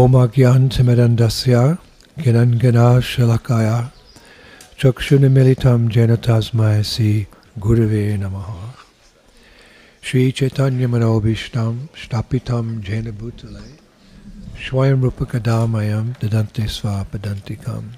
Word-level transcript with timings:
ओमा 0.00 0.24
ज्ञान 0.34 0.68
तिमदंडस्या 0.72 1.62
ज्ञानंगना 2.22 2.88
शलकाया 3.08 3.76
चक्षुन्मीलितं 4.80 5.80
जेन 5.94 6.12
तस्मै 6.26 6.70
श्री 6.90 7.10
गुरुवे 7.64 8.04
नमः 8.22 8.48
श्रीचैतन्यमनोभीष्टं 10.08 11.74
स्थापितं 12.04 12.70
जैन 12.88 13.10
भूतले 13.20 13.66
स्वयं 14.64 15.02
रूपकदामयं 15.04 16.06
ददन्ते 16.22 16.66
स्वापदन्तिकम् 16.78 17.92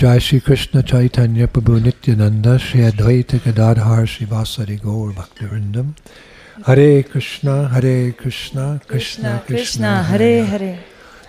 जय 0.00 0.20
श्री 0.26 0.38
कृष्ण 0.48 0.82
चैतन्य 0.90 1.46
प्रभु 1.54 1.78
नित्यानंद 1.86 2.46
श्री 2.66 2.82
अद्वैत 2.90 3.34
गदाधार 3.46 4.04
श्रीवासरि 4.16 4.76
गौर 4.84 5.12
भक्तवृंदम 5.20 5.94
Hare 6.64 7.02
Krishna 7.02 7.68
Hare 7.68 8.12
Krishna 8.12 8.80
Krishna 8.86 9.42
Krishna, 9.46 10.02
Hare 10.04 10.44
Hare, 10.44 10.78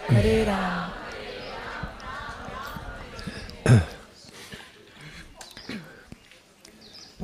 Hare 0.08 0.46
Ram. 0.46 0.92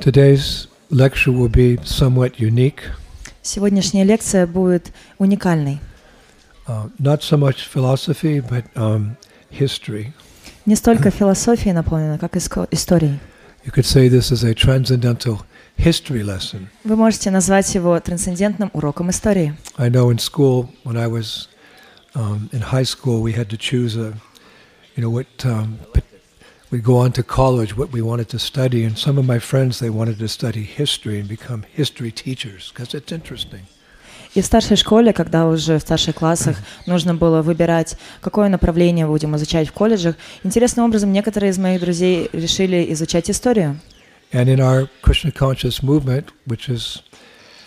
Today's 0.00 0.66
lecture 0.90 1.30
will 1.32 1.48
be 1.48 1.78
somewhat 1.84 2.38
unique, 2.40 2.82
Сегодняшняя 3.42 4.04
лекция 4.04 4.46
будет 4.46 4.92
уникальной. 5.18 5.80
uh, 6.66 6.88
not 6.98 7.22
so 7.22 7.36
much 7.36 7.66
philosophy, 7.66 8.40
but 8.40 8.64
um, 8.76 9.16
history. 9.50 10.12
Не 10.66 10.76
столько 10.76 11.10
философией 11.10 11.72
наполнена, 11.72 12.18
как 12.18 12.36
историей. 12.36 13.18
You 13.64 13.72
could 13.72 13.84
say 13.86 14.08
this 14.08 14.30
is 14.30 14.42
a 14.44 14.54
transcendental 14.54 15.42
history 15.80 16.22
lesson. 16.22 16.68
Вы 16.84 16.96
можете 16.96 17.30
назвать 17.30 17.74
его 17.74 17.98
трансцендентным 18.00 18.70
уроком 18.72 19.10
истории. 19.10 19.54
I 19.76 19.88
know 19.88 20.10
in 20.10 20.18
school, 20.18 20.68
when 20.84 20.96
I 20.96 21.06
was 21.06 21.48
um, 22.14 22.48
in 22.52 22.60
high 22.60 22.84
school, 22.84 23.22
we 23.22 23.32
had 23.32 23.48
to 23.48 23.56
choose 23.56 23.96
a, 23.96 24.14
you 24.96 25.02
know, 25.02 25.10
what 25.10 25.26
um, 25.44 25.78
we'd 26.70 26.84
go 26.84 26.96
on 26.98 27.12
to 27.12 27.22
college, 27.22 27.76
what 27.76 27.92
we 27.92 28.02
wanted 28.02 28.28
to 28.28 28.38
study, 28.38 28.84
and 28.84 28.96
some 28.96 29.18
of 29.18 29.26
my 29.26 29.38
friends 29.38 29.78
they 29.78 29.90
wanted 29.90 30.18
to 30.18 30.28
study 30.28 30.64
history 30.64 31.18
and 31.18 31.28
become 31.28 31.64
history 31.72 32.12
teachers 32.12 32.72
because 32.72 32.94
it's 32.94 33.12
interesting. 33.12 33.66
И 34.34 34.42
в 34.42 34.46
старшей 34.46 34.76
школе, 34.76 35.12
когда 35.12 35.48
уже 35.48 35.78
в 35.78 35.80
старших 35.80 36.14
классах 36.14 36.56
нужно 36.86 37.14
было 37.14 37.42
выбирать, 37.42 37.96
какое 38.20 38.48
направление 38.48 39.06
будем 39.06 39.34
изучать 39.36 39.68
в 39.68 39.72
колледжах, 39.72 40.14
интересным 40.44 40.84
образом 40.84 41.12
некоторые 41.12 41.50
из 41.50 41.58
моих 41.58 41.80
друзей 41.80 42.30
решили 42.32 42.92
изучать 42.92 43.28
историю. 43.28 43.80
And 44.33 44.49
in 44.49 44.59
our 44.59 44.89
Krishna 45.01 45.31
conscious 45.31 45.81
movement, 45.81 46.31
which 46.45 46.67
is 46.69 47.01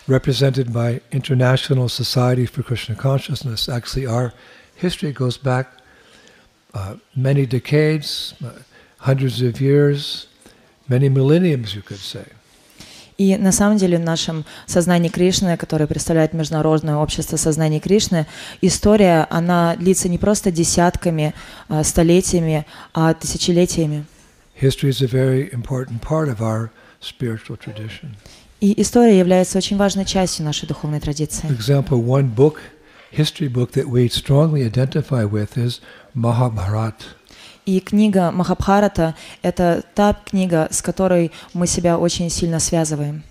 represented 0.07 0.71
by 0.73 1.01
International 1.11 1.89
Society 1.89 2.45
for 2.45 2.63
Krishna 2.63 2.95
Consciousness, 2.95 3.69
actually 3.69 4.05
our 4.05 4.33
history 4.75 5.11
goes 5.11 5.37
back 5.37 5.67
uh, 6.73 6.95
many 7.15 7.45
decades, 7.45 8.33
uh, 8.43 8.51
hundreds 8.97 9.41
of 9.41 9.59
years, 9.59 10.27
many 10.87 11.09
millenniums, 11.09 11.75
you 11.75 11.81
could 11.81 11.99
say. 11.99 12.25
И 13.17 13.35
на 13.35 13.51
самом 13.51 13.77
деле 13.77 13.97
в 13.97 14.01
нашем 14.01 14.45
сознании 14.65 15.09
Кришны, 15.09 15.57
которое 15.57 15.87
представляет 15.87 16.31
Международное 16.33 16.95
общество 16.95 17.35
сознания 17.35 17.81
Кришны, 17.81 18.25
история, 18.61 19.27
она 19.29 19.75
длится 19.75 20.07
не 20.07 20.17
просто 20.17 20.51
десятками, 20.51 21.33
а, 21.67 21.83
столетиями, 21.83 22.65
а 22.93 23.13
тысячелетиями. 23.13 24.05
History 24.55 24.89
is 24.89 25.01
a 25.01 25.07
very 25.07 25.49
important 25.53 26.01
part 26.01 26.27
of 26.29 26.41
our 26.41 26.69
spiritual 27.01 27.57
tradition. 27.57 28.15
И 28.59 28.79
история 28.81 29.17
является 29.17 29.57
очень 29.57 29.77
важной 29.77 30.05
частью 30.05 30.43
нашей 30.45 30.67
духовной 30.67 30.99
For 30.99 31.05
традиции. 31.05 31.47
example, 31.49 32.01
one 32.03 32.33
book, 32.35 32.59
history 33.11 33.47
book 33.47 33.71
that 33.71 33.87
we 33.87 34.09
strongly 34.09 34.63
identify 34.65 35.23
with 35.23 35.57
is 35.57 35.79
Mahabharata. 36.13 37.05
И 37.66 37.80
книга 37.80 38.30
Махабхарата— 38.30 39.14
это 39.42 39.82
та 39.94 40.14
книга, 40.26 40.68
с 40.70 40.82
которой 40.82 41.32
мы 41.54 41.66
себя 41.66 41.98
очень 41.98 42.28
сильно 42.28 42.60
связываем. 42.60 43.22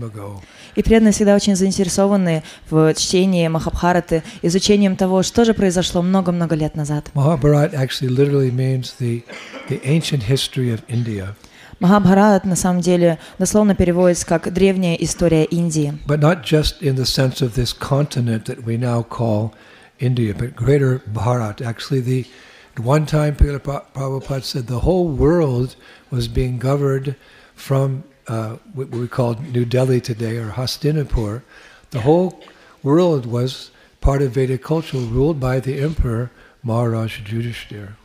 Ago. 0.00 0.40
И 0.74 0.82
преданные 0.82 1.12
всегда 1.12 1.36
очень 1.36 1.54
заинтересованы 1.54 2.42
в 2.68 2.94
чтении 2.94 3.46
Махабхараты, 3.46 4.24
изучением 4.42 4.96
того, 4.96 5.22
что 5.22 5.44
же 5.44 5.54
произошло 5.54 6.02
много-много 6.02 6.56
лет 6.56 6.74
назад. 6.74 7.10
Mahabharata 7.14 7.74
actually 7.74 8.08
literally 8.08 8.50
means 8.50 8.94
the, 8.98 9.22
the 9.68 9.80
ancient 9.84 10.24
history 10.24 10.72
of 10.72 10.80
India, 10.88 11.36
Махабхарат 11.80 12.44
на 12.44 12.56
самом 12.56 12.82
деле 12.82 13.18
дословно 13.38 13.74
переводится 13.74 14.26
как 14.26 14.52
«древняя 14.52 14.94
история 14.96 15.44
Индии». 15.44 15.98
but 16.06 16.20
not 16.20 16.44
just 16.44 16.82
in 16.82 16.94
the 16.94 17.06
sense 17.06 17.40
of 17.40 17.54
this 17.54 17.72
continent 17.72 18.44
that 18.44 18.64
we 18.64 18.76
now 18.76 19.02
call 19.02 19.52
India, 19.98 20.34
but 20.34 20.54
greater 20.54 21.00
Bharat. 21.12 21.60
Actually, 21.60 22.00
the 22.00 22.26
at 22.76 22.84
one 22.84 23.06
time 23.06 23.34
Prabhupada 23.34 24.44
said 24.44 24.66
the 24.66 24.80
whole 24.80 25.08
world 25.08 25.74
was 26.10 26.28
being 26.28 26.58
governed 26.58 27.16
from 27.54 28.04
uh, 28.28 28.56
what 28.74 28.90
we 28.90 29.08
call 29.08 29.34
New 29.34 29.64
Delhi 29.64 30.00
today 30.00 30.36
or 30.36 30.50
Hastinapur. 30.50 31.42
The 31.90 32.00
whole 32.00 32.40
world 32.82 33.26
was 33.26 33.70
part 34.00 34.22
of 34.22 34.32
Vedic 34.32 34.62
culture, 34.62 34.98
ruled 34.98 35.40
by 35.40 35.60
the 35.60 35.80
emperor 35.80 36.30
Maharaj 36.62 37.20
Yudhishthira. 37.20 37.96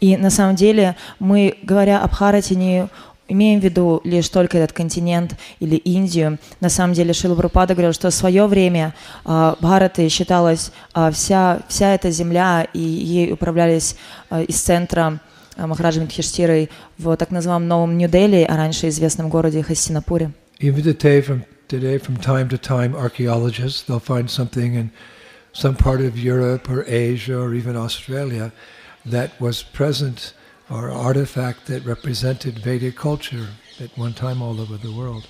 И 0.00 0.16
на 0.16 0.30
самом 0.30 0.56
деле 0.56 0.96
мы, 1.20 1.56
говоря 1.62 2.00
об 2.02 2.10
Бхарате, 2.10 2.56
не 2.56 2.88
имеем 3.32 3.60
в 3.60 3.64
виду 3.64 4.00
лишь 4.04 4.28
только 4.28 4.58
этот 4.58 4.72
континент 4.72 5.34
или 5.60 5.76
Индию. 5.76 6.38
На 6.60 6.68
самом 6.68 6.94
деле 6.94 7.12
Шила 7.12 7.34
Прабхупада 7.34 7.74
говорил, 7.74 7.92
что 7.92 8.10
в 8.10 8.14
свое 8.14 8.46
время 8.46 8.94
а, 9.24 9.56
Бхараты 9.60 10.08
считалась 10.08 10.72
а, 10.92 11.10
вся, 11.10 11.60
вся 11.68 11.94
эта 11.94 12.10
земля, 12.10 12.66
и 12.72 12.80
ей 12.80 13.32
управлялись 13.32 13.96
а, 14.30 14.42
из 14.42 14.60
центра 14.60 15.20
а, 15.56 15.66
Махараджа 15.66 16.00
Мидхиштирой 16.00 16.70
в 16.98 17.16
так 17.16 17.30
называемом 17.30 17.68
Новом 17.68 17.98
Нью-Дели, 17.98 18.46
а 18.48 18.56
раньше 18.56 18.88
известном 18.88 19.28
городе 19.28 19.62
Хастинапуре. 19.62 20.32
Today, 21.68 21.96
from 21.96 22.18
time 22.18 22.50
to 22.50 22.58
time, 22.58 22.94
archaeologists 22.94 23.80
they'll 23.80 23.98
find 23.98 24.28
something 24.28 24.74
in 24.74 24.90
some 25.54 25.74
part 25.74 26.02
of 26.02 26.18
Europe 26.18 26.68
or 26.68 26.84
Asia 26.86 27.38
or 27.38 27.54
even 27.54 27.76
Australia 27.76 28.52
that 29.06 29.30
was 29.40 29.62
present 29.62 30.34
or 30.70 30.90
artifact 30.90 31.66
that 31.66 31.84
represented 31.84 32.58
Vedic 32.58 32.96
culture 32.96 33.48
at 33.80 33.90
one 33.96 34.14
time 34.14 34.42
all 34.42 34.60
over 34.60 34.76
the 34.76 34.92
world. 34.92 35.24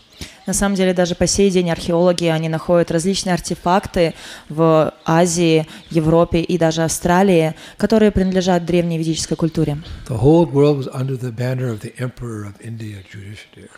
На 0.46 0.52
самом 0.52 0.74
деле 0.74 0.92
даже 0.92 1.14
по 1.14 1.26
сей 1.26 1.50
день 1.50 1.70
археологи, 1.70 2.26
они 2.26 2.48
находят 2.48 2.90
различные 2.90 3.34
артефакты 3.34 4.14
в 4.48 4.92
Азии, 5.04 5.66
Европе 5.90 6.40
и 6.40 6.58
даже 6.58 6.82
Австралии, 6.82 7.54
которые 7.76 8.10
принадлежат 8.10 8.64
древней 8.64 8.98
ведической 8.98 9.36
культуре. 9.36 9.78
The 10.08 10.20
whole 10.20 10.46
world 10.46 10.78
was 10.78 10.88
under 10.92 11.16
the 11.16 11.32
banner 11.32 11.70
of 11.70 11.80
the 11.80 11.94
emperor 11.98 12.44
of 12.44 12.54
India, 12.60 13.02
Yudhishthira. 13.12 13.70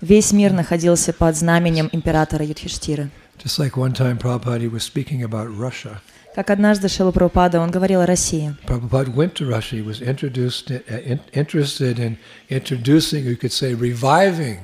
Весь 0.00 0.32
мир 0.32 0.52
находился 0.52 1.12
под 1.12 1.36
знаменем 1.36 1.88
императора 1.92 2.44
Юдхиштиры. 2.44 3.10
Just 3.38 3.58
like 3.58 3.76
one 3.76 3.92
time 3.92 4.18
Prabhupada 4.18 4.68
was 4.70 4.82
speaking 4.84 5.22
about 5.22 5.48
Russia. 5.48 6.00
Как 6.34 6.48
однажды 6.48 6.88
Шила 6.88 7.12
Прабхупада, 7.12 7.60
он 7.60 7.70
говорил 7.70 8.00
о 8.00 8.06
России. 8.06 8.56
Prabhupada 8.66 9.12
went 9.14 9.34
to 9.34 9.46
Russia. 9.46 9.76
He 9.76 9.84
was 9.84 10.00
introduced, 10.00 10.70
uh, 10.70 10.80
in, 10.88 11.20
interested 11.34 11.98
in 11.98 12.16
introducing, 12.48 13.24
you 13.24 13.36
could 13.36 13.52
say, 13.52 13.74
reviving 13.74 14.58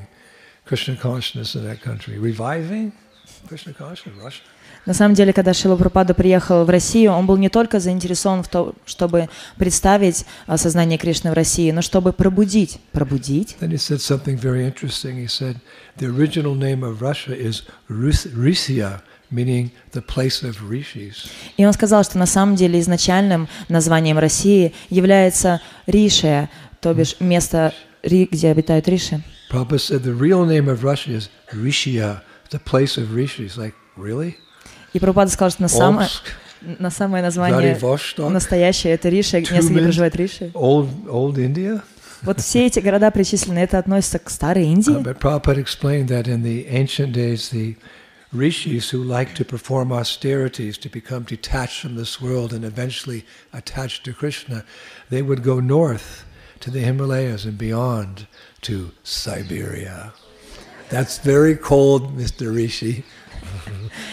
Krishna 0.64 0.96
consciousness 0.96 1.54
in 1.54 1.64
that 1.64 1.82
country. 1.82 2.18
Reviving 2.18 2.92
Krishna 3.48 3.74
consciousness, 3.74 4.16
Russia. 4.22 4.42
На 4.86 4.94
самом 4.94 5.14
деле, 5.14 5.34
когда 5.34 5.52
Шила 5.52 5.76
Прабхупада 5.76 6.14
приехал 6.14 6.64
в 6.64 6.70
Россию, 6.70 7.12
он 7.12 7.26
был 7.26 7.36
не 7.36 7.50
только 7.50 7.80
заинтересован 7.80 8.42
в 8.42 8.48
том, 8.48 8.74
чтобы 8.86 9.28
представить 9.58 10.24
а, 10.46 10.56
сознание 10.56 10.96
Кришны 10.98 11.30
в 11.30 11.34
России, 11.34 11.70
но 11.70 11.82
чтобы 11.82 12.14
пробудить. 12.14 12.80
Пробудить? 12.92 13.56
Then 13.60 13.72
he 13.72 13.76
said 13.76 14.00
something 14.00 14.38
very 14.38 14.64
interesting. 14.64 15.16
He 15.16 15.26
said 15.26 15.56
the 15.98 16.06
original 16.06 16.54
name 16.54 16.82
of 16.82 17.02
Russia 17.02 17.34
is 17.34 17.64
Rus- 17.90 18.26
Rishya, 18.26 19.02
meaning 19.30 19.70
the 19.92 20.02
place 20.02 20.42
of 20.42 20.56
rishis. 20.68 21.28
И 21.56 21.64
он 21.66 21.72
сказал, 21.72 22.02
что 22.04 22.18
на 22.18 22.26
самом 22.26 22.56
деле 22.56 22.80
изначальным 22.80 23.48
названием 23.68 24.18
России 24.18 24.72
является 24.90 25.60
Ришия, 25.86 26.50
то 26.80 26.94
бишь 26.94 27.16
место, 27.20 27.72
где 28.02 28.50
обитают 28.50 28.88
Риши. 28.88 29.20
Prabhupada 29.50 29.78
said 29.78 30.02
the 30.02 30.14
real 30.14 30.44
name 30.46 30.68
of 30.68 30.82
Russia 30.84 31.12
is 31.16 31.28
Rishya, 31.52 32.20
the 32.50 32.58
place 32.60 32.96
of 32.98 33.14
rishis. 33.14 33.56
Like, 33.56 33.74
really? 33.96 34.36
И 34.92 34.98
Прабхупада 34.98 35.30
сказал, 35.30 35.50
что 35.50 35.62
на 35.62 35.68
самое, 35.68 36.08
Omsk, 36.08 36.76
на 36.78 36.90
самое 36.90 37.22
название 37.22 37.78
настоящее 38.30 38.94
это 38.94 39.08
Риши, 39.08 39.40
место, 39.40 39.72
где 39.72 39.82
проживает 39.82 40.16
Риши. 40.16 40.50
old, 40.54 40.88
old 41.08 41.36
India? 41.36 41.82
Вот 42.22 42.40
все 42.40 42.66
эти 42.66 42.80
города 42.80 43.10
причислены, 43.10 43.60
это 43.60 43.78
относится 43.78 44.18
к 44.18 44.28
старой 44.28 44.64
Uh, 44.64 44.72
Индии. 44.72 45.02
but 45.02 45.18
Prabhupada 45.20 45.58
explained 45.58 46.08
that 46.08 46.26
in 46.26 46.42
the 46.42 46.66
ancient 46.68 47.12
days, 47.12 47.50
the 47.50 47.76
rishis 48.32 48.90
who 48.90 49.02
like 49.02 49.34
to 49.34 49.44
perform 49.44 49.92
austerities, 49.92 50.76
to 50.78 50.88
become 50.88 51.22
detached 51.22 51.80
from 51.80 51.96
this 51.96 52.20
world 52.20 52.52
and 52.52 52.64
eventually 52.64 53.24
attached 53.52 54.04
to 54.04 54.12
Krishna, 54.12 54.64
they 55.08 55.22
would 55.22 55.42
go 55.42 55.60
north 55.60 56.24
to 56.60 56.70
the 56.70 56.80
Himalayas 56.80 57.44
and 57.44 57.56
beyond 57.56 58.26
to 58.62 58.92
Siberia. 59.02 60.12
That's 60.88 61.18
very 61.18 61.56
cold, 61.56 62.16
Mr. 62.16 62.54
Rishi. 62.54 63.04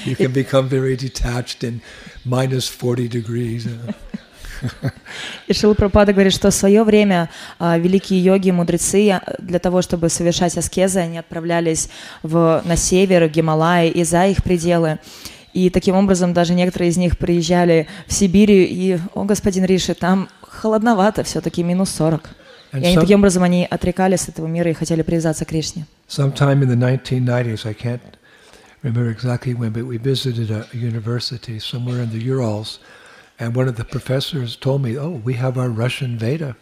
You 0.06 0.16
can 0.16 0.32
become 0.32 0.70
very 0.70 0.96
detached 0.96 1.64
in 1.64 1.82
minus 2.24 2.68
40 2.68 3.08
degrees. 3.08 3.68
И 5.48 5.54
Шила 5.54 5.74
Прабхупада 5.74 6.14
говорит, 6.14 6.34
что 6.34 6.50
в 6.50 6.54
свое 6.54 6.84
время 6.84 7.30
а, 7.60 7.78
великие 7.78 8.24
йоги, 8.24 8.52
мудрецы, 8.52 9.10
а, 9.12 9.22
для 9.40 9.60
того, 9.60 9.82
чтобы 9.82 10.10
совершать 10.10 10.58
аскезы, 10.58 11.00
они 11.00 11.18
отправлялись 11.18 11.90
в, 12.24 12.62
на 12.66 12.76
север, 12.76 13.28
в 13.28 13.32
Гималаи 13.32 13.90
и 13.90 14.04
за 14.04 14.28
их 14.28 14.44
пределы. 14.44 15.00
И 15.54 15.70
таким 15.70 15.96
образом 15.96 16.34
даже 16.34 16.54
некоторые 16.54 16.90
из 16.90 16.98
них 16.98 17.18
приезжали 17.18 17.88
в 18.08 18.14
Сибирь, 18.14 18.52
и, 18.52 19.00
о, 19.14 19.24
господин 19.24 19.66
Риши, 19.66 19.94
там 19.94 20.28
холодновато, 20.42 21.24
все-таки 21.24 21.64
минус 21.64 21.92
40. 21.92 22.30
And 22.74 22.82
И 22.82 22.86
они 22.88 22.98
таким 22.98 23.20
образом 23.20 23.44
они 23.44 23.66
отрекались 23.66 24.24
от 24.24 24.30
этого 24.30 24.48
мира 24.48 24.70
и 24.70 24.74
хотели 24.74 25.02
привязаться 25.02 25.46
к 25.46 25.50
Кришне. 25.50 25.86
sometime 26.08 26.62
in 26.62 26.68
the 26.68 26.76
1990s, 26.76 27.66
I 27.66 27.74
can't 27.74 28.02
remember 28.84 29.10
exactly 29.10 29.54
when, 29.54 29.72
but 29.72 29.86
we 29.86 29.98
visited 29.98 30.52
a 30.52 30.66
university 30.74 31.60
somewhere 31.60 32.02
in 32.02 32.12
the 32.12 32.20
Urals, 32.20 32.80
and 33.40 33.56
one 33.56 33.68
of 33.68 33.76
the 33.76 33.86
professors 33.86 34.56
told 34.56 34.82
me, 34.82 34.98
"Oh, 34.98 35.22
we 35.24 35.34
have 35.34 35.58
our 35.58 35.70
Russian 35.70 36.18
Veda. 36.18 36.56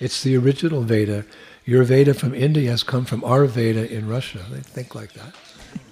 It's 0.00 0.22
the 0.22 0.36
original 0.36 0.82
Veda. 0.82 1.24
Your 1.66 1.84
Veda 1.84 2.14
from 2.14 2.34
India 2.34 2.70
has 2.70 2.82
come 2.82 3.04
from 3.04 3.22
our 3.24 3.46
Veda 3.46 3.84
in 3.90 4.08
Russia." 4.08 4.40
They 4.50 4.62
think 4.74 4.94
like 4.94 5.12
that. 5.14 5.34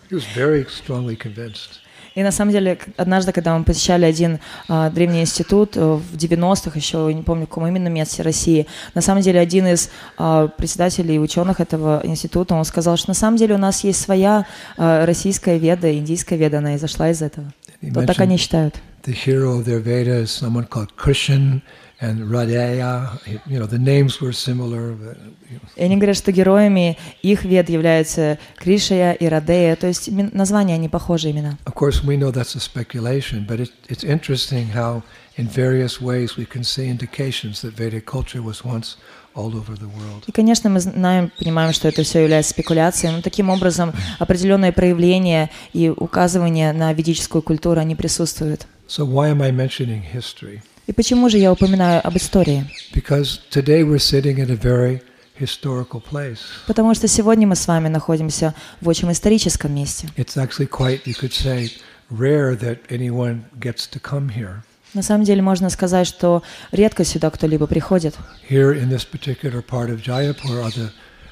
He 0.08 0.14
was 0.14 0.24
very 0.24 0.64
strongly 0.64 1.16
convinced. 1.16 1.80
И 2.18 2.22
на 2.24 2.32
самом 2.32 2.50
деле, 2.50 2.76
однажды, 2.96 3.30
когда 3.30 3.56
мы 3.56 3.62
посещали 3.62 4.04
один 4.04 4.40
а, 4.66 4.90
древний 4.90 5.20
институт 5.20 5.76
э, 5.76 5.80
в 5.80 6.16
90-х, 6.16 6.72
еще 6.74 7.12
не 7.14 7.22
помню, 7.22 7.46
в 7.46 7.48
каком 7.48 7.68
именно 7.68 7.86
месте 7.86 8.24
России, 8.24 8.66
на 8.94 9.02
самом 9.02 9.22
деле 9.22 9.38
один 9.38 9.68
из 9.68 9.88
а, 10.16 10.48
председателей 10.48 11.14
и 11.14 11.18
ученых 11.20 11.60
этого 11.60 12.00
института, 12.02 12.56
он 12.56 12.64
сказал, 12.64 12.96
что 12.96 13.10
на 13.10 13.14
самом 13.14 13.36
деле 13.36 13.54
у 13.54 13.58
нас 13.58 13.84
есть 13.84 14.00
своя 14.00 14.46
а, 14.76 15.06
российская 15.06 15.58
веда, 15.58 15.96
индийская 15.96 16.36
веда, 16.36 16.58
она 16.58 16.74
изошла 16.74 17.08
из 17.08 17.22
этого. 17.22 17.52
Вот 17.82 18.06
так 18.06 18.18
они 18.18 18.36
считают. 18.36 18.74
The 19.02 19.12
hero 19.12 19.58
of 19.58 19.64
their 19.64 19.80
Veda 19.80 20.16
is 20.16 20.30
someone 20.30 20.66
called 20.66 20.96
Krishan 20.96 21.62
and 22.00 22.30
Radheya. 22.30 23.18
You 23.46 23.58
know, 23.58 23.66
the 23.66 23.78
names 23.78 24.20
were 24.20 24.32
similar. 24.32 24.92
but, 24.92 25.16
you 25.50 25.58
know, 25.58 25.68
И 25.76 25.82
они 25.82 25.96
говорят, 25.96 26.16
что 26.16 26.32
героями 26.32 26.96
их 27.22 27.44
вед 27.44 27.68
являются 27.68 28.38
Кришая 28.56 29.12
и 29.12 29.26
Радея, 29.26 29.76
то 29.76 29.86
есть 29.86 30.08
названия 30.10 30.74
они 30.74 30.88
похожи 30.88 31.30
имена. 31.30 31.58
Of 31.66 31.74
course, 31.74 32.04
we 32.04 32.16
know 32.16 32.30
that's 32.30 32.54
a 32.54 32.60
speculation, 32.60 33.46
but 33.46 33.60
it, 33.60 33.72
it's 33.88 34.04
interesting 34.04 34.68
how, 34.74 35.02
in 35.36 35.48
various 35.48 36.00
ways, 36.00 36.36
we 36.36 36.46
can 36.46 36.62
see 36.62 36.88
indications 36.88 37.62
that 37.62 37.74
Vedic 37.74 38.06
culture 38.06 38.42
was 38.42 38.64
once 38.64 38.96
all 39.34 39.54
over 39.56 39.76
the 39.76 39.88
world. 39.88 40.24
И, 40.26 40.32
конечно, 40.32 40.70
мы 40.70 40.80
знаем, 40.80 41.32
понимаем, 41.38 41.72
что 41.72 41.88
это 41.88 42.02
все 42.02 42.22
является 42.22 42.52
спекуляцией, 42.52 43.12
но 43.12 43.22
таким 43.22 43.50
образом 43.50 43.92
определенные 44.18 44.72
проявления 44.72 45.50
и 45.72 45.88
указывания 45.88 46.72
на 46.72 46.92
ведическую 46.92 47.42
культуру, 47.42 47.80
они 47.80 47.94
присутствуют. 47.94 48.66
So, 48.87 49.05
why 49.05 49.29
am 49.29 49.41
I 49.41 49.51
mentioning 49.51 50.01
history? 50.01 50.61
И 50.85 50.91
почему 50.91 51.29
же 51.29 51.37
я 51.37 51.51
упоминаю 51.51 52.05
об 52.05 52.15
истории? 52.17 52.65
Because 52.93 53.39
today 53.49 53.83
we're 53.83 53.97
sitting 53.97 54.39
at 54.39 54.49
a 54.49 54.55
very 54.55 55.01
historical 55.39 56.01
place. 56.01 56.39
Потому 56.67 56.93
что 56.93 57.07
сегодня 57.07 57.47
мы 57.47 57.55
с 57.55 57.67
вами 57.67 57.87
находимся 57.87 58.53
в 58.81 58.87
очень 58.87 59.11
историческом 59.11 59.73
месте. 59.73 60.09
It's 60.17 60.37
actually 60.37 60.67
quite, 60.67 61.05
you 61.05 61.15
could 61.15 61.33
say, 61.33 61.71
rare 62.11 62.55
that 62.55 62.79
anyone 62.89 63.45
gets 63.59 63.87
to 63.87 63.99
come 63.99 64.29
here. 64.29 64.61
На 64.93 65.01
самом 65.01 65.23
деле 65.23 65.41
можно 65.41 65.69
сказать, 65.69 66.05
что 66.05 66.43
редко 66.71 67.03
сюда 67.03 67.31
кто-либо 67.31 67.65
приходит. 67.65 68.15
Here 68.47 68.73
in 68.73 68.89
this 68.89 69.03
particular 69.03 69.63
part 69.63 69.89
of 69.89 70.03
Jaipur 70.03 70.61
are 70.61 70.69
the, 70.69 70.91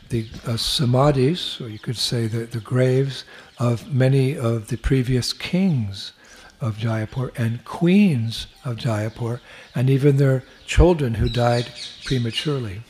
the 0.09 0.25
uh, 0.47 0.57
samadhis, 0.57 1.61
or 1.61 1.67
you 1.67 1.77
could 1.77 1.97
say 1.97 2.27
the, 2.27 2.47
the 2.47 2.61
graves, 2.61 3.25
of 3.59 3.93
many 3.93 4.35
of 4.35 4.69
the 4.69 4.77
previous 4.77 5.33
kings 5.33 6.13
Of 6.60 6.78
Jaipur 6.78 7.32
and 7.36 7.64
queens 7.64 8.48
of 8.64 8.76
Jaipur, 8.76 9.40
and 9.74 9.88
even 9.88 10.16
their 10.16 10.42
children 10.66 11.14
who 11.14 11.28
died 11.28 11.66
prematurely. 12.04 12.82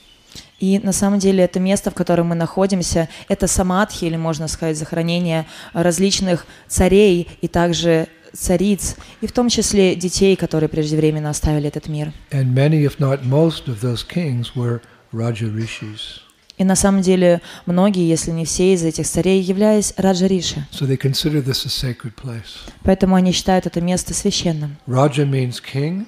И 0.59 0.79
на 0.79 0.93
самом 0.93 1.19
деле 1.19 1.45
это 1.45 1.61
место, 1.61 1.91
в 1.91 1.95
котором 1.95 2.29
мы 2.29 2.35
находимся, 2.35 3.09
это 3.29 3.47
самадхи, 3.47 4.07
или 4.07 4.17
можно 4.17 4.49
сказать 4.49 4.79
захоронение 4.79 5.47
различных 5.75 6.47
царей 6.67 7.29
и 7.43 7.49
также 7.49 8.09
цариц, 8.33 8.97
и 9.21 9.27
в 9.27 9.33
том 9.33 9.49
числе 9.49 9.95
детей, 9.95 10.37
которые 10.37 10.69
преждевременно 10.69 11.31
оставили 11.31 11.69
этот 11.69 11.89
мир. 11.89 12.13
And 12.31 12.55
many, 12.55 12.85
if 12.85 12.99
not 12.99 13.25
most, 13.25 13.69
of 13.69 13.81
those 13.81 14.03
kings 14.03 14.55
were 14.55 14.81
Raja 15.13 15.47
Rishis. 15.47 16.26
И 16.59 16.65
на 16.65 16.75
самом 16.75 17.03
деле 17.03 17.43
многие, 17.67 18.09
если 18.09 18.31
не 18.31 18.45
все 18.47 18.73
из 18.73 18.83
этих 18.83 19.07
царей, 19.07 19.43
являлись 19.43 19.93
раджариши. 19.97 20.67
So 20.73 20.87
they 20.87 20.97
consider 20.97 21.43
this 21.45 21.67
a 21.67 21.69
sacred 21.69 22.15
place. 22.15 22.71
Поэтому 22.83 23.15
они 23.15 23.33
считают 23.33 23.67
это 23.67 23.81
место 23.81 24.15
священным. 24.15 24.77
Raja 24.87 25.25
means 25.29 25.61
king, 25.61 26.07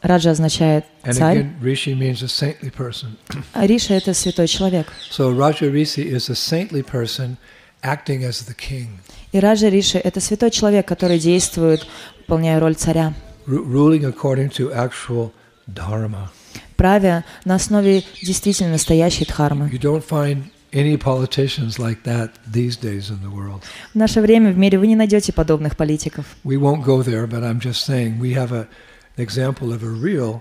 Раджа 0.00 0.30
означает 0.32 0.84
царь, 1.04 1.38
again, 1.38 1.60
Rishi 1.62 1.94
means 1.94 2.22
a 2.22 2.26
saintly 2.26 2.72
person. 2.76 3.16
а 3.52 3.66
Риша— 3.66 3.94
это 3.94 4.14
святой 4.14 4.48
человек. 4.48 4.88
So 5.10 5.30
Raja 5.30 5.70
Rishi 5.70 6.02
is 6.10 6.28
a 6.28 6.34
saintly 6.34 6.82
person 6.82 7.36
acting 7.82 8.24
as 8.24 8.44
the 8.48 8.54
king, 8.56 8.88
И 9.32 9.38
Раджа 9.38 9.68
Риши— 9.68 9.98
это 10.02 10.20
святой 10.20 10.50
человек, 10.50 10.88
который 10.88 11.18
действует, 11.18 11.86
выполняя 12.18 12.58
роль 12.58 12.74
царя, 12.74 13.14
ru- 13.46 13.64
ruling 13.64 14.04
according 14.04 14.50
to 14.50 14.72
actual 14.74 15.30
dharma. 15.68 16.30
Правя 16.82 17.24
на 17.44 17.54
основе 17.54 18.02
действительно 18.22 18.72
настоящей 18.72 19.24
дхармы. 19.24 19.68
В 19.68 19.70
наше 23.94 24.20
время 24.20 24.50
в 24.50 24.58
мире 24.58 24.80
вы 24.80 24.88
не 24.88 24.96
найдете 24.96 25.32
подобных 25.32 25.76
политиков. 25.76 26.26
We 26.44 26.58
won't 26.58 26.84
go 26.84 27.04
there, 27.04 27.28
but 27.28 27.44
I'm 27.44 27.60
just 27.60 27.86
saying 27.86 28.18
we 28.18 28.34
have 28.34 28.50
a, 28.50 28.66
an 29.16 29.24
example 29.24 29.72
of 29.72 29.84
a 29.84 29.90
real. 29.90 30.40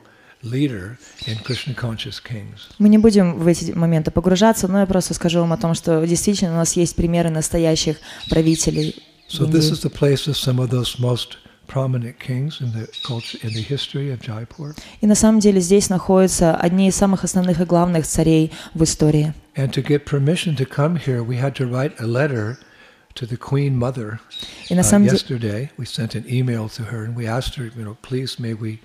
Мы 2.80 2.90
не 2.90 2.98
будем 2.98 3.38
в 3.38 3.46
эти 3.46 3.72
моменты 3.74 4.10
погружаться, 4.10 4.68
но 4.68 4.80
я 4.80 4.88
просто 4.88 5.14
скажу 5.14 5.42
вам 5.42 5.54
о 5.54 5.58
том, 5.58 5.76
что 5.76 6.04
действительно 6.08 6.54
у 6.54 6.56
нас 6.56 6.76
есть 6.76 6.96
примеры 6.96 7.30
настоящих 7.30 7.98
правителей. 8.28 8.96
So 9.30 9.48
this 9.48 9.70
is 9.70 9.84
the 9.84 9.92
place 9.92 10.28
of 10.28 10.36
some 10.36 10.60
of 10.60 10.72
those 10.72 10.98
most 10.98 11.38
prominent 11.70 12.19
kings 12.19 12.61
in 12.61 12.73
the 12.73 12.87
culture 13.05 13.38
in 13.43 13.53
the 13.53 13.62
history 13.62 14.11
of 14.11 14.20
Jaipur. 14.20 14.75
И 15.00 15.06
на 15.06 15.14
самом 15.14 15.41
деле 15.41 15.61
здесь 15.61 15.88
находятся 15.88 16.55
одни 16.56 16.88
из 16.88 16.97
самых 16.97 17.25
основных 17.25 17.61
и 17.61 17.64
главных 17.64 18.06
царей 18.06 18.53
в 18.75 18.82
истории. 18.85 19.35
And 19.56 19.73
to 19.73 19.82
get 19.82 20.05
permission 20.05 20.56
to 20.56 20.67
come 20.67 20.97
here, 20.97 21.23
we 21.23 21.37
had 21.38 21.55
to 21.56 21.67
write 21.67 21.94
a 21.99 22.06
letter 22.06 22.58
to 23.14 23.26
the 23.26 23.37
Queen 23.37 23.76
Mother. 23.76 24.19
И 24.69 24.75
на 24.75 24.81
Uh, 24.81 24.85
самом 24.85 25.05
деле... 25.06 25.17
yesterday, 25.17 25.70
we 25.76 25.87
sent 25.87 26.14
an 26.14 26.25
email 26.29 26.69
to 26.69 26.84
her 26.84 27.05
and 27.05 27.17
we 27.17 27.27
asked 27.27 27.56
her, 27.56 27.65
you 27.77 27.84
know, 27.84 27.96
please 28.03 28.39
may 28.39 28.55
we 28.55 28.81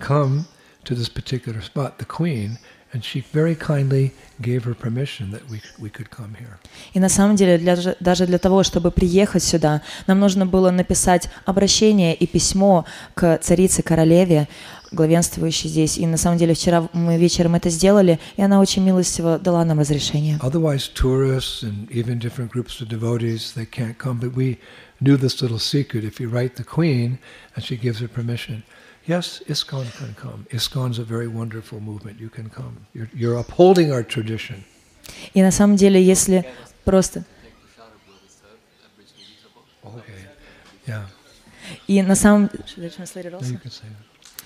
come 0.00 0.46
to 0.84 0.94
this 0.94 1.08
particular 1.08 1.60
spot, 1.62 1.98
the 1.98 2.04
Queen, 2.04 2.58
and 2.93 3.01
she 3.03 3.23
very 3.33 3.55
kindly 3.55 4.11
gave 4.41 4.63
her 4.65 4.73
permission 4.75 5.31
that 5.31 5.41
we, 5.49 5.61
we 5.79 5.89
could 5.89 6.09
come 6.09 6.35
here. 6.37 6.57
И 6.93 6.99
на 6.99 7.09
самом 7.09 7.35
деле, 7.35 7.57
для, 7.57 7.75
же- 7.75 7.95
даже 7.99 8.25
для 8.25 8.37
того, 8.37 8.63
чтобы 8.63 8.91
приехать 8.91 9.43
сюда, 9.43 9.81
нам 10.07 10.19
нужно 10.19 10.45
было 10.45 10.71
написать 10.71 11.29
обращение 11.45 12.13
и 12.15 12.27
письмо 12.27 12.85
к 13.13 13.37
царице-королеве, 13.41 14.47
главенствующей 14.91 15.69
здесь. 15.69 15.97
И 15.97 16.05
на 16.05 16.17
самом 16.17 16.37
деле 16.37 16.53
вчера 16.53 16.89
мы 16.93 17.17
вечером 17.17 17.55
это 17.55 17.69
сделали, 17.69 18.19
и 18.35 18.41
она 18.41 18.59
очень 18.59 18.83
милостиво 18.83 19.39
дала 19.39 19.63
нам 19.63 19.79
разрешение. 19.79 20.37
Otherwise, 20.41 20.89
tourists 20.93 21.63
and 21.63 21.87
even 21.91 22.19
different 22.19 22.49
groups 22.51 22.81
of 22.81 22.89
devotees, 22.89 23.53
they 23.55 23.65
can't 23.65 23.97
come. 23.97 24.19
But 24.19 24.33
we 24.35 24.57
knew 24.99 25.15
this 25.17 25.41
little 25.41 25.59
secret. 25.59 26.03
If 26.03 26.19
you 26.19 26.27
write 26.29 26.55
the 26.55 26.65
Queen 26.65 27.19
and 27.55 27.63
she 27.63 27.77
gives 27.77 27.99
her 28.01 28.09
permission, 28.09 28.63
yes, 29.06 29.42
ISKCON 29.48 29.86
can 29.96 30.14
come. 30.14 30.46
ISKCON's 30.50 30.98
a 30.98 31.04
very 31.04 31.28
wonderful 31.28 31.80
movement. 31.80 32.20
You 32.20 32.28
can 32.28 32.48
come. 32.50 32.86
You're, 32.94 33.10
you're 33.14 33.38
upholding 33.38 33.92
our 33.92 34.02
tradition. 34.02 34.64
И 35.34 35.42
на 35.42 35.50
самом 35.50 35.76
деле, 35.76 36.02
если 36.02 36.44
просто... 36.84 37.24
Okay. 39.84 40.26
Yeah. 40.86 41.04
И 41.86 42.02
на 42.02 42.16
самом... 42.16 42.46
No, 42.46 42.84
you 42.84 42.90
can 42.90 43.06
say 43.06 43.22
that. 43.22 43.62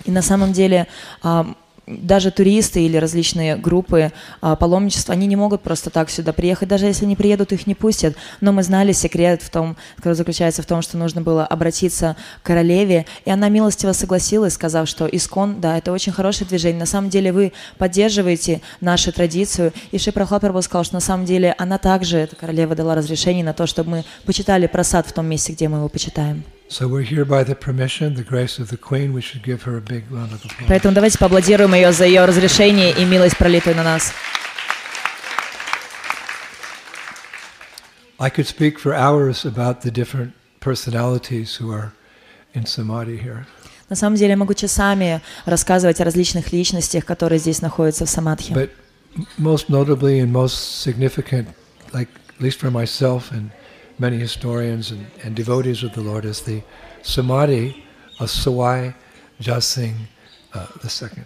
И 0.04 0.10
на 0.10 0.22
самом 0.22 0.52
деле 0.52 0.86
а, 1.22 1.54
даже 1.87 2.31
туристы 2.31 2.83
или 2.83 2.97
различные 2.97 3.55
группы 3.55 4.11
а, 4.41 4.55
паломничества, 4.55 5.13
они 5.13 5.27
не 5.27 5.35
могут 5.35 5.61
просто 5.61 5.89
так 5.89 6.09
сюда 6.09 6.33
приехать. 6.33 6.67
Даже 6.67 6.85
если 6.85 7.05
они 7.05 7.15
приедут, 7.15 7.51
их 7.51 7.67
не 7.67 7.75
пустят. 7.75 8.15
Но 8.41 8.51
мы 8.51 8.63
знали 8.63 8.91
секрет, 8.91 9.41
в 9.41 9.49
том, 9.49 9.77
который 9.97 10.13
заключается 10.13 10.61
в 10.61 10.65
том, 10.65 10.81
что 10.81 10.97
нужно 10.97 11.21
было 11.21 11.45
обратиться 11.45 12.15
к 12.41 12.47
королеве. 12.47 13.05
И 13.25 13.31
она 13.31 13.49
милостиво 13.49 13.91
согласилась, 13.91 14.53
сказав, 14.53 14.87
что 14.89 15.05
Искон, 15.05 15.61
да, 15.61 15.77
это 15.77 15.91
очень 15.91 16.11
хорошее 16.11 16.47
движение. 16.47 16.79
На 16.79 16.85
самом 16.85 17.09
деле 17.09 17.31
вы 17.31 17.53
поддерживаете 17.77 18.61
нашу 18.81 19.11
традицию. 19.11 19.71
И 19.91 19.97
Ши 19.97 20.11
Прабхупада 20.11 20.47
Прабху 20.47 20.61
сказал, 20.63 20.83
что 20.83 20.95
на 20.95 21.01
самом 21.01 21.25
деле 21.25 21.53
она 21.57 21.77
также, 21.77 22.17
эта 22.17 22.35
королева, 22.35 22.75
дала 22.75 22.95
разрешение 22.95 23.43
на 23.43 23.53
то, 23.53 23.67
чтобы 23.67 23.89
мы 23.91 24.05
почитали 24.25 24.67
просад 24.67 25.07
в 25.07 25.13
том 25.13 25.27
месте, 25.27 25.53
где 25.53 25.67
мы 25.67 25.77
его 25.77 25.89
почитаем. 25.89 26.43
So 26.68 26.86
we're 26.86 27.02
here 27.02 27.24
by 27.24 27.42
the 27.42 27.56
permission, 27.56 28.14
the 28.14 28.22
grace 28.22 28.60
of 28.60 28.68
the 28.68 28.76
Queen. 28.76 29.12
We 29.12 29.20
should 29.22 29.42
give 29.42 29.62
her 29.64 29.76
a 29.76 29.80
big 29.80 30.04
round 30.10 30.32
of 30.32 30.44
applause. 30.44 30.68
Поэтому 30.68 30.94
давайте 30.94 31.18
поаплодируем 31.18 31.74
ее 31.74 31.92
за 31.92 32.04
ее 32.06 32.24
разрешение 32.24 32.92
и 32.92 33.04
милость, 33.04 33.36
пролитую 33.36 33.74
на 33.74 33.82
нас. 33.82 34.12
I 38.20 38.28
could 38.30 38.46
speak 38.46 38.78
for 38.78 38.94
hours 38.94 39.44
about 39.44 39.80
the 39.80 39.90
different 39.90 40.32
personalities 40.60 41.56
who 41.56 41.72
are 41.72 41.92
in 42.54 42.66
samadhi 42.66 43.16
here. 43.16 43.46
На 43.88 43.96
самом 43.96 44.16
деле 44.16 44.30
я 44.30 44.36
могу 44.36 44.54
часами 44.54 45.20
рассказывать 45.46 46.00
о 46.00 46.04
различных 46.04 46.52
личностях, 46.52 47.04
которые 47.04 47.40
здесь 47.40 47.60
находятся 47.60 48.04
в 48.06 48.10
самадхи. 48.10 48.52
But 48.52 48.70
m- 49.16 49.26
most 49.38 49.68
notably 49.68 50.20
and 50.20 50.30
most 50.30 50.82
significant, 50.82 51.48
like 51.92 52.08
at 52.28 52.40
least 52.40 52.60
for 52.60 52.70
myself 52.70 53.32
and 53.32 53.50
many 53.99 54.17
historians 54.17 54.91
and, 54.91 55.05
and 55.23 55.35
devotees 55.35 55.83
of 55.83 55.93
the 55.93 56.01
Lord, 56.01 56.25
is 56.25 56.41
the 56.41 56.61
samadhi 57.01 57.83
of 58.19 58.29
Sawai 58.29 58.93
Jasing 59.39 60.07
uh, 60.53 60.67
II. 60.83 61.25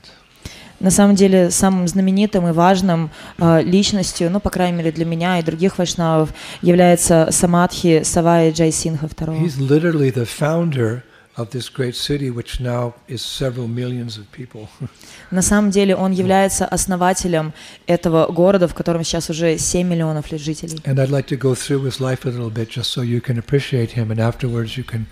На 0.80 0.92
самом 0.92 1.16
деле 1.16 1.52
самым 1.52 1.88
знаменитым 1.90 2.48
и 2.48 2.52
важным 2.54 3.12
э, 3.38 3.62
личностью, 3.64 4.32
ну, 4.32 4.40
по 4.40 4.50
крайней 4.50 4.78
мере, 4.78 4.92
для 4.94 5.04
меня 5.04 5.38
и 5.40 5.44
других 5.44 5.78
вайшнавов, 5.78 6.34
является 6.62 7.28
Самадхи 7.32 8.04
Савая 8.04 8.52
Джайсинха 8.54 9.08
II. 9.08 9.42
He's 9.42 9.60
literally 9.60 10.10
the 10.10 10.26
founder 10.26 11.04
of 11.39 11.51
this 11.51 11.69
great 11.69 11.97
city, 11.97 12.31
which 12.31 12.61
now 12.61 12.95
is 13.09 13.21
several 13.21 13.67
millions 13.67 14.19
of 14.19 14.25
people. 14.31 14.69
На 15.31 15.43
самом 15.43 15.71
деле 15.71 15.97
он 15.97 16.13
является 16.13 16.65
основателем 16.65 17.53
этого 17.87 18.31
города, 18.33 18.69
в 18.69 18.75
котором 18.75 19.03
сейчас 19.03 19.31
уже 19.31 19.59
7 19.59 19.89
миллионов 19.89 20.31
лет 20.31 20.41
жителей. 20.41 20.79
And 20.85 20.99
I'd 20.99 21.11
like 21.11 21.27
to 21.29 21.37
go 21.37 21.55
through 21.55 21.85
his 21.85 22.01
life 22.01 22.25
a 22.25 22.31
little 22.31 22.51
bit 22.51 22.69
just 22.69 22.91
so 22.91 23.03
you 23.03 23.21
can 23.21 23.39
appreciate 23.39 23.93
him, 23.93 24.11
and 24.11 24.21
afterwards 24.21 24.77
you 24.77 24.85
can 24.85 25.07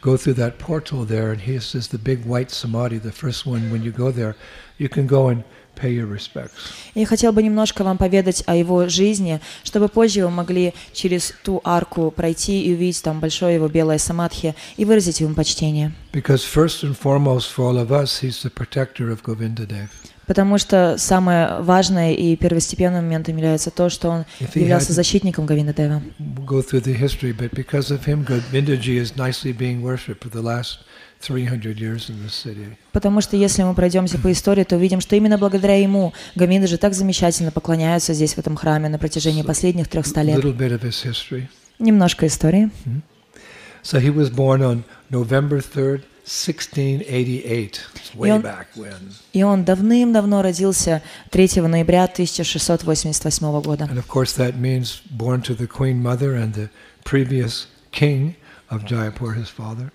go 0.00 0.16
through 0.16 0.34
that 0.34 0.58
portal 0.58 1.04
there, 1.04 1.30
and 1.30 1.42
he 1.42 1.54
is 1.54 1.88
the 1.88 1.98
big 1.98 2.24
white 2.24 2.50
samadhi, 2.50 2.98
the 2.98 3.12
first 3.12 3.46
one. 3.46 3.70
When 3.70 3.82
you 3.82 3.92
go 3.92 4.10
there, 4.10 4.34
you 4.78 4.88
can 4.88 5.06
go 5.06 5.28
and 5.28 5.44
pay 5.44 5.44
your 5.44 5.44
respects. 5.44 5.63
Я 6.95 7.05
хотел 7.05 7.31
бы 7.33 7.43
немножко 7.43 7.83
вам 7.83 7.97
поведать 7.97 8.43
о 8.45 8.55
его 8.55 8.87
жизни, 8.87 9.39
чтобы 9.63 9.87
позже 9.87 10.23
вы 10.23 10.31
могли 10.31 10.73
через 10.93 11.33
ту 11.43 11.61
арку 11.63 12.11
пройти 12.11 12.63
и 12.63 12.73
увидеть 12.73 13.03
там 13.03 13.19
большое 13.19 13.55
его 13.55 13.67
белое 13.67 13.97
самадхи 13.97 14.55
и 14.77 14.85
выразить 14.85 15.21
ему 15.21 15.35
почтение. 15.35 15.91
Потому 20.27 20.57
что 20.57 20.95
самое 20.97 21.61
важное 21.61 22.13
и 22.13 22.35
первостепенным 22.35 23.03
моментом 23.03 23.37
является 23.37 23.69
то, 23.69 23.89
что 23.89 24.09
он 24.09 24.25
являлся 24.55 24.93
защитником 24.93 25.45
Говинда 25.45 25.73
Дева. 25.73 26.01
We'll 26.19 26.45
go 26.45 26.61
through 26.61 26.81
the 26.81 26.93
history, 26.93 27.31
but 27.31 27.51
because 27.51 27.91
of 27.91 28.05
him, 28.05 28.25
Govindaji 28.25 28.97
is 28.99 29.15
nicely 29.15 29.51
being 29.51 29.83
worshipped 29.83 30.23
for 30.23 30.29
the 30.29 30.41
last 30.41 30.79
300 31.27 31.73
years 31.73 32.09
in 32.09 32.15
this 32.23 32.33
city. 32.33 32.77
Потому 32.91 33.21
что 33.21 33.35
если 33.37 33.63
мы 33.63 33.73
пройдемся 33.73 34.17
по 34.17 34.31
истории, 34.31 34.63
то 34.63 34.75
увидим, 34.75 35.01
что 35.01 35.15
именно 35.15 35.37
благодаря 35.37 35.79
ему 35.81 36.13
Говинда 36.35 36.67
же 36.67 36.77
так 36.77 36.93
замечательно 36.93 37.51
поклоняются 37.51 38.13
здесь, 38.13 38.35
в 38.35 38.37
этом 38.37 38.55
храме, 38.55 38.89
на 38.89 38.97
протяжении 38.99 39.41
последних 39.41 39.87
300 39.87 40.19
A 40.19 40.23
лет. 40.23 40.43
Немножко 41.79 42.27
истории. 42.27 42.69
So 43.83 43.99
he 43.99 44.09
was 44.09 44.29
born 44.31 44.61
on 44.61 44.83
November 45.11 45.59
3rd, 45.61 46.01
1688. 46.25 47.81
It's 47.93 48.15
way 48.15 48.31
он- 48.31 48.41
back 48.41 48.67
when. 48.75 49.13
И 49.33 49.43
он 49.43 49.63
давным-давно 49.63 50.41
родился 50.41 51.01
3 51.29 51.67
ноября 51.67 52.07
1688 52.07 53.61
года. 53.61 53.85
And 53.85 53.97
of 53.97 54.07
course, 54.07 54.35
that 54.37 54.55
means 54.55 55.01
born 55.15 55.41
to 55.43 55.55
the 55.55 55.67
Queen 55.67 56.01
Mother 56.01 56.33
and 56.35 56.53
the 56.53 56.69
previous 57.03 57.67
king 57.91 58.35
of 58.69 58.85
Jaipur, 58.85 59.35
his 59.35 59.49
father. 59.49 59.91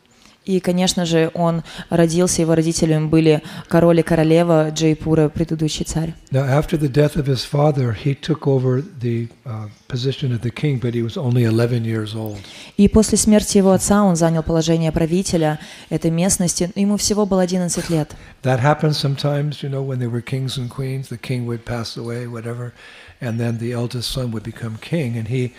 И, 0.46 0.58
конечно 0.58 1.04
же, 1.04 1.30
он 1.34 1.62
родился, 1.90 2.40
его 2.40 2.54
родителями 2.54 3.06
были 3.06 3.42
король 3.68 4.00
и 4.00 4.02
королева 4.02 4.70
Джейпура, 4.70 5.28
предыдущий 5.28 5.84
царь. 5.84 6.14
Now, 6.30 6.44
after 6.44 6.78
the 6.78 6.88
death 6.88 7.16
of 7.16 7.26
his 7.26 7.44
father, 7.44 7.92
he 7.92 8.14
took 8.14 8.46
over 8.46 8.82
the 9.00 9.28
uh, 9.44 9.68
position 9.86 10.32
of 10.32 10.40
the 10.40 10.50
king, 10.50 10.78
but 10.80 10.94
he 10.94 11.02
was 11.02 11.18
only 11.18 11.44
11 11.44 11.84
years 11.84 12.14
old. 12.14 12.38
И 12.78 12.88
после 12.88 13.18
смерти 13.18 13.58
его 13.58 13.72
отца 13.72 14.02
он 14.02 14.16
занял 14.16 14.42
положение 14.42 14.92
правителя 14.92 15.60
этой 15.90 16.10
местности. 16.10 16.70
Ему 16.74 16.96
всего 16.96 17.26
было 17.26 17.44
11 17.44 17.90
лет. 17.90 18.16
That 18.42 18.60
happened 18.60 18.96
sometimes, 18.96 19.62
you 19.62 19.68
know, 19.68 19.82
when 19.82 19.98
there 19.98 20.10
were 20.10 20.22
kings 20.22 20.56
and 20.56 20.70
queens, 20.70 21.08
the 21.08 21.18
king 21.18 21.44
would 21.46 21.66
pass 21.66 21.98
away, 21.98 22.26
whatever, 22.26 22.72
and 23.20 23.38
then 23.38 23.58
the 23.58 23.72
eldest 23.72 24.10
son 24.10 24.32
would 24.32 24.42
become 24.42 24.78
king. 24.80 25.18
And 25.18 25.28
he 25.28 25.52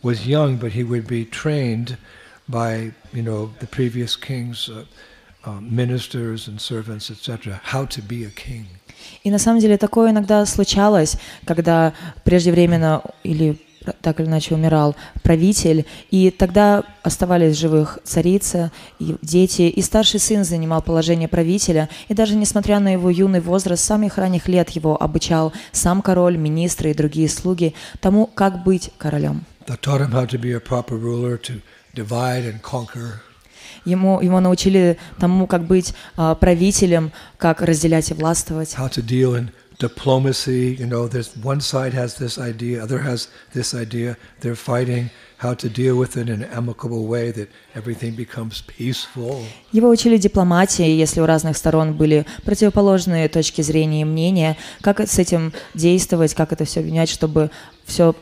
was 0.00 0.28
young, 0.28 0.58
but 0.58 0.72
he 0.72 0.84
would 0.84 1.08
be 1.08 1.24
trained 1.24 1.98
by, 2.48 2.92
you 3.12 3.22
know, 3.22 3.50
the 3.60 3.66
previous 3.66 4.16
king's 4.16 4.68
uh, 4.68 4.84
um, 5.44 5.74
ministers 5.74 6.48
and 6.48 6.60
servants, 6.60 7.10
etc., 7.10 7.60
how 7.62 7.84
to 7.86 8.02
be 8.02 8.24
a 8.24 8.30
king. 8.30 8.66
И 9.22 9.30
на 9.30 9.38
самом 9.38 9.60
деле 9.60 9.78
такое 9.78 10.10
иногда 10.10 10.44
случалось, 10.46 11.16
когда 11.44 11.92
преждевременно 12.24 13.02
или 13.22 13.58
так 14.02 14.20
или 14.20 14.26
иначе 14.26 14.54
умирал 14.54 14.96
правитель, 15.22 15.86
и 16.10 16.30
тогда 16.30 16.84
оставались 17.02 17.56
живых 17.56 17.98
царица 18.04 18.70
и 18.98 19.16
дети, 19.22 19.62
и 19.62 19.82
старший 19.82 20.20
сын 20.20 20.44
занимал 20.44 20.82
положение 20.82 21.28
правителя, 21.28 21.88
и 22.08 22.14
даже 22.14 22.34
несмотря 22.34 22.80
на 22.80 22.92
его 22.92 23.08
юный 23.08 23.40
возраст, 23.40 23.82
с 23.82 23.86
самых 23.86 24.18
ранних 24.18 24.48
лет 24.48 24.70
его 24.70 25.00
обучал 25.00 25.52
сам 25.72 26.02
король, 26.02 26.36
министры 26.36 26.90
и 26.90 26.94
другие 26.94 27.28
слуги 27.28 27.74
тому, 28.00 28.26
как 28.26 28.62
быть 28.64 28.90
королем. 28.98 29.44
That 29.66 29.80
taught 29.80 30.00
him 30.00 30.12
how 30.12 30.26
to 30.26 30.38
be 30.38 30.52
a 30.52 30.60
proper 30.60 30.96
ruler, 30.96 31.38
to 31.42 31.60
divide 31.94 32.44
and 32.44 32.60
conquer. 32.62 33.20
Ему, 33.84 34.20
его 34.20 34.40
научили 34.40 34.98
тому, 35.18 35.46
как 35.46 35.64
быть 35.64 35.94
а, 36.16 36.34
правителем, 36.34 37.12
как 37.38 37.62
разделять 37.62 38.10
и 38.10 38.14
властвовать. 38.14 38.74
how 38.74 38.88
to 38.88 39.02
deal 39.02 39.34
in 39.34 39.50
diplomacy. 39.78 40.76
You 40.78 40.86
know, 40.86 41.08
there's 41.08 41.36
one 41.42 41.60
side 41.60 41.94
has 41.94 42.16
this 42.16 42.38
idea, 42.38 42.82
other 42.82 42.98
has 42.98 43.28
this 43.54 43.74
idea. 43.74 44.16
They're 44.40 44.56
fighting. 44.56 45.10
How 45.38 45.54
to 45.54 45.68
deal 45.68 45.96
with 45.96 46.16
it 46.16 46.28
in 46.28 46.42
an 46.42 46.48
amicable 46.52 47.06
way 47.06 47.30
that 47.30 47.48
everything 47.76 48.16
becomes 48.16 48.60
peaceful. 48.60 49.44
Его 49.70 49.88
учили 49.88 50.16
дипломатии, 50.16 50.82
если 50.90 51.20
у 51.20 51.26
разных 51.26 51.56
сторон 51.56 51.96
были 51.96 52.26
противоположные 52.44 53.28
точки 53.28 53.62
зрения 53.62 54.00
и 54.00 54.04
мнения, 54.04 54.56
как 54.80 54.98
с 55.00 55.16
этим 55.16 55.52
действовать, 55.74 56.34
как 56.34 56.52
это 56.52 56.64
все 56.64 56.82
менять, 56.82 57.08
чтобы 57.08 57.52
все 57.84 58.16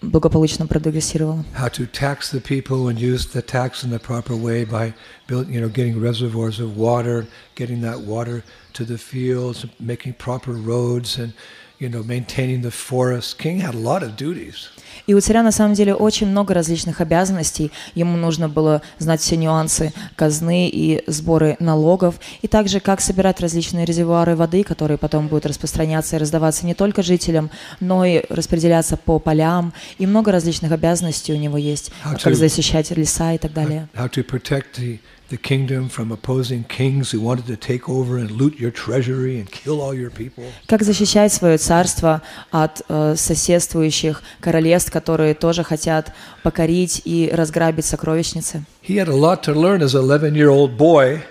благополучно 0.00 0.66
прогрессировало. 0.66 1.44
How 1.54 1.68
to 1.68 1.86
tax 1.86 2.30
the 2.30 2.40
people 2.40 2.88
and 2.88 2.98
use 2.98 3.26
the 3.26 3.42
tax 3.42 3.84
in 3.84 3.90
the 3.90 3.98
proper 3.98 4.36
way 4.36 4.64
by 4.64 4.94
building, 5.26 5.54
you 5.54 5.60
know, 5.60 5.68
getting 5.68 6.00
reservoirs 6.00 6.60
of 6.60 6.76
water, 6.76 7.26
getting 7.54 7.80
that 7.82 8.00
water 8.00 8.42
to 8.74 8.84
the 8.84 8.96
fields, 8.96 9.66
making 9.80 10.14
proper 10.14 10.52
roads, 10.52 11.18
and 11.18 11.32
you 11.79 11.89
know, 11.89 12.03
maintaining 12.03 12.61
the 12.61 12.71
forests. 12.71 13.33
King 13.33 13.59
had 13.61 13.75
a 13.75 13.79
lot 13.79 14.01
of 14.03 14.15
duties. 14.15 14.69
И 15.05 15.13
у 15.13 15.21
царя 15.21 15.41
на 15.41 15.51
самом 15.51 15.73
деле 15.73 15.93
очень 15.93 16.27
много 16.27 16.53
различных 16.53 16.99
обязанностей. 16.99 17.71
Ему 17.95 18.17
нужно 18.17 18.49
было 18.49 18.81
знать 18.99 19.21
все 19.21 19.37
нюансы 19.37 19.93
казны 20.17 20.67
и 20.67 21.03
сборы 21.07 21.55
налогов, 21.59 22.15
и 22.41 22.47
также 22.47 22.79
как 22.81 22.99
собирать 22.99 23.39
различные 23.39 23.85
резервуары 23.85 24.35
воды, 24.35 24.63
которые 24.63 24.97
потом 24.97 25.27
будут 25.27 25.45
распространяться 25.45 26.15
и 26.15 26.19
раздаваться 26.19 26.65
не 26.65 26.73
только 26.73 27.03
жителям, 27.03 27.49
но 27.79 28.03
и 28.05 28.23
распределяться 28.29 28.97
по 28.97 29.19
полям. 29.19 29.71
И 29.97 30.05
много 30.05 30.31
различных 30.33 30.71
обязанностей 30.73 31.31
у 31.31 31.37
него 31.37 31.57
есть, 31.57 31.91
How 32.03 32.11
как 32.21 32.33
to- 32.33 32.35
защищать 32.35 32.91
леса 32.91 33.33
и 33.33 33.37
так 33.37 33.53
далее. 33.53 33.87
How 33.95 34.09
to 34.09 34.25
protect 34.25 34.65
the, 34.77 34.99
the 35.32 35.38
kingdom 35.38 35.88
from 35.88 36.12
opposing 36.12 36.62
kings 36.64 37.10
who 37.10 37.20
wanted 37.20 37.46
to 37.46 37.56
take 37.56 37.88
over 37.88 38.18
and 38.18 38.30
loot 38.30 38.58
your 38.58 38.70
treasury 38.70 39.40
and 39.40 39.50
kill 39.50 39.80
all 39.80 39.94
your 39.94 40.10
people. 40.10 40.44
Как 40.66 40.82
защищать 40.82 41.32
свое 41.32 41.56
царство 41.56 42.20
от 42.50 42.82
э, 42.88 43.14
соседствующих 43.16 44.22
королевств, 44.40 44.90
которые 44.92 45.34
тоже 45.34 45.64
хотят 45.64 46.12
покорить 46.42 47.00
и 47.04 47.30
разграбить 47.32 47.86
сокровищницы. 47.86 48.64
He 48.82 48.96
had 48.96 49.08
a 49.08 49.16
lot 49.16 49.42
to 49.44 49.54
learn 49.54 49.80
as 49.80 49.94
an 49.94 50.02
11-year-old 50.02 50.76
boy. 50.76 51.22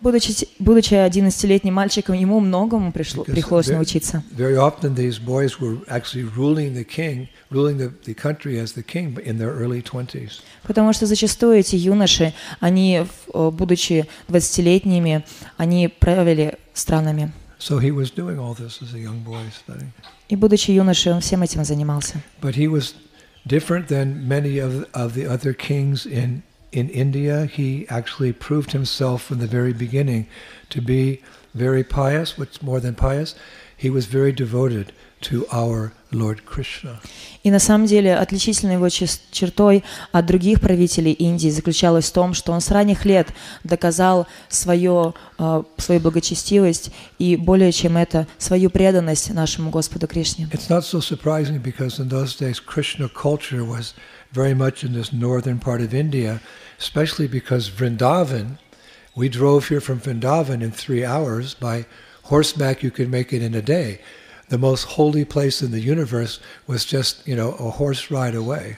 Будучи, 0.00 0.46
будучи 0.60 0.94
11-летним 0.94 1.74
мальчиком, 1.74 2.14
ему 2.14 2.38
многому 2.38 2.92
пришло, 2.92 3.24
пришлось 3.24 3.66
научиться. 3.66 4.22
Very 4.36 4.56
often 4.56 4.94
these 4.94 5.18
boys 5.18 5.58
were 5.58 5.78
actually 5.88 6.24
ruling 6.36 6.74
the 6.74 6.84
king, 6.84 7.28
ruling 7.50 7.78
the, 7.78 7.92
the 8.04 8.14
country 8.14 8.60
as 8.60 8.74
the 8.74 8.84
king 8.84 9.18
in 9.24 9.38
their 9.38 9.52
early 9.52 9.82
20s. 9.82 10.40
Потому 10.62 10.92
что 10.92 11.06
зачастую 11.06 11.58
эти 11.58 11.74
юноши, 11.74 12.32
они, 12.60 13.04
э, 13.34 13.50
будучи 13.50 14.06
20-летними, 14.28 15.24
они 15.56 15.88
правили 15.88 16.58
странами. 16.74 17.32
So 17.58 17.80
he 17.80 17.90
was 17.90 18.12
doing 18.12 18.38
all 18.38 18.54
this 18.54 18.80
as 18.80 18.94
a 18.94 19.00
young 19.00 19.24
boy 19.24 19.42
studying. 19.50 19.90
И 20.28 20.36
будучи 20.36 20.70
юношей, 20.70 21.12
он 21.12 21.20
всем 21.20 21.42
этим 21.42 21.64
занимался. 21.64 22.22
But 22.40 22.54
he 22.54 22.68
was 22.68 22.94
different 23.46 23.88
than 23.88 24.28
many 24.28 24.58
of, 24.58 24.86
of 24.92 25.14
the 25.14 25.26
other 25.26 25.54
kings 25.54 26.06
in, 26.06 26.42
in 26.72 26.88
India. 26.90 27.46
He 27.46 27.86
actually 27.88 28.32
proved 28.32 28.72
himself 28.72 29.22
from 29.22 29.38
the 29.38 29.46
very 29.46 29.72
beginning 29.72 30.26
to 30.70 30.80
be 30.80 31.20
very 31.54 31.84
pious, 31.84 32.38
what's 32.38 32.62
more 32.62 32.80
than 32.80 32.94
pious? 32.94 33.34
He 33.76 33.90
was 33.90 34.06
very 34.06 34.32
devoted 34.32 34.92
to 35.20 35.46
our 35.52 35.92
Lord 36.12 36.44
Krishna. 36.44 37.00
И 37.42 37.50
на 37.50 37.58
самом 37.58 37.86
деле 37.86 38.14
отличительной 38.14 38.74
его 38.74 38.88
чес- 38.88 39.20
чертой 39.30 39.84
от 40.12 40.26
других 40.26 40.60
правителей 40.60 41.12
Индии 41.12 41.48
заключалась 41.48 42.06
в 42.10 42.12
том, 42.12 42.34
что 42.34 42.52
он 42.52 42.60
с 42.60 42.70
ранних 42.70 43.04
лет 43.04 43.28
доказал 43.64 44.26
свое, 44.48 45.14
э, 45.38 45.62
свою 45.76 46.00
благочестивость 46.00 46.90
и 47.18 47.36
более 47.36 47.72
чем 47.72 47.96
это, 47.96 48.26
свою 48.38 48.70
преданность 48.70 49.32
нашему 49.32 49.70
Господу 49.70 50.06
Кришне. 50.06 50.48
It's 50.52 50.68
not 50.68 50.82
so 50.84 51.00
surprising 51.00 51.60
because 51.62 51.98
in 51.98 52.08
those 52.08 52.36
days 52.36 52.60
Krishna 52.60 53.08
culture 53.08 53.64
was 53.64 53.94
very 54.32 54.54
much 54.54 54.84
in 54.84 54.92
this 54.92 55.12
northern 55.12 55.58
part 55.58 55.80
of 55.80 55.94
India, 55.94 56.40
especially 56.78 57.26
because 57.26 57.70
Vrindavan, 57.70 58.58
we 59.16 59.28
drove 59.28 59.68
here 59.68 59.80
from 59.80 60.00
Vrindavan 60.00 60.62
in 60.62 60.70
three 60.70 61.04
hours. 61.04 61.54
By 61.54 61.86
horseback, 62.24 62.82
you 62.82 62.90
could 62.90 63.10
make 63.10 63.32
it 63.32 63.42
in 63.42 63.54
a 63.54 63.62
day. 63.62 64.00
The 64.48 64.58
most 64.58 64.84
holy 64.84 65.24
place 65.24 65.60
in 65.60 65.72
the 65.72 65.80
universe 65.80 66.40
was 66.66 66.84
just, 66.84 67.26
you 67.26 67.36
know, 67.36 67.52
a 67.52 67.70
horse 67.70 68.10
ride 68.10 68.34
away. 68.34 68.76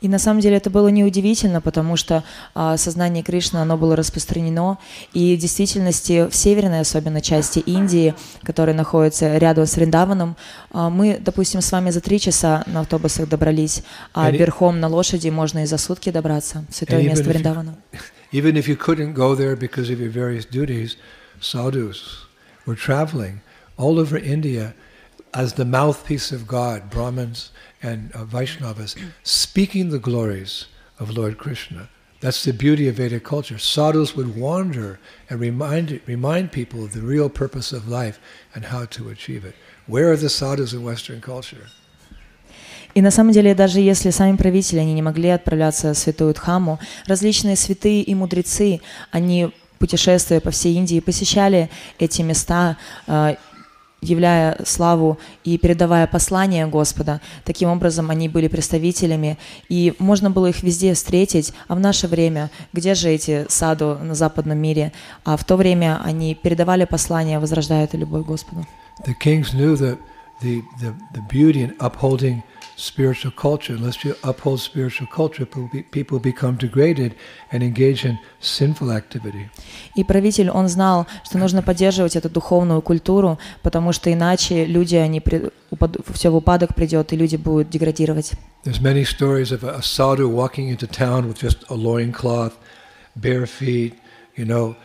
И 0.00 0.08
на 0.08 0.18
самом 0.18 0.40
деле 0.40 0.56
это 0.56 0.70
было 0.70 0.88
неудивительно, 0.88 1.60
потому 1.60 1.96
что 1.96 2.24
а, 2.54 2.76
сознание 2.76 3.22
Кришны, 3.22 3.58
оно 3.58 3.76
было 3.76 3.96
распространено, 3.96 4.78
и 5.12 5.36
в 5.36 5.38
действительности 5.38 6.28
в 6.28 6.34
северной 6.34 6.80
особенно 6.80 7.20
части 7.20 7.58
Индии, 7.60 8.14
которая 8.42 8.76
находится 8.76 9.36
рядом 9.38 9.66
с 9.66 9.76
Риндаваном, 9.76 10.36
а, 10.72 10.90
мы, 10.90 11.18
допустим, 11.20 11.60
с 11.60 11.72
вами 11.72 11.90
за 11.90 12.00
три 12.00 12.20
часа 12.20 12.64
на 12.66 12.80
автобусах 12.80 13.28
добрались, 13.28 13.82
а 14.12 14.30
And 14.30 14.36
верхом 14.36 14.80
на 14.80 14.88
лошади 14.88 15.28
можно 15.28 15.62
и 15.62 15.66
за 15.66 15.78
сутки 15.78 16.10
добраться 16.10 16.64
святое 16.70 17.02
место 17.02 17.24
Вриндавана. 17.24 17.76
Even 18.32 18.56
if 18.56 18.66
you 18.66 18.76
couldn't 18.76 19.14
go 19.14 19.36
there 19.36 19.54
because 19.54 19.90
of 19.90 20.00
your 20.00 20.10
various 20.10 20.44
duties, 20.44 20.96
sadhus 21.40 22.26
were 22.66 22.74
traveling 22.74 23.40
all 23.76 23.98
over 23.98 24.18
India 24.18 24.74
as 25.32 25.54
the 25.54 25.64
mouthpiece 25.64 26.32
of 26.32 26.46
God, 26.46 26.90
Brahmins 26.90 27.50
and 27.83 28.11
uh, 28.13 28.25
Vaishnavas, 28.25 28.95
speaking 29.23 29.89
the 29.89 29.99
glories 29.99 30.65
of 30.99 31.17
Lord 31.17 31.37
Krishna. 31.37 31.89
That's 32.21 32.43
the 32.43 32.51
beauty 32.51 32.89
of 32.89 32.95
Vedic 32.95 33.23
culture. 33.23 33.57
Sadhus 33.57 34.15
would 34.15 34.35
wander 34.35 34.99
and 35.29 35.39
remind, 35.39 36.01
remind 36.05 36.51
people 36.51 36.83
of 36.83 36.91
the 36.91 37.01
real 37.01 37.29
purpose 37.29 37.71
of 37.71 37.87
life 37.87 38.19
and 38.53 38.65
how 38.65 38.85
to 38.85 39.09
achieve 39.09 39.45
it. 39.45 39.55
Where 39.87 40.11
are 40.11 40.17
the 40.17 40.29
sadhus 40.29 40.73
in 40.73 40.83
Western 40.83 41.21
culture? 41.21 41.67
И 42.95 43.01
на 43.01 43.11
самом 43.11 43.31
деле, 43.31 43.53
даже 43.53 43.79
если 43.79 44.09
сами 44.09 44.35
правители, 44.35 44.79
они 44.79 44.93
не 44.93 45.01
могли 45.01 45.29
отправляться 45.29 45.93
в 45.93 45.97
святую 45.97 46.33
Дхаму, 46.33 46.79
различные 47.05 47.55
святые 47.55 48.01
и 48.01 48.15
мудрецы, 48.15 48.81
они, 49.11 49.51
путешествуя 49.77 50.39
по 50.39 50.49
всей 50.49 50.75
Индии, 50.75 50.99
посещали 50.99 51.69
эти 51.99 52.23
места, 52.23 52.77
э, 53.07 53.35
являя 54.04 54.56
славу 54.64 55.18
и 55.44 55.58
передавая 55.58 56.06
послание 56.06 56.66
Господа. 56.66 57.20
Таким 57.44 57.68
образом, 57.70 58.10
они 58.10 58.28
были 58.28 58.48
представителями, 58.48 59.38
и 59.68 59.94
можно 59.98 60.30
было 60.30 60.46
их 60.46 60.62
везде 60.62 60.94
встретить. 60.94 61.52
А 61.68 61.74
в 61.74 61.80
наше 61.80 62.06
время, 62.06 62.50
где 62.72 62.94
же 62.94 63.08
эти 63.10 63.46
саду 63.48 63.98
на 64.00 64.14
западном 64.14 64.58
мире? 64.58 64.92
А 65.24 65.36
в 65.36 65.44
то 65.44 65.56
время 65.56 66.00
они 66.04 66.34
передавали 66.34 66.84
послание, 66.84 67.38
возрождая 67.38 67.84
эту 67.84 67.98
любовь 67.98 68.26
Господу. 68.26 68.66
The 69.06 69.14
kings 69.20 69.52
knew 69.52 69.74
that 69.76 69.98
the, 70.40 70.62
the, 70.80 70.94
the 71.12 71.22
beauty 71.28 71.62
in 71.62 71.74
upholding 71.80 72.42
spiritual 72.77 73.31
culture. 73.31 73.73
Unless 73.75 74.03
you 74.05 74.15
uphold 74.23 74.61
spiritual 74.61 75.07
culture, 75.07 75.45
people 75.45 75.69
be- 75.71 75.83
people 75.83 76.19
become 76.19 76.55
degraded 76.57 77.13
and 77.51 77.61
engage 77.61 78.05
in 78.05 78.17
sinful 78.39 78.91
activity. 78.91 79.49
И 79.95 80.03
правитель, 80.03 80.49
он 80.49 80.67
знал, 80.69 81.07
что 81.25 81.37
нужно 81.37 81.61
поддерживать 81.61 82.15
эту 82.15 82.29
духовную 82.29 82.81
культуру, 82.81 83.37
потому 83.63 83.91
что 83.91 84.11
иначе 84.11 84.65
люди, 84.65 84.95
они 84.95 85.19
при- 85.19 85.51
упад- 85.71 86.01
все 86.13 86.29
в 86.29 86.35
упадок 86.35 86.75
придет, 86.75 87.11
и 87.13 87.17
люди 87.17 87.35
будут 87.35 87.69
деградировать. 87.69 88.33
There's 88.65 88.81
many 88.81 89.03
stories 89.03 89.51
of 89.51 89.63
a, 89.63 89.77
a 89.77 89.81
sadhu 89.81 90.29
walking 90.29 90.69
into 90.69 90.87
town 90.87 91.27
with 91.27 91.39
just 91.39 91.63
a 91.69 91.75
loincloth, 91.75 92.53
bare 93.15 93.45
feet, 93.45 93.93
you 94.37 94.45
know, 94.45 94.75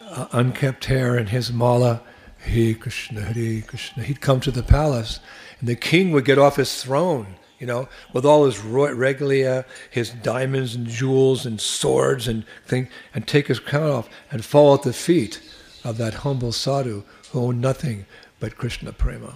uh, 0.00 0.26
unkept 0.32 0.86
hair 0.86 1.16
and 1.16 1.28
his 1.28 1.52
mala. 1.52 2.00
Hare 2.46 2.74
Krishna, 2.74 3.22
Hare 3.22 3.62
Krishna. 3.62 4.02
He'd 4.02 4.20
come 4.20 4.38
to 4.40 4.50
the 4.50 4.62
palace, 4.62 5.18
and 5.59 5.67
the 5.67 5.75
king 5.75 6.11
would 6.11 6.25
get 6.25 6.37
off 6.37 6.55
his 6.55 6.83
throne, 6.83 7.35
you 7.59 7.67
know, 7.67 7.87
with 8.13 8.25
all 8.25 8.45
his 8.45 8.59
regalia, 8.59 9.65
his 9.89 10.09
diamonds 10.09 10.75
and 10.75 10.87
jewels 10.87 11.45
and 11.45 11.59
swords 11.59 12.27
and 12.27 12.45
thing, 12.65 12.87
and 13.13 13.27
take 13.27 13.47
his 13.47 13.59
crown 13.59 13.89
off 13.89 14.09
and 14.31 14.45
fall 14.45 14.73
at 14.73 14.83
the 14.83 14.93
feet 14.93 15.41
of 15.83 15.97
that 15.97 16.13
humble 16.25 16.51
sadhu 16.51 17.03
who 17.31 17.39
owned 17.39 17.61
nothing 17.61 18.05
but 18.39 18.57
Krishna 18.57 18.91
prema. 18.93 19.33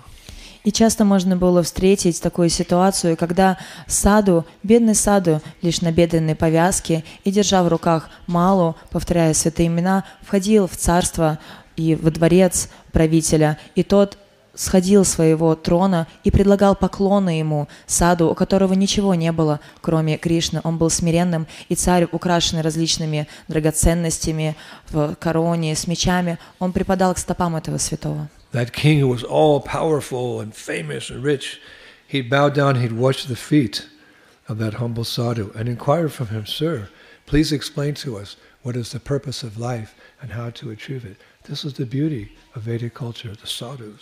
И 0.63 0.71
часто 0.71 1.03
можно 1.03 1.35
было 1.35 1.61
встретить 1.61 2.21
такую 2.21 2.47
ситуацию, 2.47 3.17
когда 3.17 3.57
саду, 3.85 4.45
бедный 4.63 4.95
саду, 4.95 5.41
лишь 5.61 5.81
на 5.81 5.91
бедренной 5.91 6.35
повязке 6.35 7.03
и 7.25 7.31
держа 7.31 7.63
в 7.63 7.67
руках 7.67 8.09
малу, 8.27 8.77
повторяя 8.89 9.33
святые 9.33 9.67
имена, 9.67 10.05
входил 10.21 10.67
в 10.67 10.77
царство 10.77 11.37
и 11.75 11.95
во 11.95 12.11
дворец 12.11 12.69
правителя, 12.93 13.59
и 13.75 13.83
тот 13.83 14.17
сходил 14.55 15.05
своего 15.05 15.55
трона 15.55 16.07
и 16.23 16.31
предлагал 16.31 16.75
поклоны 16.75 17.39
ему, 17.39 17.67
саду, 17.85 18.29
у 18.29 18.35
которого 18.35 18.73
ничего 18.73 19.15
не 19.15 19.31
было, 19.31 19.59
кроме 19.81 20.17
Кришны. 20.17 20.61
Он 20.63 20.77
был 20.77 20.89
смиренным, 20.89 21.47
и 21.69 21.75
царь, 21.75 22.07
украшенный 22.11 22.61
различными 22.61 23.27
драгоценностями, 23.47 24.55
в 24.89 25.15
короне, 25.15 25.75
с 25.75 25.87
мечами, 25.87 26.37
он 26.59 26.71
припадал 26.71 27.13
к 27.13 27.17
стопам 27.17 27.55
этого 27.55 27.77
святого. 27.77 28.29
That 28.51 28.71
king 28.71 28.99
who 28.99 29.07
was 29.07 29.23
all 29.23 29.59
powerful 29.59 30.39
and 30.39 30.53
famous 30.53 31.09
and 31.09 31.23
rich, 31.23 31.59
he'd 32.07 32.29
bow 32.29 32.49
down, 32.49 32.75
he'd 32.75 32.93
wash 32.93 33.25
the 33.25 33.35
feet 33.35 33.87
of 34.47 34.59
that 34.59 34.75
humble 34.75 35.03
sadhu 35.03 35.51
and 35.55 35.67
inquire 35.67 36.07
from 36.07 36.27
him, 36.27 36.45
Sir, 36.45 36.89
please 37.25 37.51
explain 37.51 37.95
to 37.95 38.17
us 38.17 38.35
what 38.61 38.75
is 38.75 38.91
the 38.91 38.99
purpose 38.99 39.41
of 39.41 39.57
life 39.57 39.95
and 40.21 40.31
how 40.33 40.51
to 40.51 40.69
achieve 40.69 41.03
it. 41.03 41.17
This 41.47 41.65
is 41.65 41.73
the 41.73 41.85
beauty 41.85 42.29
of 42.55 42.63
Vedic 42.63 42.93
culture, 42.93 43.35
the 43.35 43.47
sadhus. 43.47 43.99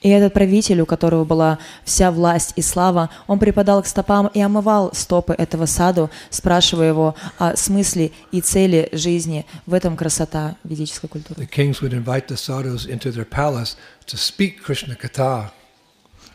И 0.00 0.08
этот 0.08 0.32
правитель, 0.32 0.80
у 0.80 0.86
которого 0.86 1.24
была 1.24 1.58
вся 1.84 2.10
власть 2.10 2.52
и 2.56 2.62
слава, 2.62 3.10
он 3.28 3.38
припадал 3.38 3.82
к 3.82 3.86
стопам 3.86 4.28
и 4.34 4.40
омывал 4.40 4.90
стопы 4.92 5.32
этого 5.34 5.66
саду, 5.66 6.10
спрашивая 6.30 6.88
его 6.88 7.14
о 7.38 7.56
смысле 7.56 8.10
и 8.32 8.40
цели 8.40 8.88
жизни. 8.90 9.46
В 9.66 9.74
этом 9.74 9.96
красота 9.96 10.56
ведической 10.64 11.08
культуры. 11.08 11.40
The 11.40 11.48
kings 11.48 11.80
would 11.80 11.92
invite 11.92 12.26
the 12.26 12.36
sadhus 12.36 12.86
into 12.86 13.12
their 13.12 13.24
palace 13.24 13.76
to 14.06 14.16
speak 14.16 14.60
Krishna 14.66 14.96
Katha. 14.96 15.50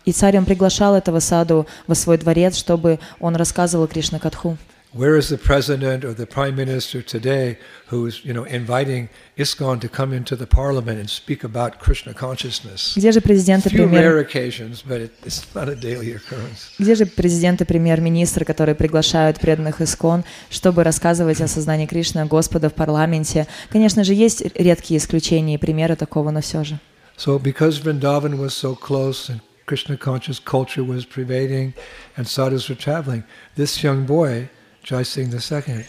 И 0.05 0.13
царь 0.13 0.37
он 0.37 0.45
приглашал 0.45 0.95
этого 0.95 1.19
саду 1.19 1.67
во 1.87 1.95
свой 1.95 2.17
дворец, 2.17 2.55
чтобы 2.55 2.99
он 3.19 3.35
рассказывал 3.35 3.87
Кришна 3.87 4.19
Катху. 4.19 4.57
Where 4.94 5.16
is 5.16 5.28
the 5.28 5.38
president 5.38 6.04
or 6.04 6.12
the 6.12 6.26
prime 6.26 6.56
minister 6.56 7.00
today 7.00 7.59
who's, 7.90 8.24
you 8.24 8.33
know, 8.35 8.42
inviting 8.42 9.09
ISKCON 9.38 9.80
to 9.83 9.88
come 9.88 10.12
into 10.12 10.35
the 10.35 10.48
parliament 10.48 10.98
and 10.98 11.09
speak 11.09 11.44
about 11.44 11.78
Krishna 11.78 12.12
consciousness? 12.12 12.94
Где 12.96 13.12
же 13.12 13.20
президент 13.20 13.64
и 13.66 13.68
few 13.68 13.87
премьер... 13.87 14.02
rare 14.02 14.18
occasions, 14.18 14.83
but 14.83 15.00
it, 15.00 15.12
it's 15.24 15.46
not 15.54 15.68
a 15.68 15.76
daily 15.76 16.12
occurrence. 16.12 16.72
Где 16.80 16.96
же 16.96 17.06
президент 17.06 17.61
и 17.61 17.64
премьер-министр, 17.64 18.44
которые 18.44 18.74
приглашают 18.74 19.38
преданных 19.38 19.80
искон, 19.80 20.24
чтобы 20.50 20.83
рассказывать 20.83 21.40
о 21.40 21.46
сознании 21.46 21.87
Кришны, 21.87 22.24
Господа 22.26 22.68
в 22.68 22.74
парламенте? 22.74 23.46
Конечно 23.68 24.02
же, 24.02 24.12
есть 24.12 24.42
редкие 24.56 24.98
исключения 24.98 25.54
и 25.54 25.59
примеры 25.59 25.94
такого, 25.94 26.33
но 26.33 26.40
все 26.40 26.64
же. 26.64 26.80
So, 27.16 27.38
because 27.38 27.78
Vrindavan 27.78 28.38
was 28.38 28.54
so 28.54 28.74
close 28.74 29.28
and 29.28 29.40
Krishna 29.66 29.96
conscious 29.96 30.40
culture 30.40 30.83
was 30.83 31.04
pervading 31.04 31.74
and 32.16 32.26
sadhus 32.26 32.68
were 32.68 32.74
traveling, 32.74 33.22
this 33.54 33.85
young 33.85 34.04
boy, 34.04 34.48
Jai 34.85 35.02
Singh 35.04 35.33
II, 35.33 35.85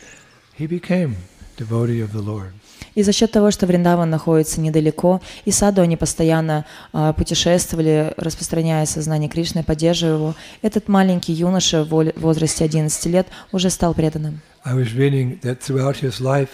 he 0.57 0.67
became 0.67 1.15
devotee 1.57 2.01
of 2.01 2.11
the 2.13 2.21
Lord. 2.21 2.51
И 2.93 3.03
за 3.03 3.13
счет 3.13 3.31
того, 3.31 3.51
что 3.51 3.65
Вриндаван 3.67 4.09
находится 4.09 4.59
недалеко, 4.59 5.21
и 5.45 5.51
саду 5.51 5.81
они 5.81 5.95
постоянно 5.95 6.65
а, 6.91 7.13
путешествовали, 7.13 8.13
распространяя 8.17 8.85
сознание 8.85 9.29
Кришны, 9.29 9.63
поддерживая 9.63 10.15
его, 10.15 10.35
этот 10.61 10.89
маленький 10.89 11.31
юноша 11.31 11.85
в 11.85 11.93
воле- 11.93 12.13
в 12.17 12.21
возрасте 12.21 12.65
11 12.65 13.05
лет 13.05 13.27
уже 13.53 13.69
стал 13.69 13.93
преданным. 13.93 14.41
I 14.65 14.75
was 14.75 14.93
reading 14.93 15.39
that 15.41 15.61
throughout 15.61 16.01
his 16.01 16.19
life, 16.19 16.49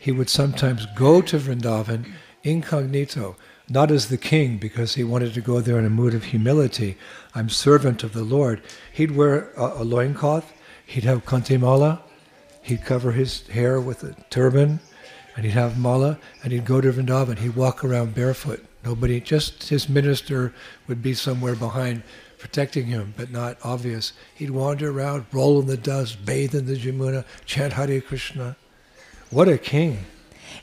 he 0.00 0.12
would 0.12 0.28
sometimes 0.28 0.86
go 0.96 1.20
to 1.22 1.38
Vrindavan 1.38 2.06
incognito, 2.44 3.36
not 3.68 3.90
as 3.90 4.06
the 4.06 4.16
king, 4.16 4.58
because 4.58 4.94
he 4.94 5.04
wanted 5.04 5.34
to 5.34 5.40
go 5.40 5.60
there 5.60 5.78
in 5.78 5.84
a 5.84 5.90
mood 5.90 6.14
of 6.14 6.24
humility. 6.32 6.96
I'm 7.34 7.48
servant 7.48 8.04
of 8.04 8.12
the 8.12 8.22
Lord. 8.22 8.62
He'd 8.92 9.16
wear 9.16 9.50
a, 9.56 9.82
a 9.82 9.84
loincloth, 9.84 10.44
he'd 10.86 11.04
have 11.04 11.24
kantimala, 11.24 12.00
he'd 12.62 12.84
cover 12.84 13.12
his 13.12 13.46
hair 13.48 13.80
with 13.80 14.02
a 14.04 14.14
turban, 14.30 14.80
and 15.36 15.44
he'd 15.44 15.52
have 15.52 15.78
mala, 15.78 16.18
and 16.42 16.52
he'd 16.52 16.64
go 16.64 16.80
to 16.80 16.92
Vrindavan. 16.92 17.38
He'd 17.38 17.56
walk 17.56 17.84
around 17.84 18.14
barefoot. 18.14 18.64
Nobody, 18.84 19.20
just 19.20 19.68
his 19.68 19.88
minister 19.88 20.52
would 20.88 21.02
be 21.02 21.14
somewhere 21.14 21.54
behind 21.54 22.02
protecting 22.38 22.86
him, 22.86 23.14
but 23.16 23.30
not 23.30 23.58
obvious. 23.62 24.12
He'd 24.34 24.50
wander 24.50 24.90
around, 24.90 25.26
roll 25.30 25.60
in 25.60 25.66
the 25.66 25.76
dust, 25.76 26.24
bathe 26.24 26.54
in 26.54 26.66
the 26.66 26.76
Jamuna, 26.76 27.24
chant 27.44 27.74
Hare 27.74 28.00
Krishna. 28.00 28.56
What 29.30 29.48
a 29.48 29.58
king. 29.58 30.06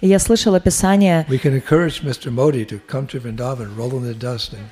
И 0.02 0.08
я 0.08 0.20
слышал 0.20 0.56
описание 0.56 1.26
We 1.30 1.38
can 1.40 1.54
encourage 1.54 2.02
Mr. 2.02 2.32
Modi 2.32 2.66
to 2.66 2.80
come 2.80 3.08
to 3.08 3.20
Vrindavan, 3.20 3.78
roll 3.78 3.96
in 3.98 4.04
the 4.04 4.14
dust. 4.14 4.54
And 4.54 4.68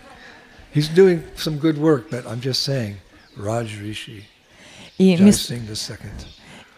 he's 0.71 0.89
doing 0.89 1.23
some 1.35 1.57
good 1.57 1.77
work, 1.77 2.09
but 2.09 2.27
I'm 2.27 2.41
just 2.41 2.63
saying, 2.63 2.97
Raj 3.37 3.79
Rishi, 3.79 4.25
И, 5.00 5.16
мис- 5.16 5.48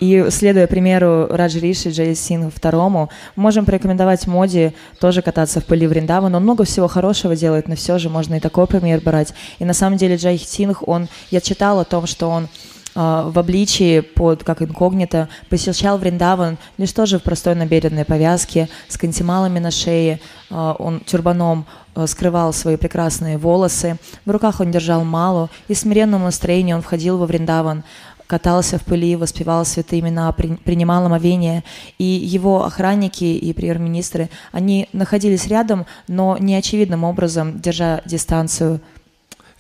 и 0.03 0.31
следуя 0.31 0.67
примеру 0.67 1.29
Раджи 1.31 1.61
Риши 1.61 1.91
Джей 1.91 2.17
Сингу 2.17 2.51
второму, 2.51 3.09
можем 3.37 3.65
порекомендовать 3.65 4.27
Моди 4.27 4.73
тоже 4.99 5.23
кататься 5.23 5.61
в 5.61 5.65
пыли 5.65 5.87
Вриндавана. 5.87 6.39
Он 6.39 6.43
много 6.43 6.65
всего 6.65 6.89
хорошего 6.89 7.37
делает, 7.37 7.69
но 7.69 7.77
все 7.77 7.99
же 7.99 8.11
можно 8.11 8.35
и 8.35 8.41
такой 8.41 8.67
пример 8.67 9.01
брать. 9.01 9.33
И 9.61 9.65
на 9.65 9.75
самом 9.75 9.99
деле 9.99 10.17
Джай 10.17 10.39
Сингх, 10.39 10.87
он, 10.89 11.09
я 11.31 11.41
читал 11.41 11.79
о 11.79 11.85
том, 11.85 12.09
что 12.09 12.29
он 12.29 12.49
а, 12.95 13.31
в 13.31 13.39
обличии, 13.39 14.01
под, 14.01 14.45
как 14.45 14.61
инкогнито, 14.61 15.29
посещал 15.49 15.97
Вриндаван 15.99 16.59
лишь 16.77 16.93
тоже 16.93 17.19
в 17.19 17.23
простой 17.23 17.55
набедренной 17.55 18.05
повязке, 18.05 18.69
с 18.89 18.99
кантималами 18.99 19.59
на 19.61 19.71
шее, 19.71 20.21
а, 20.51 20.75
он 20.79 21.01
тюрбаном 21.01 21.65
а, 21.95 22.07
скрывал 22.07 22.53
свои 22.53 22.77
прекрасные 22.77 23.39
волосы, 23.39 23.97
в 24.27 24.31
руках 24.31 24.61
он 24.61 24.71
держал 24.71 25.05
малу, 25.05 25.49
и 25.69 25.75
в 25.75 25.79
смиренном 25.79 26.25
настроении 26.25 26.75
он 26.75 26.83
входил 26.83 27.17
во 27.17 27.27
Вриндаван, 27.27 27.83
катался 28.27 28.79
в 28.79 28.83
пыли, 28.83 29.17
воспевал 29.17 29.65
святые 29.65 30.01
имена, 30.01 30.31
при- 30.33 30.57
принимал 30.57 31.07
омовение, 31.07 31.65
и 31.99 32.05
его 32.05 32.65
охранники 32.65 33.25
и 33.25 33.53
премьер-министры, 33.53 34.31
они 34.53 34.89
находились 34.93 35.47
рядом, 35.47 35.87
но 36.09 36.37
неочевидным 36.39 37.05
образом, 37.05 37.61
держа 37.61 38.01
дистанцию. 38.05 38.81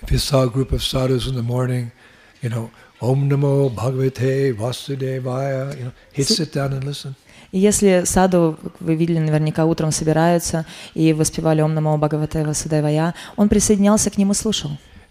If 0.03 0.11
you 0.11 0.19
saw 0.19 0.43
a 0.43 0.49
group 0.49 0.73
of 0.73 0.83
sadhus 0.83 1.29
in 1.29 1.35
the 1.35 1.43
morning, 1.43 1.93
you 2.43 2.51
know, 2.51 2.71
Om 3.01 3.29
Namo 3.29 3.69
Bhagavate 3.69 4.53
Vasudevaya, 4.55 5.77
you 5.77 5.85
know, 5.85 5.93
he'd 6.13 6.27
sit 6.27 6.53
down 6.53 6.73
and 6.73 6.85
listen. 6.85 7.15
И 7.53 7.59
если 7.59 8.05
саду, 8.07 8.57
как 8.63 8.81
вы 8.81 8.95
видели, 8.95 9.19
наверняка 9.19 9.67
утром 9.67 9.93
собираются 9.93 10.65
и 10.95 11.13
воспевали 11.13 11.61
Ом 11.61 11.75
Намо 11.75 11.99
Бхагавате 11.99 12.45
Васудевая, 12.45 13.15
он 13.37 13.49
присоединялся 13.49 14.11
к 14.11 14.17
ним 14.17 14.31
и 14.31 14.35
слушал. 14.35 14.71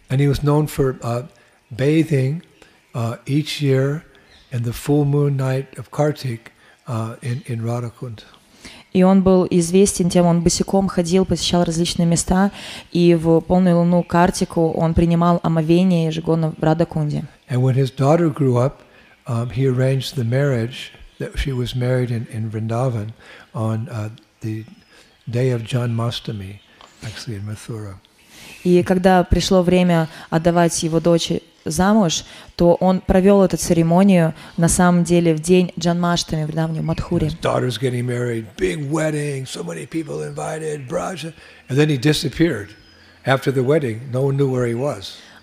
And 0.10 0.20
he 0.20 0.28
was 0.28 0.42
known 0.42 0.68
for 0.68 0.98
uh, 1.02 1.28
bathing 1.70 2.42
uh, 2.95 3.17
each 3.27 3.61
year 3.61 4.03
in 4.53 4.63
the 4.63 4.73
full 4.73 5.05
moon 5.05 5.37
night 5.37 5.79
of 5.79 5.91
Kartik 5.91 6.53
uh, 6.87 7.17
in, 7.23 7.43
in 7.47 7.63
Radhakund. 7.63 8.25
И 8.93 9.03
он 9.03 9.23
был 9.23 9.47
известен 9.51 10.09
тем, 10.09 10.25
он 10.25 10.41
босиком 10.41 10.89
ходил, 10.89 11.27
посещал 11.27 11.65
различные 11.65 12.07
места, 12.07 12.51
и 12.93 13.15
в 13.15 13.41
полную 13.41 13.77
луну 13.77 14.03
Картику 14.03 14.71
он 14.71 14.95
принимал 14.95 15.39
омовение 15.43 16.07
ежегодно 16.07 16.55
в 16.57 16.63
Радакунде. 16.63 17.25
And 17.51 17.61
when 17.61 17.75
his 17.75 17.91
daughter 17.91 18.31
grew 18.31 18.57
up, 18.57 18.81
um, 19.27 19.51
he 19.51 19.67
arranged 19.67 20.17
the 20.17 20.25
marriage 20.25 20.93
that 21.19 21.39
she 21.39 21.53
was 21.53 21.75
married 21.75 22.11
in, 22.11 22.27
in 22.33 22.51
Vrindavan 22.51 23.13
on 23.55 23.89
uh, 23.91 24.09
the 24.41 24.65
day 25.29 25.51
of 25.51 25.63
Janmastami, 25.63 26.61
actually 27.05 27.37
in 27.37 27.45
Mathura. 27.45 27.99
И 28.65 28.83
когда 28.83 29.23
пришло 29.25 29.63
время 29.63 30.09
отдавать 30.31 30.83
его 30.83 31.01
дочь 31.01 31.33
замуж, 31.66 32.24
то 32.56 32.76
он 32.76 33.02
провел 33.02 33.44
эту 33.44 33.58
церемонию 33.58 34.34
на 34.58 34.68
самом 34.68 35.04
деле 35.04 35.34
в 35.34 35.40
день 35.40 35.72
Джанмаштами 35.80 36.46
в 36.46 36.54
давнем 36.54 36.86
Мадхуре. 36.86 37.32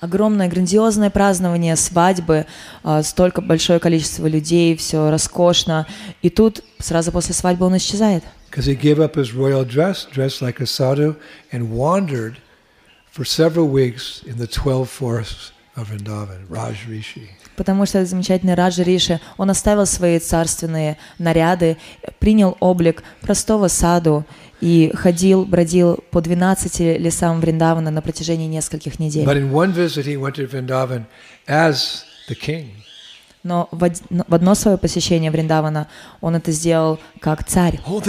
Огромное, 0.01 0.49
грандиозное 0.49 1.11
празднование 1.11 1.75
свадьбы, 1.75 2.47
а, 2.85 3.03
столько 3.03 3.41
большое 3.41 3.81
количество 3.81 4.29
людей, 4.29 4.77
все 4.77 5.11
роскошно. 5.11 5.89
И 6.23 6.31
тут 6.31 6.63
сразу 6.79 7.11
после 7.11 7.35
свадьбы 7.35 7.67
он 7.67 7.77
исчезает. 7.77 8.23
Because 8.49 8.67
he 8.67 8.75
gave 8.75 8.99
up 8.99 9.17
his 9.17 9.35
royal 9.35 9.65
dress, 9.65 10.07
dressed 10.11 10.41
like 10.41 10.61
a 10.61 10.67
sadhu, 10.67 11.17
and 11.53 11.71
wandered 11.71 12.37
for 13.13 13.25
several 13.25 13.69
weeks 13.69 14.23
in 14.25 14.39
the 14.39 14.47
12 14.47 14.89
forests 14.89 15.53
Потому 17.57 17.87
что 17.87 17.99
этот 17.99 18.11
замечательный 18.11 18.55
Раджа 18.55 18.83
Риши, 18.83 19.21
он 19.37 19.51
оставил 19.51 19.87
свои 19.87 20.19
царственные 20.19 20.97
наряды, 21.19 21.77
принял 22.19 22.57
облик 22.61 23.03
простого 23.21 23.69
саду 23.69 24.25
и 24.61 24.93
ходил, 24.95 25.45
бродил 25.45 25.99
по 26.11 26.21
12 26.21 26.81
лесам 26.99 27.41
Вриндавана 27.41 27.91
на 27.91 28.01
протяжении 28.03 28.47
нескольких 28.47 28.99
недель. 28.99 29.25
Но 33.45 33.69
в, 33.71 33.85
од- 33.85 34.03
в 34.11 34.35
одно 34.35 34.55
свое 34.55 34.77
посещение 34.77 35.31
Вриндавана 35.31 35.87
он 36.21 36.35
это 36.35 36.51
сделал 36.51 36.99
как 37.21 37.45
царь. 37.45 37.79
Oh. 37.87 38.03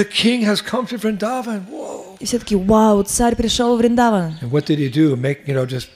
И 2.19 2.25
все 2.25 2.39
таки 2.39 2.55
вау, 2.55 3.03
царь 3.03 3.35
пришел 3.35 3.75
в 3.75 3.79
Вриндаван. 3.79 4.39
And 4.41 4.49
what 4.51 4.65
did 4.65 4.79
he 4.79 4.91
do? 4.91 5.15
Make, 5.15 5.45
you 5.45 5.53
know, 5.53 5.65
just 5.67 5.89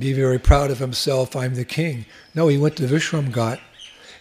be 0.00 0.12
very 0.12 0.38
proud 0.38 0.70
of 0.70 0.78
himself, 0.78 1.34
I'm 1.34 1.54
the 1.54 1.64
king. 1.64 2.06
No, 2.34 2.48
he 2.48 2.58
went 2.58 2.76
to 2.76 2.84
Vishramghat 2.84 3.60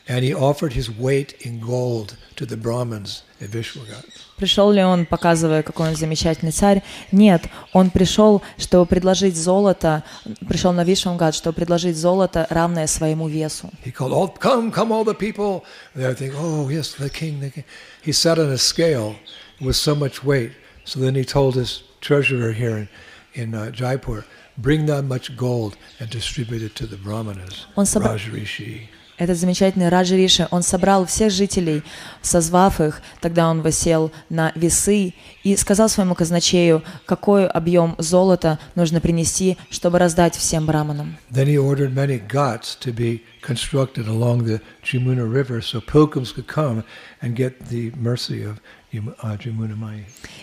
and 0.08 0.24
he 0.24 0.34
offered 0.34 0.74
his 0.74 0.90
weight 0.90 1.34
in 1.46 1.60
gold 1.60 2.16
to 2.36 2.46
the 2.46 2.56
Brahmins 2.56 3.24
at 3.42 3.50
Vishramghat. 3.50 4.06
Пришел 4.38 4.72
ли 4.72 4.84
он, 4.84 5.06
показывая, 5.06 5.64
какой 5.64 5.90
он 5.90 5.96
замечательный 5.96 6.52
царь? 6.52 6.84
Нет, 7.12 7.44
он 7.72 7.90
пришел, 7.90 8.42
чтобы 8.58 8.86
предложить 8.86 9.38
золото, 9.38 10.04
пришел 10.48 10.74
на 10.74 10.84
Вишвамгад, 10.84 11.34
чтобы 11.34 11.56
предложить 11.56 11.96
золото, 11.96 12.46
равное 12.50 12.88
своему 12.88 13.30
весу. 13.30 13.70
He 13.84 13.92
called, 13.92 14.12
all, 14.12 14.28
come, 14.28 14.72
come 14.72 14.92
all 14.92 15.06
the 15.06 15.16
people. 15.16 15.64
And 15.94 16.04
they 16.04 16.14
think, 16.14 16.34
oh, 16.38 16.70
yes, 16.70 16.94
the 16.96 17.10
king, 17.10 17.40
the 17.40 17.50
king. 17.50 17.64
He 18.02 18.12
sat 18.12 18.38
on 18.38 18.52
a 18.52 18.58
scale 18.58 19.16
with 19.62 19.78
so 19.78 19.96
much 19.96 20.24
weight. 20.24 20.52
So 20.84 21.00
then 21.00 21.16
he 21.16 21.24
told 21.24 21.56
his 21.56 21.84
treasurer 22.02 22.52
here 22.52 22.78
in, 22.78 22.90
in 23.34 23.56
uh, 23.56 23.72
Jaipur, 23.72 24.26
bring 24.61 24.87
that 24.87 25.03
much 25.05 25.37
gold 25.37 25.77
and 25.99 26.11
distribute 26.11 26.63
it 26.63 26.75
to 26.77 26.87
the 26.87 26.97
Brahmanas, 26.97 27.67
Он 27.77 27.85
собра- 27.85 28.15
Rajrishi. 28.15 28.89
Этот 29.19 29.37
замечательный 29.37 29.91
Раджа 29.91 30.17
Риши, 30.17 30.49
он 30.51 30.63
собрал 30.63 31.05
всех 31.05 31.31
жителей, 31.31 31.83
созвав 32.23 32.81
их, 32.81 33.03
тогда 33.21 33.51
он 33.51 33.61
восел 33.61 34.11
на 34.31 34.51
весы 34.55 35.13
и 35.43 35.57
сказал 35.57 35.91
своему 35.91 36.15
казначею, 36.15 36.83
какой 37.05 37.47
объем 37.47 37.97
золота 37.99 38.59
нужно 38.77 38.99
принести, 39.03 39.59
чтобы 39.69 39.99
раздать 39.99 40.37
всем 40.37 40.65
браманам. 40.65 41.19
Then 41.31 41.49
he 41.49 41.59
ordered 41.59 41.93
many 41.95 42.19
ghats 42.19 42.75
to 42.81 42.95
be 42.95 43.21
constructed 43.43 44.09
along 44.09 44.45
the 44.47 44.63
Jimuna 44.83 45.27
River 45.27 45.61
so 45.61 45.83
pilgrims 45.83 46.33
could 46.33 46.47
come 46.47 46.83
and 47.21 47.37
get 47.37 47.69
the 47.69 47.93
mercy 47.97 48.43
of 48.43 48.57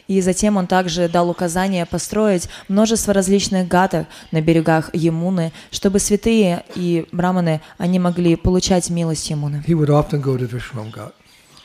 И 0.08 0.22
затем 0.22 0.58
он 0.58 0.68
также 0.68 1.10
дал 1.10 1.30
указание 1.30 1.86
построить 1.86 2.48
множество 2.68 3.14
различных 3.14 3.68
гаток 3.68 4.08
на 4.32 4.42
берегах 4.42 4.90
Емуны, 4.94 5.52
чтобы 5.72 6.00
святые 6.00 6.64
и 6.76 7.06
браманы, 7.12 7.62
они 7.78 8.00
могли 8.00 8.36
получать 8.36 8.90
милость 8.90 9.30
Емуны. 9.30 9.64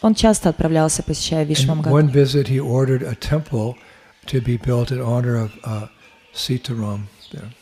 Он 0.03 0.14
часто 0.16 0.49
отправлялся, 0.49 1.05
посещая 1.05 1.45
Вишвамгат. 1.45 1.92
one 1.92 2.11
visit, 2.11 2.49
he 2.49 2.59
ordered 2.59 3.05
a 3.05 3.14
temple 3.14 3.77
to 4.27 4.40
be 4.40 4.57
built 4.57 4.90
in 4.90 5.01
honor 5.01 5.37
of 5.37 5.53
uh, 5.62 5.87
Sitaram 6.35 7.07
there. 7.31 7.53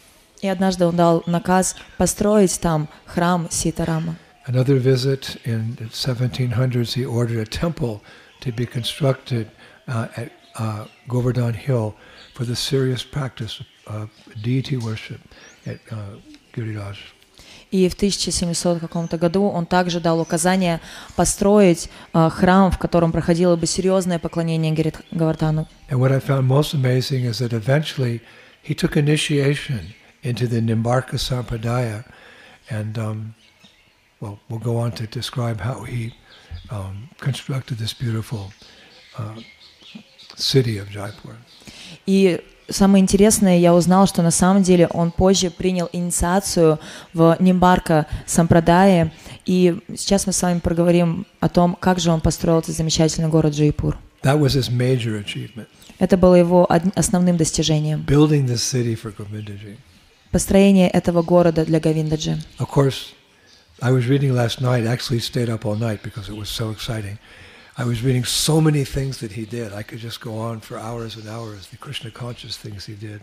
И 0.41 0.49
однажды 0.49 0.87
он 0.87 0.97
дал 0.97 1.23
наказ 1.27 1.77
построить 1.99 2.59
там 2.61 2.89
храм 3.05 3.47
Ситарама. 3.51 4.17
Another 4.47 4.79
visit 4.79 5.37
in 5.45 5.77
the 5.77 5.91
1700s, 5.93 6.95
he 6.95 7.05
ordered 7.05 7.39
a 7.39 7.45
temple 7.45 8.01
to 8.42 8.52
be 8.52 8.66
constructed 8.66 9.48
uh, 9.88 10.08
at 10.16 10.32
uh, 10.58 10.86
Govardhan 11.08 11.54
Hill 11.54 11.96
for 12.34 12.46
the 12.46 12.56
serious 12.56 13.04
practice 13.04 13.62
of 13.88 14.10
deity 14.42 14.78
worship 14.78 15.22
at 15.66 15.80
uh, 15.92 16.18
Giriraj. 16.54 16.98
И 17.72 17.90
в 17.90 17.94
1700 17.94 18.80
каком-то 18.80 19.18
году 19.18 19.50
он 19.50 19.66
также 19.66 20.00
дал 20.00 20.22
указание 20.22 20.80
построить 21.16 21.90
э, 22.14 22.30
храм, 22.30 22.72
в 22.72 22.78
котором 22.78 23.12
проходило 23.12 23.56
бы 23.56 23.66
серьезное 23.66 24.20
поклонение 24.20 24.72
Гирит- 24.72 25.04
Гавардхану. 25.12 25.68
And 25.90 26.00
what 26.00 26.12
I 26.12 26.20
found 26.20 26.48
most 26.48 26.74
amazing 26.74 27.26
is 27.26 27.40
that 27.40 27.52
eventually 27.52 28.22
he 28.62 28.74
took 28.74 28.96
initiation 28.96 29.94
into 30.24 30.48
the 30.48 30.62
Nimbarka 30.62 31.18
Sampradaya. 31.18 32.06
And, 32.70 32.98
um, 32.98 33.36
well, 34.22 34.40
we'll 34.48 34.60
go 34.60 34.78
on 34.78 34.92
to 34.94 35.06
describe 35.08 35.60
how 35.62 35.84
he 35.84 36.14
um, 36.71 37.09
constructed 37.19 37.79
this 37.79 37.93
beautiful 37.93 38.53
uh, 39.19 39.35
city 40.37 40.79
of 40.79 40.89
Jaipur. 40.91 41.35
И 42.07 42.41
самое 42.69 43.03
интересное, 43.03 43.59
я 43.59 43.75
узнал, 43.75 44.07
что 44.07 44.23
на 44.23 44.31
самом 44.31 44.63
деле 44.63 44.87
он 44.89 45.11
позже 45.11 45.51
принял 45.51 45.89
инициацию 45.93 46.79
в 47.13 47.37
Нимбарка 47.41 48.07
Сампрадае. 48.27 49.13
И 49.47 49.77
сейчас 49.97 50.27
мы 50.27 50.33
с 50.33 50.43
вами 50.43 50.61
проговорим 50.61 51.27
о 51.41 51.49
том, 51.49 51.77
как 51.79 51.99
же 51.99 52.11
он 52.11 52.21
построил 52.21 52.61
этот 52.61 52.75
замечательный 52.77 53.29
город 53.29 53.55
Джайпур. 53.55 53.97
That 54.23 54.39
was 54.39 54.55
his 54.55 54.71
major 54.71 55.19
achievement, 55.19 55.67
Это 55.99 56.17
было 56.17 56.35
его 56.35 56.69
основным 56.95 57.37
достижением. 57.37 58.05
building 58.07 58.47
this 58.47 58.63
city 58.63 58.95
for 58.95 59.15
Govindaji. 59.17 59.79
Построение 60.31 60.89
этого 60.89 61.23
города 61.23 61.65
для 61.65 61.81
Гавиндаджи. 61.81 62.39
Of 62.59 62.69
course, 62.73 63.15
I 63.82 63.92
was 63.92 64.08
reading 64.08 64.34
last 64.34 64.62
night, 64.62 64.86
actually 64.86 65.20
stayed 65.20 65.50
up 65.50 65.66
all 65.66 65.76
night 65.76 66.02
because 66.02 66.30
it 66.30 66.38
was 66.38 66.50
so 66.50 66.72
exciting. 66.72 67.18
I 67.78 67.84
was 67.84 68.02
reading 68.02 68.24
so 68.24 68.62
many 68.62 68.86
things 68.86 69.18
that 69.18 69.34
he 69.34 69.44
did. 69.46 69.74
I 69.74 69.84
could 69.84 70.00
just 70.00 70.22
go 70.22 70.38
on 70.38 70.62
for 70.62 70.78
hours 70.78 71.18
and 71.18 71.28
hours, 71.28 71.68
the 71.68 71.76
Krishna 71.76 72.10
conscious 72.10 72.56
things 72.56 72.86
he 72.86 72.96
did. 72.96 73.22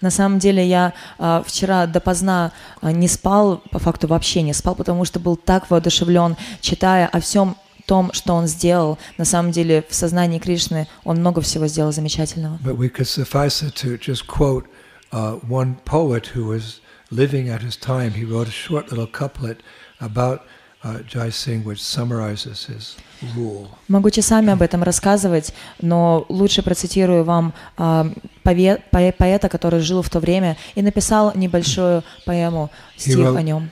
На 0.00 0.10
самом 0.10 0.38
деле 0.38 0.66
я 0.66 0.94
а, 1.18 1.42
вчера 1.46 1.86
допоздна 1.86 2.52
а, 2.80 2.92
не 2.92 3.08
спал, 3.08 3.58
по 3.70 3.78
факту 3.78 4.06
вообще 4.06 4.40
не 4.40 4.54
спал, 4.54 4.74
потому 4.74 5.04
что 5.04 5.20
был 5.20 5.36
так 5.36 5.70
воодушевлен, 5.70 6.36
читая 6.62 7.08
о 7.08 7.20
всем 7.20 7.56
том, 7.84 8.10
что 8.14 8.34
он 8.34 8.46
сделал. 8.46 8.98
На 9.18 9.26
самом 9.26 9.52
деле 9.52 9.84
в 9.86 9.94
сознании 9.94 10.38
Кришны 10.38 10.88
он 11.04 11.18
много 11.18 11.42
всего 11.42 11.66
сделал 11.66 11.92
замечательного. 11.92 12.58
But 12.64 12.78
we 12.78 12.88
could 12.88 13.06
suffice 13.06 13.62
it 13.62 13.74
to 13.82 13.98
just 13.98 14.26
quote 14.26 14.64
uh, 15.12 15.40
one 15.46 15.76
poet 15.84 16.34
who 16.34 16.46
was 16.46 16.80
living 17.10 17.50
at 17.50 17.60
his 17.60 17.76
time. 17.76 18.12
He 18.12 18.24
wrote 18.24 18.48
a 18.48 18.50
short 18.50 18.90
little 18.90 19.06
couplet 19.06 19.58
about 19.99 20.41
uh, 20.83 20.99
Jai 21.07 21.29
Singh, 21.31 21.63
which 21.63 21.81
summarizes 21.81 22.67
his 22.67 22.95
rule. 23.35 23.67
Могу 23.87 24.09
часами 24.11 24.51
об 24.51 24.61
этом 24.61 24.83
рассказывать, 24.83 25.53
но 25.81 26.25
лучше 26.29 26.61
процитирую 26.61 27.23
вам 27.23 27.53
а, 27.77 28.07
пове- 28.43 28.81
пое- 28.91 29.13
поэта, 29.13 29.49
который 29.49 29.79
жил 29.79 30.01
в 30.01 30.09
то 30.09 30.19
время 30.19 30.57
и 30.75 30.81
написал 30.81 31.31
небольшую 31.35 32.03
поэму, 32.25 32.69
стих 32.97 33.17
wrote- 33.17 33.37
о 33.37 33.41
нем. 33.41 33.69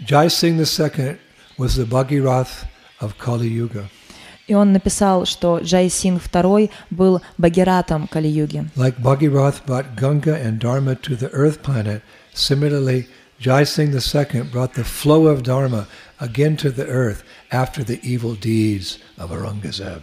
Jai 0.00 0.26
Singh 0.28 0.58
II 0.58 1.18
was 1.58 1.76
the 1.76 1.86
Bhagirath 1.86 2.64
of 3.00 3.14
Kali 3.18 3.48
Yuga. 3.48 3.84
И 4.48 4.54
он 4.54 4.72
написал, 4.72 5.26
что 5.26 5.60
Джай 5.60 5.88
Синг 5.88 6.22
II 6.24 6.70
был 6.90 7.22
Багиратом 7.38 8.08
Кали-юги. 8.08 8.68
Like 8.74 8.96
Bhagirath 8.98 9.64
brought 9.64 9.94
Ganga 9.96 10.34
and 10.34 10.58
Dharma 10.58 10.96
to 11.02 11.14
the 11.16 11.30
earth 11.32 11.62
planet, 11.62 12.02
similarly, 12.34 13.06
Jai 13.40 13.64
Singh 13.64 13.94
II 13.94 14.42
brought 14.52 14.74
the 14.74 14.84
flow 14.84 15.26
of 15.26 15.42
Dharma 15.42 15.86
again 16.20 16.58
to 16.58 16.70
the 16.70 16.86
earth 16.86 17.24
after 17.50 17.82
the 17.82 17.98
evil 18.02 18.34
deeds 18.34 18.98
of 19.16 19.30
Aurangzeb. 19.30 20.02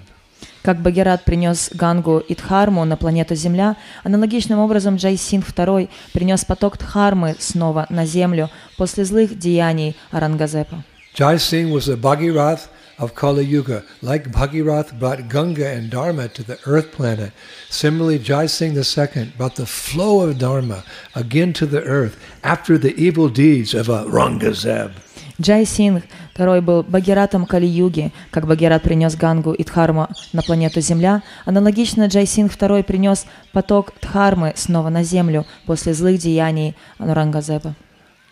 Как 0.63 0.81
Багират 0.81 1.23
принес 1.23 1.69
Гангу 1.71 2.17
и 2.17 2.33
Дхарму 2.33 2.83
на 2.83 2.97
планету 2.97 3.35
Земля, 3.35 3.77
аналогичным 4.03 4.57
образом 4.57 4.95
Джай 4.95 5.17
Синг 5.17 5.45
II 5.49 5.87
принес 6.13 6.45
поток 6.45 6.79
Дхармы 6.79 7.35
снова 7.37 7.85
на 7.91 8.07
Землю 8.07 8.49
после 8.75 9.05
злых 9.05 9.37
деяний 9.37 9.95
Арангазепа. 10.09 10.83
Jai 11.15 11.37
Singh 11.37 11.71
was 11.71 11.85
the 11.85 11.95
Bhagirath 11.95 12.69
of 12.98 13.14
Kali 13.14 13.44
Yuga. 13.44 13.84
Like 14.00 14.30
Bhagirath 14.30 14.98
brought 14.98 15.28
Ganga 15.28 15.68
and 15.68 15.90
Dharma 15.90 16.28
to 16.28 16.42
the 16.42 16.58
earth 16.66 16.92
planet, 16.92 17.32
similarly 17.68 18.18
Jai 18.18 18.46
Singh 18.46 18.76
II 18.76 19.32
brought 19.36 19.56
the 19.56 19.66
flow 19.66 20.28
of 20.28 20.38
Dharma 20.38 20.84
again 21.14 21.52
to 21.54 21.66
the 21.66 21.82
earth 21.82 22.16
after 22.42 22.78
the 22.78 22.94
evil 22.96 23.28
deeds 23.28 23.74
of 23.74 23.88
Aurangzeb. 23.88 24.92
Джай 25.40 25.64
Синг 25.64 26.04
II 26.38 26.60
был 26.60 26.82
Багиратом 26.82 27.46
Кали-юги, 27.46 28.12
как 28.30 28.46
Багират 28.46 28.82
принес 28.82 29.16
Гангу 29.16 29.52
и 29.52 29.64
Дхарму 29.64 30.08
на 30.32 30.42
планету 30.42 30.80
Земля. 30.80 31.22
Аналогично 31.44 32.06
Джай 32.06 32.26
Синг 32.26 32.52
II 32.52 32.82
принес 32.84 33.26
поток 33.52 33.92
Дхармы 34.00 34.52
снова 34.54 34.88
на 34.90 35.02
Землю 35.02 35.46
после 35.66 35.94
злых 35.94 36.18
деяний 36.20 36.76
Анурангазепа. 36.98 37.74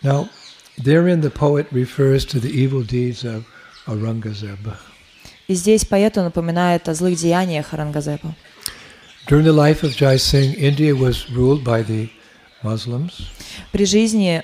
Now, 0.03 0.29
therein 0.77 1.21
the 1.21 1.31
poet 1.31 1.67
refers 1.71 2.25
to 2.25 2.39
the 2.39 2.49
evil 2.49 2.83
deeds 2.83 3.23
of 3.23 3.43
Aurangzeb. 3.86 4.58
И 5.48 5.54
здесь 5.54 5.84
поэту 5.84 6.22
напоминает 6.22 6.88
о 6.88 6.94
злых 6.94 7.16
деяниях 7.16 7.72
Арангазепа. 7.72 8.34
During 9.28 9.44
the 9.44 9.52
life 9.52 9.82
of 9.82 9.96
Jai 9.96 10.16
Singh, 10.18 10.54
India 10.54 10.94
was 10.94 11.28
ruled 11.30 11.62
by 11.64 11.82
the 11.84 12.08
Muslims, 12.62 13.12
При 13.72 13.84
жизни 13.84 14.42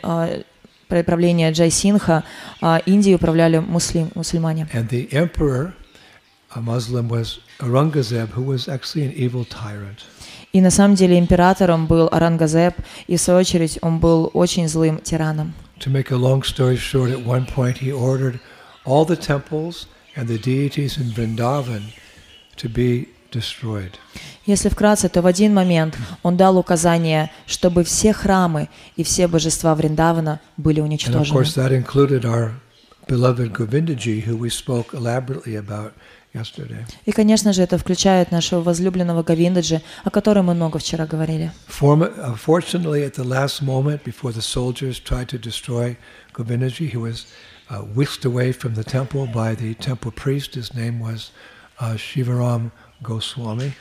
при 0.89 1.03
правления 1.03 1.51
Джай 1.53 1.71
Синха 1.71 2.23
э, 2.61 2.79
Индией 2.87 3.15
управляли 3.17 3.59
муслим, 3.59 4.11
мусульмане. 4.15 4.69
and 4.75 4.89
the 4.91 5.09
emperor, 5.13 5.73
a 6.55 6.61
Muslim, 6.61 7.09
was 7.09 7.41
Aurangzeb, 7.61 8.29
who 8.37 8.43
was 8.43 8.69
actually 8.69 9.07
an 9.07 9.13
evil 9.17 9.45
tyrant. 9.47 10.01
И 10.53 10.61
на 10.61 10.71
самом 10.71 10.95
деле 10.97 11.19
императором 11.19 11.87
был 11.87 12.09
Арангазеп, 12.13 12.75
и 13.07 13.17
в 13.17 13.21
свою 13.23 13.41
очередь 13.41 13.79
он 13.81 14.01
был 14.01 14.31
очень 14.35 14.69
злым 14.69 14.99
тираном. 14.99 15.55
To 15.81 15.91
make 15.91 16.11
a 16.13 16.17
long 16.17 16.43
story 16.43 16.77
short, 16.77 17.11
at 17.11 17.25
one 17.25 17.47
point 17.47 17.79
he 17.79 17.91
ordered 17.91 18.39
all 18.86 19.06
the 19.06 19.16
temples 19.18 19.88
and 20.16 20.28
the 20.28 20.38
deities 20.40 20.98
in 20.98 21.12
Vrindavan 21.12 21.94
to 22.58 22.70
be 22.70 23.08
destroyed. 23.32 23.98
Если 24.46 24.70
вкратце, 24.70 25.10
то 25.10 25.22
в 25.22 25.26
один 25.28 25.54
момент 25.54 25.98
он 26.24 26.38
дал 26.38 26.58
указание, 26.58 27.30
чтобы 27.46 27.84
все 27.84 28.14
храмы 28.14 28.70
и 28.96 29.04
все 29.04 29.28
божества 29.28 29.76
Вриндавана 29.76 30.40
были 30.56 30.80
And 30.82 30.86
of 30.86 30.90
уничтожены. 30.90 31.34
course, 31.34 31.54
that 31.56 31.72
included 31.72 32.26
our 32.26 32.54
beloved 33.08 33.54
Govindaji, 33.54 34.26
who 34.26 34.38
we 34.38 34.50
spoke 34.50 34.94
elaborately 34.94 35.56
about 35.56 35.92
yesterday. 36.34 36.86
И, 37.06 37.12
конечно 37.12 37.54
же, 37.54 37.62
это 37.62 37.78
включает 37.78 38.32
нашего 38.32 38.62
возлюбленного 38.62 39.24
Гавиндаджи, 39.24 39.82
о 40.04 40.10
котором 40.10 40.46
мы 40.46 40.54
много 40.54 40.80
вчера 40.80 41.06
говорили. 41.06 41.52
Form, 41.68 42.02
uh, 42.04 42.36
fortunately, 42.38 43.04
at 43.04 43.16
the 43.16 43.24
last 43.26 43.62
moment, 43.62 44.04
before 44.04 44.32
the 44.32 44.42
soldiers 44.42 45.00
tried 45.00 45.28
to 45.28 45.38
destroy 45.38 45.98
Govindaji, 46.34 46.90
he 46.90 46.98
was 46.98 47.26
uh, 47.72 47.80
whisked 47.80 48.26
away 48.26 48.52
from 48.52 48.76
the 48.76 48.84
temple 48.84 49.28
by 49.28 49.56
the 49.56 49.74
temple 49.76 50.12
priest. 50.12 50.56
His 50.56 50.74
name 50.74 51.00
was 51.00 51.32
uh, 51.80 51.96
Shivaram 51.96 52.72
Goswami. 53.04 53.74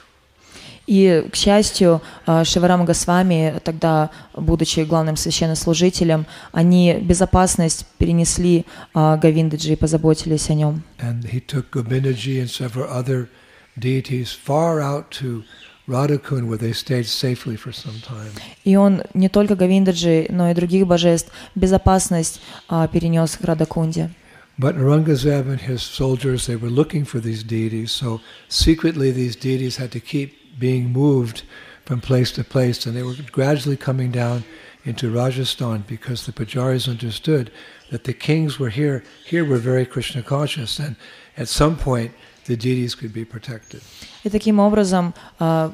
И, 0.86 1.26
к 1.32 1.36
счастью, 1.36 2.00
э, 2.26 2.44
Шиварам 2.44 2.84
Госвами, 2.84 3.60
тогда, 3.64 4.10
будучи 4.34 4.80
главным 4.80 5.16
священнослужителем, 5.16 6.26
они 6.52 6.94
безопасность 7.00 7.86
перенесли 7.98 8.64
э, 8.94 9.18
Гавиндаджи 9.20 9.72
и 9.72 9.76
позаботились 9.76 10.48
о 10.48 10.54
нем. 10.54 10.82
And 10.98 11.24
he 11.24 11.40
took 11.40 11.72
Govindaji 11.72 12.40
and 12.40 12.48
several 12.48 12.88
other 12.88 13.28
deities 13.76 14.32
far 14.32 14.80
out 14.80 15.10
to 15.10 15.42
Radhakund, 15.88 16.48
where 16.48 16.58
they 16.58 16.72
stayed 16.72 17.06
safely 17.06 17.56
for 17.56 17.72
some 17.72 18.00
time. 18.00 18.32
И 18.64 18.76
он 18.76 19.02
не 19.14 19.28
только 19.28 19.54
Гавиндаджи, 19.54 20.26
но 20.30 20.50
и 20.50 20.54
других 20.54 20.86
божеств 20.86 21.30
безопасность 21.54 22.40
э, 22.68 22.88
перенес 22.92 23.36
к 23.36 23.42
Радакунде. 23.42 24.10
But 24.58 24.76
Aurangzeb 24.76 25.48
and 25.48 25.60
his 25.60 25.82
soldiers, 25.82 26.46
they 26.46 26.56
were 26.56 26.70
looking 26.70 27.04
for 27.04 27.20
these 27.20 27.42
deities, 27.42 27.92
so 27.92 28.20
secretly 28.48 29.10
these 29.10 29.36
deities 29.36 29.76
had 29.76 29.92
to 29.92 30.00
keep 30.00 30.58
being 30.58 30.90
moved 30.90 31.42
from 31.84 32.00
place 32.00 32.32
to 32.32 32.42
place, 32.42 32.86
and 32.86 32.96
they 32.96 33.02
were 33.02 33.14
gradually 33.30 33.76
coming 33.76 34.10
down 34.10 34.44
into 34.84 35.10
Rajasthan 35.10 35.84
because 35.86 36.24
the 36.24 36.32
Pujaris 36.32 36.88
understood 36.88 37.50
that 37.90 38.04
the 38.04 38.14
kings 38.14 38.58
were 38.58 38.70
here, 38.70 39.04
here 39.26 39.44
were 39.44 39.58
very 39.58 39.84
Krishna 39.84 40.22
conscious, 40.22 40.78
and 40.78 40.96
at 41.36 41.48
some 41.48 41.76
point 41.76 42.12
the 42.47 42.55
deities 42.55 42.95
could 42.95 43.13
be 43.13 43.25
protected. 43.25 43.81
И 44.23 44.29
таким 44.29 44.59
образом 44.59 45.13
э, 45.39 45.71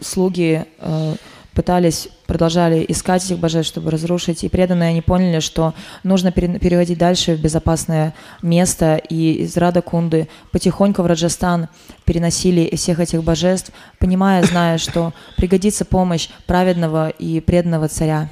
слуги 0.00 0.64
э, 0.78 1.14
пытались, 1.54 2.08
продолжали 2.26 2.84
искать 2.88 3.24
этих 3.24 3.38
божеств, 3.40 3.72
чтобы 3.72 3.90
разрушить, 3.90 4.44
и 4.44 4.48
преданные 4.48 4.90
они 4.90 5.02
поняли, 5.02 5.40
что 5.40 5.74
нужно 6.04 6.30
пере- 6.30 6.58
переводить 6.60 6.98
дальше 6.98 7.34
в 7.34 7.40
безопасное 7.40 8.14
место, 8.42 8.96
и 8.96 9.32
из 9.42 9.56
Рада 9.56 9.82
Кунды 9.82 10.28
потихоньку 10.52 11.02
в 11.02 11.06
Раджастан 11.06 11.68
переносили 12.04 12.74
всех 12.76 13.00
этих 13.00 13.24
божеств, 13.24 13.72
понимая, 13.98 14.44
зная, 14.44 14.78
что 14.78 15.12
пригодится 15.36 15.84
помощь 15.84 16.28
праведного 16.46 17.08
и 17.08 17.40
преданного 17.40 17.88
царя. 17.88 18.28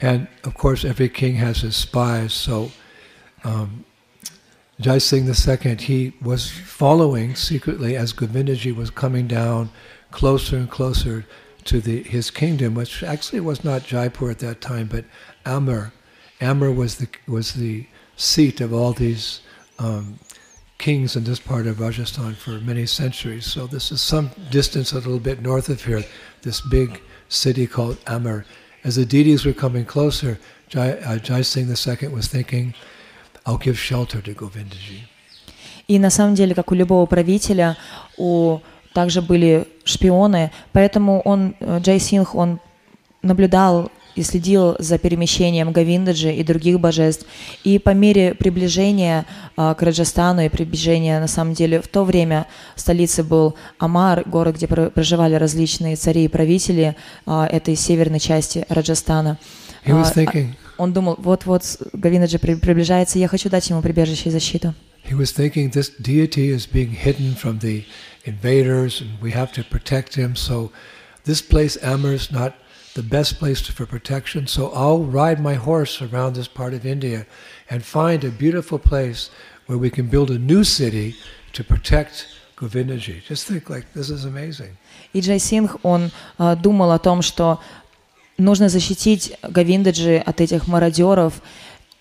And 0.00 0.28
of 0.44 0.54
course, 0.54 0.84
every 0.84 1.08
king 1.08 1.36
has 1.36 1.62
his 1.62 1.74
spies. 1.74 2.32
So, 2.32 2.70
um, 3.44 3.84
Jai 4.80 4.98
Singh 4.98 5.26
II, 5.26 5.76
he 5.76 6.12
was 6.22 6.50
following 6.50 7.34
secretly 7.34 7.96
as 7.96 8.12
Govindaji 8.12 8.74
was 8.74 8.90
coming 8.90 9.26
down 9.26 9.70
closer 10.12 10.56
and 10.56 10.70
closer 10.70 11.26
to 11.64 11.80
the, 11.80 12.02
his 12.04 12.30
kingdom, 12.30 12.74
which 12.74 13.02
actually 13.02 13.40
was 13.40 13.64
not 13.64 13.82
Jaipur 13.82 14.30
at 14.30 14.38
that 14.38 14.60
time, 14.60 14.86
but 14.86 15.04
Amber. 15.44 15.92
Amber 16.40 16.70
was 16.70 16.96
the 16.96 17.08
was 17.26 17.54
the 17.54 17.86
seat 18.16 18.60
of 18.60 18.72
all 18.72 18.92
these 18.92 19.40
um, 19.80 20.18
kings 20.78 21.16
in 21.16 21.24
this 21.24 21.40
part 21.40 21.66
of 21.66 21.80
Rajasthan 21.80 22.34
for 22.34 22.52
many 22.60 22.86
centuries. 22.86 23.46
So 23.46 23.66
this 23.66 23.90
is 23.90 24.00
some 24.00 24.30
distance, 24.50 24.92
a 24.92 24.96
little 24.96 25.18
bit 25.18 25.42
north 25.42 25.68
of 25.68 25.84
here, 25.84 26.04
this 26.42 26.60
big 26.60 27.02
city 27.28 27.66
called 27.66 27.98
Amber. 28.06 28.44
As 28.84 28.94
the 28.94 29.04
deities 29.04 29.44
were 29.44 29.52
coming 29.52 29.84
closer, 29.84 30.38
Jai, 30.68 30.92
uh, 30.92 31.18
Jai 31.18 31.42
Singh 31.42 31.68
II 31.68 32.08
was 32.08 32.28
thinking, 32.28 32.74
I'll 33.48 33.58
give 33.58 33.76
shelter 33.76 34.22
to 34.22 34.34
Govindaji. 34.36 35.00
И 35.88 35.98
на 35.98 36.10
самом 36.10 36.34
деле, 36.34 36.54
как 36.54 36.70
у 36.70 36.74
любого 36.74 37.06
правителя, 37.06 37.76
у 38.18 38.58
также 38.92 39.22
были 39.22 39.66
шпионы, 39.84 40.50
поэтому 40.72 41.20
он, 41.24 41.54
э, 41.60 41.78
Джай 41.80 41.98
Синх, 41.98 42.34
он 42.34 42.60
наблюдал 43.22 43.90
и 44.14 44.22
следил 44.22 44.76
за 44.80 44.98
перемещением 44.98 45.72
Гавиндаджи 45.72 46.32
и 46.34 46.42
других 46.42 46.78
божеств. 46.80 47.24
И 47.64 47.78
по 47.78 47.90
мере 47.90 48.34
приближения 48.34 49.24
а, 49.56 49.74
к 49.74 49.82
Раджастану 49.82 50.40
и 50.42 50.48
приближения, 50.48 51.20
на 51.20 51.28
самом 51.28 51.54
деле, 51.54 51.80
в 51.80 51.86
то 51.88 52.02
время 52.04 52.46
столицей 52.74 53.22
был 53.24 53.54
Амар, 53.78 54.24
город, 54.26 54.56
где 54.56 54.66
про- 54.66 54.90
проживали 54.90 55.36
различные 55.36 55.94
цари 55.96 56.24
и 56.24 56.28
правители 56.28 56.96
а, 57.26 57.46
этой 57.46 57.76
северной 57.76 58.18
части 58.20 58.66
Раджастана. 58.68 59.38
He 59.86 59.92
was 59.92 60.10
А, 60.16 60.18
thinking, 60.20 60.48
Он 60.78 60.92
думал, 60.92 61.16
вот-вот 61.18 61.62
Гавиндаджи 61.92 62.38
при- 62.38 62.54
приближается, 62.54 63.18
я 63.18 63.28
хочу 63.28 63.50
дать 63.50 63.68
ему 63.68 63.82
прибежище 63.82 64.28
и 64.28 64.32
защиту. 64.32 64.74
he 65.04 65.14
was 65.14 65.32
thinking 65.32 65.70
this 65.70 65.88
deity 65.88 66.50
is 66.50 66.66
being 66.66 66.90
hidden 66.90 67.34
from 67.34 67.58
the 67.60 67.84
invaders 68.24 69.00
and 69.00 69.10
we 69.22 69.30
have 69.30 69.50
to 69.52 69.64
protect 69.64 70.14
him. 70.16 70.36
So 70.36 70.70
this 71.24 71.40
place, 71.40 71.78
Amber, 71.82 72.12
is 72.12 72.30
not 72.30 72.52
the 72.94 73.02
best 73.02 73.38
place 73.38 73.60
for 73.60 73.86
protection. 73.86 74.46
So 74.46 74.70
I'll 74.74 75.04
ride 75.04 75.40
my 75.40 75.54
horse 75.54 76.02
around 76.02 76.34
this 76.34 76.48
part 76.48 76.74
of 76.74 76.84
India 76.84 77.26
and 77.70 77.82
find 77.82 78.22
a 78.24 78.30
beautiful 78.30 78.78
place 78.78 79.30
where 79.66 79.78
we 79.78 79.90
can 79.90 80.08
build 80.08 80.30
a 80.30 80.38
new 80.38 80.62
city 80.62 81.14
to 81.54 81.64
protect 81.64 82.26
Govindaji. 82.56 83.22
Just 83.24 83.46
think 83.46 83.70
like 83.70 83.86
this 83.94 84.10
is 84.10 84.24
amazing. 84.26 84.76
И 85.14 85.20
Джай 85.20 85.38
Сингх, 85.38 85.76
он 85.82 86.10
а, 86.36 86.54
думал 86.56 86.92
о 86.92 86.98
том, 86.98 87.22
что 87.22 87.60
нужно 88.38 88.68
защитить 88.68 89.32
Гавиндаджи 89.42 90.16
от 90.16 90.40
этих 90.40 90.68
мародеров, 90.68 91.42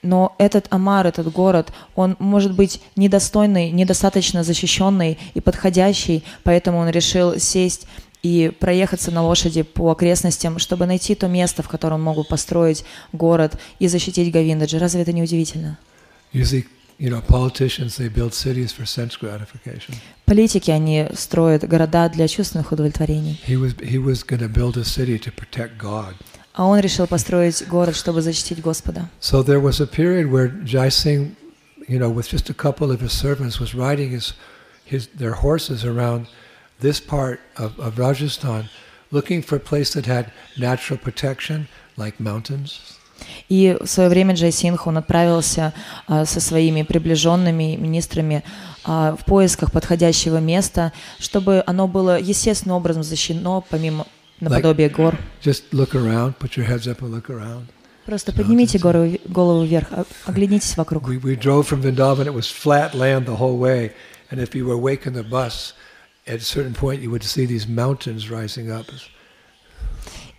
Но 0.04 0.36
этот 0.38 0.68
Амар, 0.70 1.08
этот 1.08 1.32
город, 1.32 1.74
он 1.96 2.16
может 2.20 2.54
быть 2.54 2.82
недостойный, 2.96 3.72
недостаточно 3.72 4.44
защищенный 4.44 5.18
и 5.34 5.42
подходящий, 5.42 6.24
поэтому 6.44 6.78
он 6.78 6.90
решил 6.90 7.40
сесть 7.40 7.88
и 8.24 8.52
проехаться 8.60 9.12
на 9.12 9.24
лошади 9.24 9.64
по 9.64 9.92
окрестностям, 9.92 10.60
чтобы 10.60 10.86
найти 10.86 11.16
то 11.16 11.28
место, 11.28 11.64
в 11.64 11.68
котором 11.68 12.02
могут 12.02 12.28
построить 12.28 12.84
город 13.12 13.60
и 13.80 13.88
защитить 13.88 14.32
Гавиндаджи. 14.32 14.80
Разве 14.80 15.02
это 15.02 15.14
не 15.14 15.24
удивительно? 15.24 15.78
Политики, 20.27 20.71
они 20.71 21.09
строят 21.15 21.67
города 21.69 22.09
для 22.09 22.29
чувственных 22.29 22.73
удовлетворений. 22.73 23.41
He 23.47 23.57
was 23.57 23.75
he 23.81 23.99
was 23.99 24.25
going 24.25 24.41
to 24.41 24.49
build 24.49 24.77
a 24.77 24.85
city 24.85 25.19
to 25.19 25.33
protect 25.33 25.79
God. 25.79 26.15
А 26.55 26.67
он 26.67 26.79
решил 26.81 27.07
построить 27.07 27.67
город, 27.67 27.97
чтобы 27.97 28.23
защитить 28.23 28.61
Господа. 28.61 29.09
So 29.21 29.43
there 29.43 29.61
was 29.61 29.81
a 29.81 29.87
period 29.87 30.31
where 30.31 30.49
Jai 30.49 30.91
Singh, 30.91 31.37
you 31.89 31.99
know, 31.99 32.11
with 32.11 32.29
just 32.29 32.51
a 32.51 32.55
couple 32.55 32.91
of 32.91 33.01
his 33.01 33.13
servants, 33.13 33.59
was 33.59 33.75
riding 33.75 34.11
his, 34.11 34.35
his 34.85 35.09
their 35.09 35.33
horses 35.33 35.85
around 35.85 36.29
this 36.81 37.01
part 37.01 37.41
of, 37.57 37.79
of 37.81 37.99
Rajasthan, 37.99 38.69
looking 39.11 39.43
for 39.43 39.57
a 39.57 39.61
place 39.61 39.95
that 39.95 40.07
had 40.07 40.31
natural 40.59 40.99
protection, 40.99 41.69
like 41.97 42.21
mountains. 42.21 42.96
И 43.50 43.78
в 43.80 43.88
свое 43.88 44.10
время 44.10 44.34
Джай 44.36 44.52
Синх, 44.52 44.88
он 44.88 44.98
отправился 44.98 45.74
а, 46.08 46.26
со 46.26 46.40
своими 46.40 46.84
приближенными 46.84 47.76
министрами 47.76 48.44
а, 48.84 49.16
в 49.16 49.26
поисках 49.26 49.72
подходящего 49.72 50.38
места, 50.38 50.92
чтобы 51.20 51.64
оно 51.66 51.88
было 51.88 52.20
естественным 52.20 52.78
образом 52.78 53.04
защищено, 53.04 53.64
помимо 53.70 54.06
наподобие 54.40 54.90
гор. 54.90 55.16
Just 55.44 55.64
look 55.72 55.94
around, 55.94 56.36
put 56.38 56.58
your 56.58 56.68
heads 56.68 56.88
up 56.88 57.02
and 57.02 57.12
look 57.12 57.30
around. 57.30 57.68
Просто 58.06 58.32
поднимите 58.32 58.80
гору, 58.80 59.12
голову 59.28 59.66
вверх, 59.66 59.88
а- 59.92 60.06
оглянитесь 60.26 60.78
вокруг. 60.78 61.04
We, 61.08 61.20
we 61.22 61.36
drove 61.36 61.68
from 61.68 61.82
Vrindavan, 61.82 62.28
it 62.28 62.34
was 62.34 62.50
flat 62.50 62.94
land 62.94 63.26
the 63.26 63.36
whole 63.38 63.58
way, 63.58 63.92
and 64.32 64.40
if 64.40 64.56
you 64.56 64.66
were 64.66 64.76
awake 64.76 65.06
in 65.06 65.14
the 65.14 65.24
bus, 65.24 65.74
at 66.26 66.36
a 66.36 66.44
certain 66.44 66.74
point 66.74 67.02
you 67.02 67.10
would 67.10 67.24
see 67.24 67.46
these 67.46 67.68
mountains 67.68 68.30
rising 68.30 68.72
up. 68.72 68.86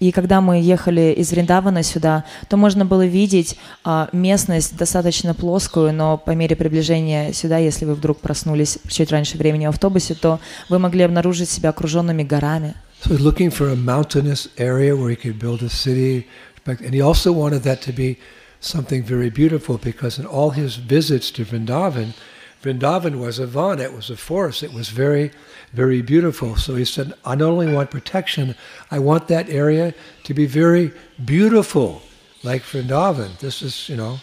И 0.00 0.12
когда 0.12 0.40
мы 0.40 0.60
ехали 0.60 1.12
из 1.16 1.32
Вриндавана 1.32 1.82
сюда, 1.82 2.24
то 2.48 2.56
можно 2.56 2.84
было 2.84 3.04
видеть 3.04 3.56
а, 3.84 4.08
местность 4.12 4.76
достаточно 4.76 5.34
плоскую, 5.34 5.92
но 5.92 6.16
по 6.16 6.30
мере 6.32 6.54
приближения 6.54 7.32
сюда, 7.32 7.58
если 7.58 7.84
вы 7.84 7.94
вдруг 7.94 8.18
проснулись 8.20 8.78
чуть 8.88 9.10
раньше 9.10 9.36
времени 9.36 9.66
в 9.66 9.70
автобусе, 9.70 10.14
то 10.14 10.38
вы 10.68 10.78
могли 10.78 11.02
обнаружить 11.02 11.50
себя 11.50 11.70
окруженными 11.70 12.22
горами. 12.22 12.74
So 13.04 13.14
he's 13.14 13.20
looking 13.20 13.50
for 13.50 13.70
a 13.70 13.76
mountainous 13.76 14.48
area 14.56 14.96
where 14.96 15.10
he 15.10 15.16
could 15.16 15.38
build 15.38 15.62
a 15.62 15.68
city, 15.68 16.26
and 16.66 16.92
he 16.92 17.00
also 17.00 17.32
wanted 17.32 17.62
that 17.62 17.80
to 17.82 17.92
be 17.92 18.18
something 18.60 19.04
very 19.04 19.30
beautiful 19.30 19.78
because 19.78 20.18
in 20.18 20.26
all 20.26 20.50
his 20.50 20.76
visits 20.76 21.30
to 21.30 21.44
Vrindavan, 21.44 22.12
Vrindavan 22.62 23.20
was 23.20 23.38
a 23.38 23.46
van, 23.46 23.78
it 23.78 23.92
was 23.92 24.10
a 24.10 24.16
forest, 24.16 24.62
it 24.62 24.72
was 24.72 24.88
very, 24.88 25.30
very 25.72 26.02
beautiful. 26.02 26.56
So 26.56 26.74
he 26.74 26.84
said, 26.84 27.12
I 27.24 27.36
not 27.36 27.50
only 27.50 27.72
want 27.72 27.90
protection, 27.90 28.54
I 28.90 28.98
want 28.98 29.28
that 29.28 29.48
area 29.48 29.94
to 30.24 30.34
be 30.34 30.46
very 30.46 30.92
beautiful, 31.24 32.02
like 32.42 32.62
Vrindavan. 32.62 33.38
This 33.38 33.62
is, 33.62 33.88
you 33.88 33.96
know, 33.96 34.18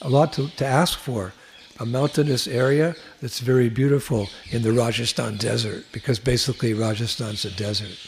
a 0.00 0.08
lot 0.08 0.32
to, 0.34 0.48
to 0.56 0.66
ask 0.66 0.98
for. 0.98 1.32
A 1.80 1.84
mountainous 1.84 2.46
area 2.46 2.94
that's 3.20 3.40
very 3.40 3.68
beautiful 3.68 4.28
in 4.50 4.62
the 4.62 4.70
Rajasthan 4.72 5.36
desert, 5.38 5.84
because 5.90 6.20
basically 6.20 6.72
Rajasthan's 6.72 7.44
a 7.44 7.50
desert. 7.50 7.98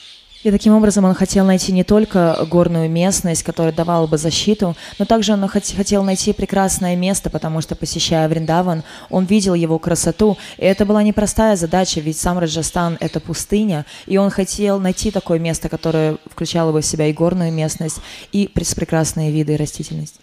И 0.43 0.51
таким 0.51 0.75
образом 0.75 1.05
он 1.05 1.15
хотел 1.15 1.45
найти 1.45 1.73
не 1.73 1.83
только 1.83 2.47
горную 2.49 2.89
местность, 2.89 3.43
которая 3.43 3.73
давала 3.73 4.07
бы 4.07 4.17
защиту, 4.17 4.77
но 4.99 5.05
также 5.05 5.33
он 5.33 5.43
хот- 5.45 5.77
хотел 5.77 6.05
найти 6.05 6.33
прекрасное 6.33 6.95
место, 6.95 7.31
потому 7.31 7.61
что, 7.61 7.75
посещая 7.75 8.29
Вриндаван, 8.29 8.85
он 9.11 9.25
видел 9.25 9.55
его 9.55 9.79
красоту. 9.79 10.39
И 10.57 10.65
это 10.65 10.85
была 10.85 11.03
непростая 11.03 11.57
задача, 11.57 12.01
ведь 12.01 12.19
сам 12.19 12.39
Раджастан— 12.39 12.97
это 13.01 13.19
пустыня, 13.19 13.85
и 14.07 14.19
он 14.19 14.31
хотел 14.31 14.79
найти 14.79 15.11
такое 15.11 15.41
место, 15.41 15.69
которое 15.69 16.17
включало 16.31 16.71
бы 16.71 16.81
в 16.81 16.87
себя 16.87 17.07
и 17.09 17.13
горную 17.13 17.53
местность, 17.53 17.99
и 18.31 18.49
прекрасные 18.49 19.33
виды 19.33 19.55
и 19.55 19.57
растительность. 19.57 20.15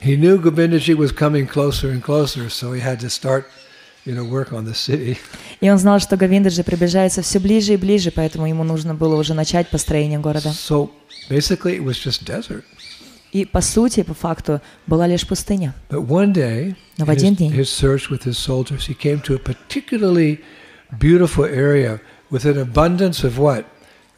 you 4.04 4.14
know, 4.14 4.24
work 4.24 4.52
on 4.52 4.64
the 4.64 4.74
city. 4.74 5.18
И 5.60 5.70
он 5.70 5.78
знал, 5.78 6.00
что 6.00 6.16
Говиндаджи 6.16 6.62
приближается 6.62 7.22
все 7.22 7.38
ближе 7.38 7.74
и 7.74 7.76
ближе, 7.76 8.10
поэтому 8.10 8.46
ему 8.46 8.64
нужно 8.64 8.94
было 8.94 9.16
уже 9.16 9.34
начать 9.34 9.68
построение 9.68 10.18
города. 10.18 10.48
So 10.48 10.90
basically, 11.28 11.76
it 11.76 11.84
was 11.84 11.96
just 12.02 12.24
desert. 12.24 12.64
И 13.32 13.44
по 13.44 13.60
сути, 13.60 14.02
по 14.02 14.14
факту, 14.14 14.62
была 14.86 15.06
лишь 15.06 15.26
пустыня. 15.26 15.74
But 15.90 16.06
one 16.06 16.32
day, 16.32 16.74
Но 16.96 17.04
в 17.04 17.10
in 17.10 17.12
один 17.12 17.34
his, 17.34 17.36
день 17.36 17.52
his 17.52 17.68
search 17.68 18.08
with 18.08 18.24
his 18.24 18.38
soldiers, 18.38 18.86
he 18.86 18.94
came 18.94 19.20
to 19.22 19.34
a 19.34 19.38
particularly 19.38 20.40
beautiful 20.98 21.44
area 21.44 22.00
with 22.30 22.46
an 22.46 22.58
abundance 22.58 23.22
of 23.24 23.38
what? 23.38 23.66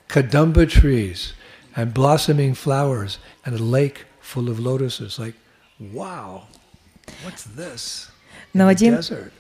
Kadamba 0.09 0.69
trees 0.69 1.35
and 1.75 1.93
blossoming 1.93 2.55
flowers 2.55 3.19
and 3.45 3.59
a 3.59 3.63
lake 3.63 4.07
full 4.21 4.49
of 4.49 4.61
lotuses. 4.61 5.19
Like, 5.19 5.35
wow, 5.81 6.45
what's 7.25 7.45
this? 7.57 8.09
in 8.55 8.61
Но 8.61 8.67
в 8.67 8.69
the 8.69 8.71
один 8.71 8.95
desert? 8.97 9.33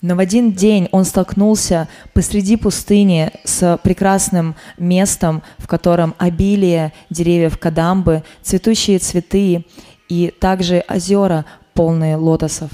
Но 0.00 0.14
в 0.14 0.20
один 0.20 0.52
день 0.52 0.88
он 0.92 1.04
столкнулся 1.04 1.88
посреди 2.12 2.56
пустыни 2.56 3.32
с 3.44 3.78
прекрасным 3.82 4.54
местом, 4.78 5.42
в 5.58 5.66
котором 5.66 6.14
обилие 6.18 6.92
деревьев 7.10 7.58
кадамбы, 7.58 8.22
цветущие 8.42 9.00
цветы 9.00 9.64
и 10.08 10.32
также 10.38 10.84
озера, 10.88 11.44
полные 11.74 12.16
лотосов. 12.16 12.70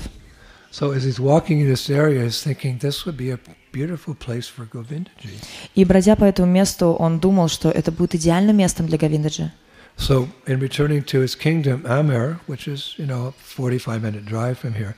So 0.71 0.93
as 0.93 1.05
he's 1.05 1.21
walking 1.21 1.61
in 1.61 1.69
this 1.69 1.89
area, 1.89 2.25
he's 2.25 2.43
thinking 2.43 2.79
this 2.79 3.07
would 3.07 3.17
be 3.17 3.31
a 3.31 3.39
beautiful 3.73 4.15
place 4.15 4.49
for 4.49 4.67
Govindaji. 4.67 5.39
И 5.75 5.85
бродя 5.85 6.17
по 6.17 6.25
этому 6.25 6.51
месту, 6.51 6.93
он 6.93 7.21
думал, 7.21 7.49
что 7.49 7.71
это 7.71 7.91
будет 7.93 8.17
идеальным 8.17 8.57
местом 8.57 8.87
для 8.87 8.99
Говиндаджи. 8.99 9.51
So 9.97 10.29
in 10.47 10.59
returning 10.59 11.05
to 11.05 11.23
his 11.23 11.37
kingdom, 11.37 11.87
Amer, 11.87 12.41
which 12.49 12.67
is, 12.67 12.95
you 12.99 13.07
know, 13.07 13.29
a 13.29 13.33
45 13.33 14.03
minute 14.03 14.27
drive 14.27 14.59
from 14.59 14.75
here, 14.75 14.97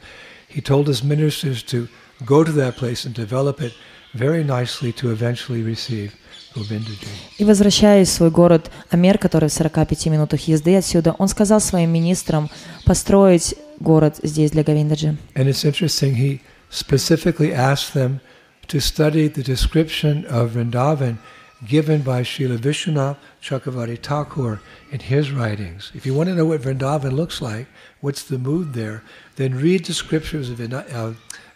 he 0.48 0.62
told 0.62 0.88
his 0.88 1.04
ministers 1.04 1.62
to 1.64 1.88
go 2.25 2.43
to 2.43 2.51
that 2.53 2.77
place 2.77 3.05
and 3.05 3.13
develop 3.13 3.61
it 3.61 3.73
very 4.13 4.43
nicely 4.43 4.91
to 4.93 5.11
eventually 5.11 5.63
receive 5.63 6.11
Govindaji. 6.55 7.07
И 7.37 7.45
возвращаясь 7.45 8.09
в 8.09 8.11
свой 8.11 8.29
город 8.29 8.71
Амер, 8.89 9.17
который 9.17 9.49
в 9.49 9.53
45 9.53 10.07
минутах 10.07 10.47
езды 10.47 10.75
отсюда, 10.75 11.13
он 11.17 11.27
сказал 11.27 11.61
своим 11.61 11.91
министрам 11.91 12.49
построить 12.85 13.55
город 13.79 14.19
здесь 14.21 14.51
для 14.51 14.63
Говиндаджи. 14.63 15.17
And 15.35 15.47
it's 15.47 15.63
interesting, 15.63 16.15
he 16.15 16.41
specifically 16.69 17.53
asked 17.53 17.93
them 17.93 18.19
to 18.67 18.79
study 18.79 19.27
the 19.27 19.43
description 19.43 20.25
of 20.25 20.53
Vrindavan 20.53 21.17
given 21.65 22.01
by 22.01 22.23
Srila 22.23 22.57
Vishwanath 22.57 23.17
Chakravarti 23.41 23.97
Thakur 24.01 24.59
in 24.91 24.99
his 24.99 25.31
writings. 25.31 25.91
If 25.93 26.05
you 26.05 26.13
want 26.13 26.29
to 26.29 26.35
know 26.35 26.45
what 26.45 26.61
Vrindavan 26.61 27.11
looks 27.13 27.41
like, 27.41 27.67
what's 28.01 28.23
the 28.23 28.39
mood 28.39 28.73
there, 28.73 29.03
then 29.35 29.55
read 29.55 29.85
the 29.85 29.93
scriptures 29.93 30.49
of, 30.49 30.57
Vina- 30.57 30.85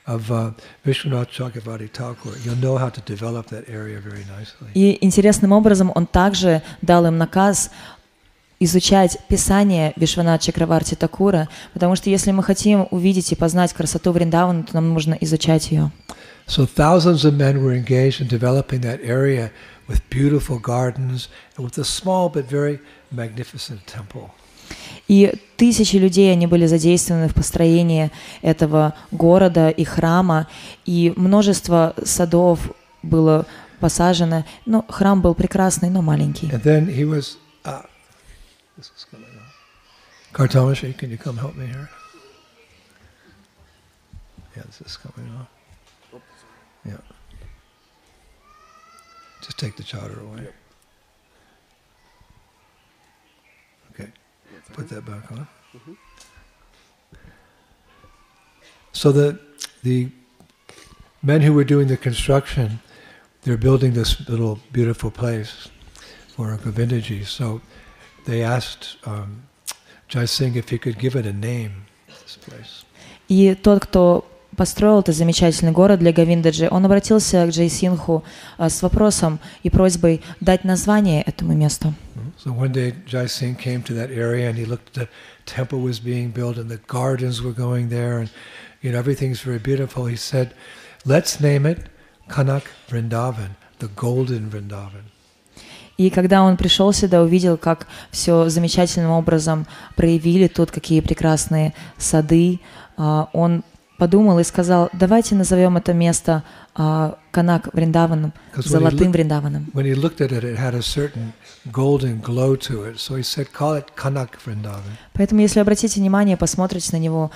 of, 0.09 0.31
of 0.31 0.31
uh, 0.31 0.51
Vishwanath 0.85 1.29
Chakravarti 1.31 1.89
Thakur. 1.89 2.37
You'll 2.43 2.57
know 2.57 2.77
how 2.77 2.89
to 2.89 3.01
develop 3.01 3.47
that 3.47 3.67
area 3.69 3.99
very 3.99 4.25
nicely. 4.25 4.69
И 4.73 4.97
интересным 5.01 5.51
образом 5.51 5.91
он 5.95 6.05
также 6.07 6.61
дал 6.81 7.05
им 7.05 7.17
наказ 7.17 7.71
изучать 8.59 9.17
Писание 9.27 9.93
Вишванат 9.95 10.41
Чакраварти 10.41 10.95
Такура, 10.95 11.49
потому 11.73 11.95
что 11.95 12.09
если 12.09 12.31
мы 12.31 12.43
хотим 12.43 12.87
увидеть 12.91 13.31
и 13.31 13.35
познать 13.35 13.73
красоту 13.73 14.11
Вриндавана, 14.11 14.63
то 14.63 14.75
нам 14.75 14.93
нужно 14.93 15.15
изучать 15.21 15.71
ее. 15.71 15.91
So 16.47 16.65
thousands 16.65 17.25
of 17.25 17.33
men 17.33 17.63
were 17.63 17.73
engaged 17.73 18.21
in 18.21 18.27
developing 18.27 18.81
that 18.81 19.01
area 19.01 19.51
with 19.87 20.07
beautiful 20.09 20.59
gardens 20.59 21.27
and 21.57 21.65
with 21.65 21.77
a 21.79 21.83
small 21.83 22.29
but 22.29 22.45
very 22.45 22.79
magnificent 23.11 23.85
temple. 23.87 24.31
И 25.10 25.34
тысячи 25.56 25.96
людей, 25.96 26.30
они 26.30 26.46
были 26.46 26.66
задействованы 26.66 27.26
в 27.26 27.34
построении 27.34 28.12
этого 28.42 28.94
города 29.10 29.68
и 29.68 29.82
храма, 29.82 30.46
и 30.86 31.12
множество 31.16 31.94
садов 32.04 32.70
было 33.02 33.44
посажено. 33.80 34.44
Ну, 34.66 34.84
храм 34.88 35.20
был 35.20 35.34
прекрасный, 35.34 35.90
но 35.90 36.00
маленький. 36.00 36.46
And 36.46 36.62
then 36.62 36.86
he 36.86 37.04
was, 37.04 37.38
uh, 37.64 37.82
this 38.78 38.92
is 38.96 39.04
coming 39.10 39.26
on. 39.26 39.48
Kartamashi, 40.32 40.96
can 40.96 41.10
you 41.10 41.18
come 41.18 41.38
help 41.38 41.56
me 41.56 41.66
here? 41.66 41.88
Yeah, 44.54 44.62
this 44.62 44.80
is 44.86 44.96
coming 44.96 45.28
on. 45.32 45.48
Yeah. 46.84 47.00
Just 49.42 49.58
take 49.58 49.74
the 49.74 49.82
chowder 49.82 50.20
away. 50.20 50.42
Okay, 50.42 50.52
put 54.79 54.89
that 54.89 55.05
back 55.05 55.31
on. 55.31 55.47
So 58.91 59.11
the 59.11 59.39
the 59.83 60.09
men 61.21 61.41
who 61.41 61.53
were 61.53 61.63
doing 61.63 61.87
the 61.87 61.97
construction, 61.97 62.79
they're 63.43 63.57
building 63.57 63.93
this 63.93 64.27
little 64.29 64.59
beautiful 64.71 65.11
place 65.11 65.69
for 66.35 66.55
Govindaji. 66.57 67.25
So 67.25 67.61
they 68.25 68.43
asked 68.43 68.97
um, 69.05 69.43
Jai 70.07 70.25
Singh 70.25 70.55
if 70.55 70.69
he 70.69 70.77
could 70.77 70.97
give 70.97 71.15
it 71.15 71.25
a 71.25 71.33
name. 71.33 71.85
this 72.07 72.37
place. 72.37 72.85
И 73.27 73.55
тот, 73.55 73.83
кто 73.83 74.25
построил 74.60 75.00
этот 75.00 75.16
замечательный 75.16 75.72
город 75.72 76.00
для 76.00 76.12
Гавиндаджи, 76.12 76.68
он 76.70 76.84
обратился 76.84 77.46
к 77.46 77.48
Джей 77.48 77.70
Синху 77.70 78.22
а, 78.58 78.68
с 78.68 78.82
вопросом 78.82 79.40
и 79.62 79.70
просьбой 79.70 80.20
дать 80.40 80.64
название 80.64 81.22
этому 81.22 81.54
месту. 81.54 81.94
So 82.44 82.52
one 82.54 82.70
day 82.70 82.94
Jai 83.06 83.26
Singh 83.26 83.56
came 83.56 83.82
to 83.84 83.94
that 83.94 84.10
area 84.10 84.50
and 84.50 84.58
he 84.58 84.66
looked 84.66 84.98
at 84.98 85.08
the 85.08 85.08
temple 85.46 85.80
was 85.80 85.98
being 85.98 86.30
built 86.30 86.58
and 86.58 86.68
the 86.68 86.78
gardens 86.88 87.40
were 87.40 87.54
going 87.54 87.88
there 87.88 88.18
and 88.18 88.28
you 88.82 88.92
know 88.92 88.98
everything's 88.98 89.40
very 89.40 89.58
beautiful. 89.58 90.04
He 90.04 90.18
said, 90.18 90.50
"Let's 91.06 91.40
name 91.40 91.64
it 91.64 91.88
Kanak 92.28 92.64
Vrindavan, 92.90 93.56
the 93.78 93.88
golden 93.96 94.50
Vrindavan." 94.50 95.06
И 95.96 96.10
когда 96.10 96.42
он 96.42 96.58
пришел 96.58 96.92
сюда, 96.92 97.22
увидел, 97.22 97.56
как 97.56 97.86
все 98.10 98.50
замечательным 98.50 99.12
образом 99.12 99.66
проявили 99.96 100.48
тут, 100.48 100.70
какие 100.70 101.00
прекрасные 101.00 101.72
сады, 101.96 102.60
а, 102.98 103.30
он 103.32 103.62
подумал 104.00 104.38
и 104.38 104.44
сказал, 104.44 104.88
давайте 104.94 105.34
назовем 105.34 105.76
это 105.76 105.92
место 105.92 106.42
а, 106.74 107.18
Канак 107.30 107.68
Вриндаваном, 107.74 108.32
золотым 108.56 109.12
Вриндаваном. 109.12 109.70
When 109.74 109.84
he 109.84 109.94
looked 109.94 110.20
at 110.20 110.32
it, 110.32 110.42
it 110.42 110.56
had 110.56 110.74
a 110.74 110.80
certain 110.80 111.34
golden 111.70 112.22
glow 112.22 112.56
to 112.56 112.90
it. 112.90 112.96
So 112.96 113.16
he 113.16 113.22
said, 113.22 113.48
"Call 113.56 113.76
it 113.76 113.84
Kanak 113.94 114.30
Vrindavan." 114.44 114.96
Поэтому, 115.12 115.42
если 115.42 115.60
обратите 115.60 116.00
внимание, 116.00 116.38
посмотрите 116.38 116.88
на 116.92 116.98
него, 116.98 117.30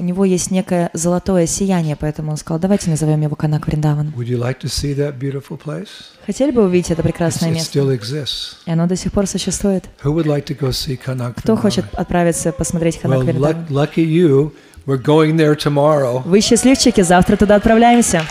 у 0.00 0.04
него 0.04 0.24
есть 0.24 0.50
некое 0.50 0.90
золотое 0.92 1.46
сияние, 1.46 1.96
поэтому 1.96 2.30
он 2.32 2.36
сказал, 2.36 2.60
давайте 2.60 2.90
назовем 2.90 3.20
его 3.20 3.34
Канак 3.36 3.66
Вриндаван. 3.66 4.12
Like? 4.16 5.88
Хотели 6.26 6.50
бы 6.50 6.64
увидеть 6.64 6.90
это 6.90 7.02
прекрасное 7.02 7.50
место? 7.50 7.78
И 8.66 8.70
оно 8.70 8.86
до 8.86 8.96
сих 8.96 9.12
пор 9.12 9.26
существует. 9.26 9.84
Like 10.04 11.34
Кто 11.36 11.56
хочет 11.56 11.84
отправиться 11.94 12.52
посмотреть 12.52 12.98
Канак 12.98 13.24
Вриндаван? 13.24 13.66
We're 14.87 14.97
going 14.97 15.37
there 15.37 15.55
tomorrow, 15.55 16.21
Вы 16.25 16.41
счастливчики, 16.41 17.01
завтра 17.01 17.37
туда 17.37 17.55
отправляемся. 17.55 18.21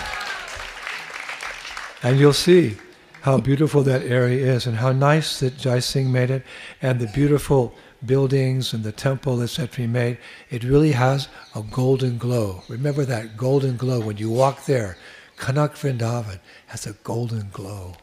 and 2.03 2.19
you'll 2.19 2.33
see 2.33 2.77
how 3.23 3.39
beautiful 3.39 3.83
that 3.85 4.03
area 4.03 4.53
is, 4.55 4.67
and 4.67 4.77
how 4.79 4.91
nice 4.93 5.39
that 5.41 5.57
Jai 5.57 5.79
Singh 5.79 6.11
made 6.11 6.31
it, 6.31 6.43
and 6.81 6.99
the 7.01 7.07
beautiful 7.15 7.73
buildings 8.05 8.75
and 8.75 8.83
the 8.83 8.91
temple 8.91 9.41
etc. 9.43 9.69
he 9.83 9.87
made. 9.87 10.19
It 10.51 10.65
really 10.65 10.91
has 10.93 11.29
a 11.55 11.63
golden 11.63 12.19
glow. 12.19 12.63
Remember 12.69 13.05
that 13.05 13.37
golden 13.37 13.77
glow 13.77 14.01
when 14.01 14.17
you 14.17 14.29
walk 14.29 14.65
there. 14.67 14.97
Kanak 15.39 15.75
Vrindavan 15.77 16.41
has 16.67 16.85
a 16.87 16.95
golden 17.05 17.49
glow. 17.53 17.95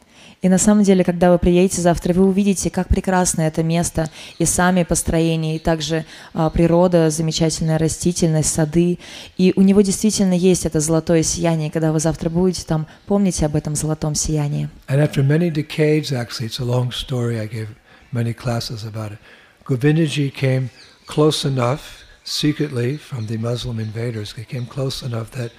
И 0.45 0.49
на 0.49 0.59
самом 0.59 0.83
деле, 0.83 1.03
когда 1.03 1.31
вы 1.31 1.39
приедете 1.39 1.81
завтра, 1.81 2.13
вы 2.13 2.23
увидите, 2.23 2.69
как 2.69 2.87
прекрасно 2.87 3.41
это 3.41 3.63
место, 3.63 4.11
и 4.37 4.45
сами 4.45 4.83
построения, 4.83 5.55
и 5.55 5.59
также 5.59 6.05
а, 6.35 6.51
природа, 6.51 7.09
замечательная 7.09 7.79
растительность, 7.79 8.53
сады. 8.53 8.99
И 9.37 9.53
у 9.55 9.63
него 9.63 9.81
действительно 9.81 10.33
есть 10.33 10.67
это 10.67 10.81
золотое 10.81 11.23
сияние. 11.23 11.71
Когда 11.71 11.91
вы 11.91 11.99
завтра 11.99 12.29
будете 12.29 12.63
там, 12.63 12.85
помните 13.07 13.47
об 13.47 13.55
этом 13.55 13.73
золотом 13.73 14.13
сиянии. 14.13 14.69
And 14.87 14.99
after 14.99 15.23
many 15.23 15.49
decades, 15.49 16.11
actually, 16.11 16.45
it's 16.45 16.59
a 16.59 16.63
long 16.63 16.91
story. 16.91 17.39
I 17.39 17.47
gave 17.47 17.69
many 18.11 18.35
classes 18.35 18.85
about 18.85 19.13
it. 19.13 19.19
Govindaji 19.65 20.31
came 20.31 20.69
close 21.07 21.43
enough, 21.43 22.05
secretly, 22.23 22.99
from 22.99 23.25
the 23.25 23.37
Muslim 23.39 23.79
invaders. 23.79 24.35
They 24.35 24.45
came 24.45 24.67
close 24.67 25.01
enough 25.03 25.31
that 25.31 25.49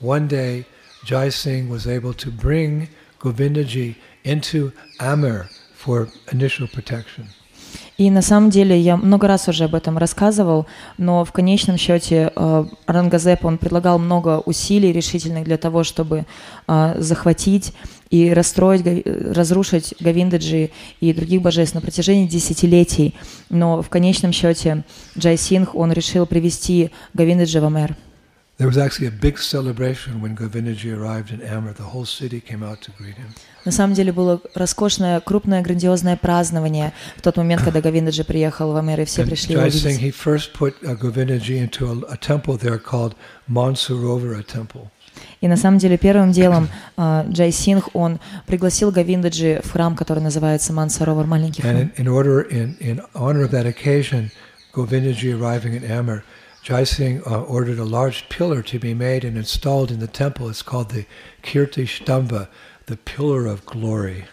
one 0.00 0.28
day 0.28 0.64
Jai 1.04 1.28
Singh 1.28 1.68
was 1.68 1.86
able 1.86 2.14
to 2.14 2.30
bring 2.30 2.88
Govindaji 3.20 3.96
into 4.24 4.72
Amir 4.98 5.48
for 5.74 6.08
initial 6.32 6.68
protection. 6.68 7.28
И 7.98 8.10
на 8.10 8.22
самом 8.22 8.48
деле 8.48 8.80
я 8.80 8.96
много 8.96 9.28
раз 9.28 9.46
уже 9.48 9.64
об 9.64 9.74
этом 9.74 9.98
рассказывал, 9.98 10.66
но 10.96 11.22
в 11.22 11.32
конечном 11.32 11.76
счете 11.76 12.32
э, 12.34 12.64
Рангазеп, 12.86 13.44
он 13.44 13.58
предлагал 13.58 13.98
много 13.98 14.38
усилий 14.38 14.90
решительных 14.90 15.44
для 15.44 15.58
того, 15.58 15.84
чтобы 15.84 16.24
э, 16.66 16.94
захватить 16.98 17.74
и 18.08 18.32
расстроить, 18.32 18.86
э, 18.86 19.32
разрушить 19.34 19.94
Гавиндаджи 20.00 20.70
и 21.00 21.12
других 21.12 21.42
божеств 21.42 21.74
на 21.74 21.82
протяжении 21.82 22.26
десятилетий. 22.26 23.14
Но 23.50 23.82
в 23.82 23.90
конечном 23.90 24.32
счете 24.32 24.84
Джай 25.18 25.36
Сингх, 25.36 25.74
он 25.74 25.92
решил 25.92 26.24
привести 26.24 26.90
Гавиндаджи 27.12 27.60
в 27.60 27.66
Амер. 27.66 27.96
There 28.58 28.68
was 28.68 28.76
actually 28.76 29.08
a 29.08 29.10
big 29.10 29.38
celebration 29.38 30.20
when 30.20 30.36
Govindaji 30.36 30.92
arrived 30.94 31.30
in 31.30 31.40
Amir. 31.40 31.72
The 31.72 31.94
whole 31.94 32.04
city 32.04 32.40
came 32.40 32.62
out 32.62 32.82
to 32.82 32.90
greet 32.92 33.16
him. 33.16 33.34
На 33.64 33.72
самом 33.72 33.94
деле 33.94 34.12
было 34.12 34.40
роскошное, 34.54 35.20
крупное, 35.20 35.62
грандиозное 35.62 36.16
празднование 36.16 36.92
в 37.16 37.22
тот 37.22 37.36
момент, 37.36 37.62
когда 37.62 37.80
Гавиндаджи 37.80 38.24
приехал 38.24 38.72
в 38.72 38.76
Амер, 38.76 39.00
и 39.00 39.04
все 39.04 39.24
пришли 39.24 39.54
его 39.54 39.64
Jai 39.64 39.70
Singh, 39.70 39.98
видеть. 39.98 40.00
he 40.00 40.10
first 40.10 40.52
put 40.52 40.74
uh, 40.82 40.94
Govindaji 40.96 41.58
into 41.58 41.86
a, 41.86 42.12
a 42.12 42.16
temple 42.16 42.56
there 42.56 42.78
called 42.78 43.14
Mansarovara 43.48 44.42
Temple. 44.42 44.88
И 45.40 45.48
на 45.48 45.56
самом 45.56 45.78
деле 45.78 45.96
первым 45.98 46.32
делом 46.32 46.68
а, 46.96 47.26
Джай 47.28 47.50
Сингх, 47.50 47.90
он 47.94 48.20
пригласил 48.46 48.90
Гавиндаджи 48.90 49.60
в 49.64 49.72
храм, 49.72 49.96
который 49.96 50.22
называется 50.22 50.72
Мансаровар, 50.72 51.26
маленький 51.26 51.62
храм. 51.62 51.76
And 51.76 51.94
in, 51.96 52.06
in 52.06 52.08
order, 52.08 52.40
in, 52.42 52.76
in 52.78 53.00
honor 53.14 53.44
of 53.44 53.50
that 53.50 53.66
occasion, 53.66 54.30
Govindaji 54.74 55.34
arriving 55.38 55.74
in 55.74 55.90
Amir, 55.90 56.24
Jai 56.62 56.84
Singh 56.84 57.22
uh, 57.26 57.42
ordered 57.42 57.78
a 57.78 57.84
large 57.84 58.28
pillar 58.28 58.62
to 58.62 58.78
be 58.78 58.92
made 58.92 59.24
and 59.24 59.36
installed 59.36 59.90
in 59.90 59.98
the 59.98 60.06
temple. 60.06 60.48
It's 60.50 60.62
called 60.62 60.90
the 60.90 61.06
Kirti 61.42 61.86
Shtamba, 61.86 62.48
the 62.90 62.98
pillar 63.04 63.46
of 63.46 63.64
glory. 63.64 64.24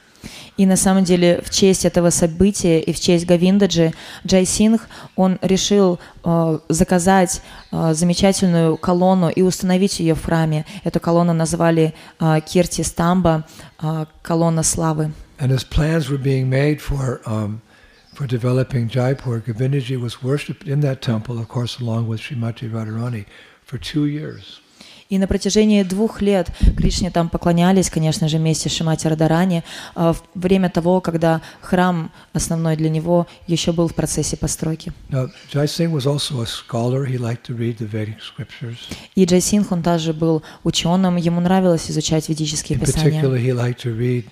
И 0.58 0.66
на 0.66 0.76
самом 0.76 1.04
деле 1.04 1.42
в 1.46 1.50
честь 1.52 1.86
этого 1.86 2.10
события 2.10 2.80
и 2.82 2.92
в 2.92 3.00
честь 3.00 3.26
Гавиндаджи 3.26 3.94
Джай 4.26 4.46
Сингх, 4.46 4.88
он 5.16 5.38
решил 5.42 6.00
э, 6.24 6.60
заказать 6.68 7.42
э, 7.72 7.94
замечательную 7.94 8.78
колонну 8.78 9.30
и 9.30 9.44
установить 9.44 10.00
ее 10.00 10.16
в 10.16 10.26
храме. 10.26 10.66
Эту 10.84 11.00
колонну 11.00 11.34
назвали 11.34 11.94
э, 12.20 12.40
Кирти 12.42 12.82
Стамба, 12.82 13.46
э, 13.82 14.06
колонна 14.24 14.64
славы. 14.64 15.12
And 15.40 15.52
as 15.52 15.64
plans 15.64 16.10
were 16.10 16.18
being 16.18 16.50
made 16.50 16.82
for, 16.82 17.22
um, 17.28 17.62
for 18.16 18.26
developing 18.26 18.90
Jaipur, 18.90 19.40
Govindaji 19.40 20.02
was 20.02 20.24
worshipped 20.24 20.68
in 20.68 20.80
that 20.82 21.04
temple, 21.04 21.38
of 21.38 21.48
course, 21.48 21.80
along 21.80 22.08
with 22.08 22.20
Srimati 22.20 22.68
Radharani, 22.68 23.26
for 23.64 23.78
two 23.78 24.08
years. 24.08 24.60
И 25.10 25.18
на 25.18 25.28
протяжении 25.28 25.84
двух 25.84 26.22
лет 26.22 26.50
Кришне 26.76 27.12
там 27.12 27.30
поклонялись, 27.30 27.90
конечно 27.90 28.28
же, 28.28 28.38
вместе 28.38 28.70
с 28.70 28.74
Шимати 28.74 29.08
Радарани, 29.08 29.64
а, 29.96 30.14
в 30.14 30.24
время 30.34 30.70
того, 30.70 31.00
когда 31.00 31.42
храм 31.62 32.12
основной 32.34 32.76
для 32.76 32.90
него 32.90 33.26
еще 33.48 33.72
был 33.72 33.88
в 33.88 33.96
процессе 33.96 34.36
постройки. 34.36 34.92
И 39.16 39.26
Джай 39.26 39.42
Сингх, 39.42 39.72
он 39.72 39.82
также 39.82 40.14
был 40.14 40.44
ученым, 40.64 41.16
ему 41.16 41.40
нравилось 41.40 41.90
изучать 41.90 42.28
ведические 42.28 42.78
In 42.78 42.86
писания. 42.86 44.24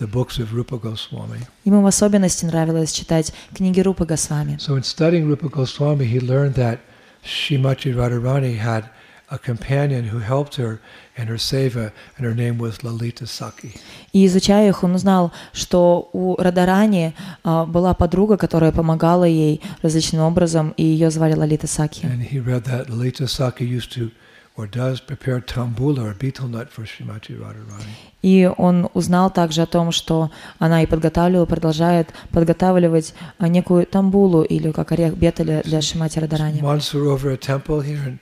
the 0.00 0.06
books 0.06 0.38
of 0.38 0.52
Rupa 0.54 0.78
Goswami. 0.78 1.40
Ему 1.64 1.82
в 1.82 1.86
особенности 1.86 2.46
нравилось 2.46 2.90
читать 2.90 3.34
книги 3.54 3.80
Рупы 3.80 4.06
Госвами. 4.06 4.56
So 4.56 4.76
in 4.78 4.82
studying 4.82 5.28
Rupa 5.28 5.50
Goswami, 5.50 6.06
he 6.06 6.18
learned 6.20 6.54
that 6.54 6.78
Shrimati 7.22 7.94
Radharani 7.94 8.56
had 8.56 8.84
a 9.30 9.38
companion 9.38 10.04
who 10.12 10.18
helped 10.18 10.56
her 10.56 10.80
in 11.16 11.28
her 11.28 11.38
seva, 11.38 11.92
and 12.16 12.26
her 12.26 12.34
name 12.34 12.58
was 12.58 12.82
Lalita 12.82 13.26
Saki. 13.26 13.72
И 14.12 14.26
изучая 14.26 14.68
их, 14.68 14.82
он 14.82 14.94
узнал, 14.96 15.32
что 15.52 16.10
у 16.12 16.36
Радарани 16.36 17.14
а, 17.44 17.64
была 17.64 17.94
подруга, 17.94 18.36
которая 18.36 18.72
помогала 18.72 19.24
ей 19.24 19.60
различным 19.82 20.22
образом, 20.22 20.74
и 20.76 20.82
ее 20.82 21.10
звали 21.10 21.34
Лалита 21.34 21.68
Саки. 21.68 22.04
And 22.04 22.20
he 22.20 22.40
read 22.40 22.64
that 22.64 22.88
Lalita 22.90 23.28
Saki 23.28 23.64
used 23.64 23.92
to, 23.92 24.10
or 24.56 24.66
does, 24.66 25.00
prepare 25.00 25.40
tambula 25.40 26.10
or 26.10 26.14
betel 26.14 26.48
nut 26.48 26.68
for 26.68 26.84
Shrimati 26.84 27.38
Radharani. 27.38 27.94
И 28.22 28.50
он 28.58 28.88
узнал 28.94 29.30
также 29.30 29.62
о 29.62 29.66
том, 29.66 29.92
что 29.92 30.30
она 30.58 30.82
и 30.82 30.86
подготавливала, 30.86 31.46
продолжает 31.46 32.08
подготавливать 32.32 33.14
а, 33.38 33.46
некую 33.46 33.86
тамбулу 33.86 34.42
или 34.42 34.72
как 34.72 34.90
орех 34.90 35.16
бетеля 35.16 35.62
для 35.64 35.80
Шимати 35.80 36.18
Радарани. 36.18 36.60
Mansarovara 36.60 37.38
temple 37.38 37.80
here 37.80 38.02
in, 38.04 38.18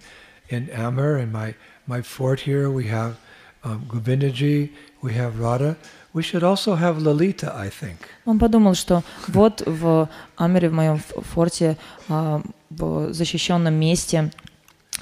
in 0.50 0.68
Amur, 0.70 1.16
and 1.16 1.32
my, 1.32 1.54
my 1.86 2.02
fort 2.02 2.40
here, 2.40 2.70
we 2.70 2.86
have 2.88 3.16
um, 3.64 3.84
Govindaji, 3.88 4.70
we 5.02 5.12
have 5.14 5.38
Radha. 5.40 5.76
We 6.14 6.22
should 6.22 6.42
also 6.42 6.74
have 6.74 6.98
Lalita, 6.98 7.54
I 7.54 7.68
think. 7.70 7.98
Он 8.24 8.38
подумал, 8.38 8.74
что 8.74 9.02
вот 9.28 9.62
в 9.66 10.08
Амере, 10.36 10.68
в 10.70 10.72
моем 10.72 10.96
ф- 10.96 11.12
форте, 11.32 11.76
а, 12.08 12.42
в 12.70 13.12
защищенном 13.12 13.74
месте 13.74 14.30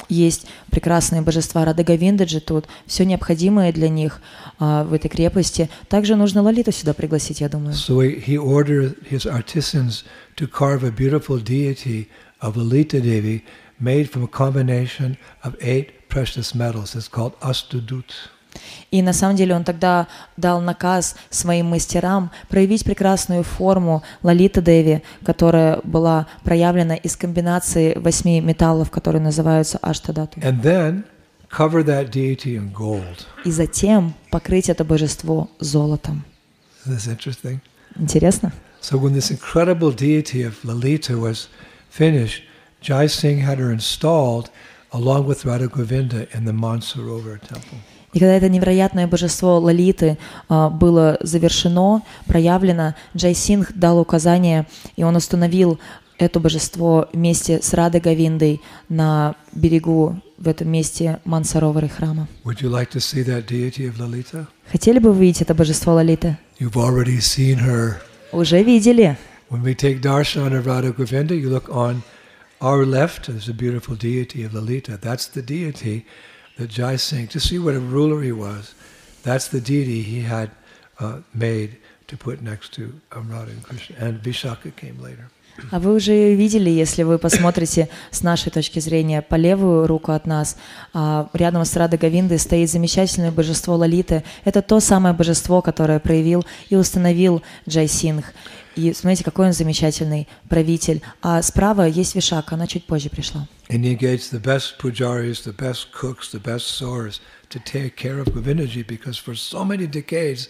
есть 0.09 0.47
прекрасные 0.71 1.23
божества 1.23 1.65
Рады 1.65 1.83
Говиндаджи 1.85 2.41
тут, 2.41 2.67
все 2.87 3.05
необходимое 3.07 3.73
для 3.73 3.89
них 3.89 4.21
а, 4.59 4.85
в 4.85 4.93
этой 4.93 5.09
крепости. 5.09 5.71
Также 5.89 6.17
нужно 6.17 6.43
Лалиту 6.43 6.73
сюда 6.73 6.93
пригласить, 6.93 7.41
я 7.41 7.49
думаю. 7.49 7.73
So 7.75 8.01
he, 8.01 8.21
he 8.21 8.37
ordered 8.37 8.97
his 9.09 9.27
artisans 9.27 10.05
to 10.37 10.47
carve 10.49 10.83
a 10.85 10.91
beautiful 10.91 11.39
deity 11.39 12.09
of 12.43 12.57
Lalita 12.57 13.01
Devi 13.01 13.43
made 13.81 14.11
from 14.11 14.25
a 14.25 14.29
combination 14.29 15.17
of 15.43 15.57
eight 15.61 16.09
precious 16.09 16.55
metals. 16.55 16.95
It's 16.95 17.09
called 17.09 17.35
Astudut. 17.41 18.13
И 18.91 19.03
на 19.03 19.13
самом 19.13 19.37
деле 19.37 19.55
он 19.55 19.65
тогда 19.65 20.07
дал 20.37 20.61
наказ 20.61 21.17
своим 21.29 21.67
мастерам 21.67 22.31
проявить 22.49 22.85
прекрасную 22.85 23.43
форму 23.43 24.03
Лалита 24.23 24.63
Деви, 24.63 25.03
которая 25.25 25.81
была 25.83 26.27
проявлена 26.43 26.97
из 26.97 27.17
комбинации 27.17 27.95
восьми 27.99 28.41
металлов, 28.41 28.91
которые 28.91 29.21
называются 29.21 29.79
Аштадату. 29.83 30.41
And 30.41 30.63
then 30.63 31.05
cover 31.51 31.85
that 31.85 32.11
deity 32.11 32.57
in 32.57 32.73
gold. 32.73 33.27
И 33.45 33.51
затем 33.51 34.15
покрыть 34.31 34.69
это 34.69 34.85
божество 34.85 35.51
золотом. 35.61 36.25
Интересно? 37.99 38.53
So 38.81 38.99
when 38.99 39.15
this 39.15 39.31
incredible 39.31 39.93
deity 39.93 40.43
of 40.45 40.65
Lalita 40.65 41.19
was 41.19 41.49
finished, 41.91 42.43
Jai 42.87 43.09
Singh 43.09 43.41
had 43.41 43.59
her 43.59 43.73
installed 43.73 44.49
along 44.93 45.27
with 45.27 45.45
Radha 45.45 45.67
Govinda 45.67 46.29
in 46.33 46.45
the 46.45 46.53
Mansarovar 46.53 47.41
temple. 47.41 47.79
И 48.13 48.21
когда 48.21 48.35
это 48.35 48.49
невероятное 48.49 49.09
божество 49.09 49.59
Лалиты 49.59 50.17
а, 50.49 50.71
было 50.71 51.19
завершено, 51.21 52.03
проявлено, 52.27 52.95
Джай 53.17 53.35
Сингх 53.35 53.73
дал 53.75 53.99
указание, 53.99 54.67
и 54.95 55.03
он 55.03 55.17
установил 55.17 55.81
это 56.17 56.39
божество 56.39 57.09
вместе 57.13 57.61
с 57.61 57.75
Радой 57.75 58.01
Говиндой 58.01 58.61
на 58.89 59.35
берегу 59.53 60.23
в 60.39 60.47
этом 60.47 60.71
месте 60.71 61.19
Мансаровары 61.25 61.89
храма. 61.89 62.29
Would 62.45 62.61
you 62.63 62.71
like 62.71 62.91
to 62.93 63.01
see 63.01 63.25
that 63.25 63.49
deity 63.49 63.91
of 63.91 63.99
Lalita? 63.99 64.47
Хотели 64.71 65.01
бы 65.01 65.13
вы 65.13 65.25
видеть 65.25 65.43
это 65.43 65.55
божество 65.55 65.95
Лалиты? 65.95 66.39
You've 66.61 66.77
already 66.77 67.19
seen 67.19 67.59
her. 67.59 67.97
Уже 68.31 68.63
видели. 68.63 69.19
When 69.51 69.63
we 69.63 69.75
take 69.75 70.01
darshan 70.01 70.53
of 70.53 70.67
Radha 70.67 70.93
Govinda, 70.93 71.35
you 71.35 71.51
look 71.51 71.69
on 71.69 72.03
our 72.61 72.87
left, 72.87 73.27
there's 73.27 73.49
a 73.49 73.55
beautiful 73.55 73.95
deity 73.95 74.45
of 74.45 74.55
Lalita. 74.55 74.97
That's 74.97 75.27
the 75.27 75.43
deity 75.43 76.07
that 76.57 76.71
Jai 76.71 76.97
Singh, 76.97 77.29
to 77.29 77.41
see 77.41 77.59
what 77.59 77.75
a 77.75 77.81
ruler 77.81 78.23
he 78.23 78.33
was, 78.33 78.75
that's 79.23 79.49
the 79.49 79.61
deity 79.61 80.03
he 80.03 80.21
had 80.21 80.51
uh, 80.99 81.21
made 81.35 81.77
to 82.07 82.17
put 82.17 82.41
next 82.41 82.73
to 82.75 82.93
um, 83.13 83.31
Radha 83.31 83.51
and 83.51 83.63
Krishna. 83.63 83.97
And 83.99 84.23
Vishaka 84.23 84.75
came 84.77 84.99
later. 85.03 85.31
А 85.71 85.81
вы 85.81 85.95
уже 85.95 86.35
видели, 86.35 86.71
если 86.71 87.03
вы 87.03 87.19
посмотрите 87.19 87.89
с 88.11 88.23
нашей 88.23 88.51
точки 88.51 88.79
зрения 88.79 89.23
по 89.23 89.37
левую 89.37 89.87
руку 89.87 90.13
от 90.13 90.27
нас, 90.27 90.57
а, 90.93 91.29
рядом 91.33 91.65
с 91.65 91.75
Радой 91.77 91.99
Говиндой 91.99 92.39
стоит 92.39 92.71
замечательное 92.71 93.31
божество 93.31 93.75
Лалиты. 93.75 94.23
Это 94.45 94.61
то 94.61 94.81
самое 94.81 95.15
божество, 95.15 95.63
которое 95.63 95.99
проявил 95.99 96.45
и 96.69 96.77
установил 96.77 97.43
Джай 97.69 97.89
Сингх. 97.89 98.27
И 98.77 98.93
смотрите, 98.93 99.25
какой 99.25 99.47
он 99.47 99.53
замечательный 99.53 100.29
правитель. 100.49 101.01
А 101.23 101.41
справа 101.43 101.89
есть 101.89 102.15
Вишака, 102.15 102.55
она 102.55 102.67
чуть 102.67 102.85
позже 102.85 103.09
пришла. 103.09 103.49
And 103.69 103.83
he 103.83 103.91
engaged 103.91 104.31
the 104.31 104.41
best 104.41 104.79
pujaris, 104.79 105.43
the 105.43 105.57
best 105.57 105.91
cooks, 105.93 106.31
the 106.31 106.41
best 106.41 106.69
sewers 106.69 107.21
to 107.49 107.59
take 107.59 107.97
care 107.97 108.21
of 108.21 108.29
Govindaji 108.29 108.87
because 108.87 109.17
for 109.17 109.35
so 109.35 109.65
many 109.65 109.87
decades, 109.87 110.49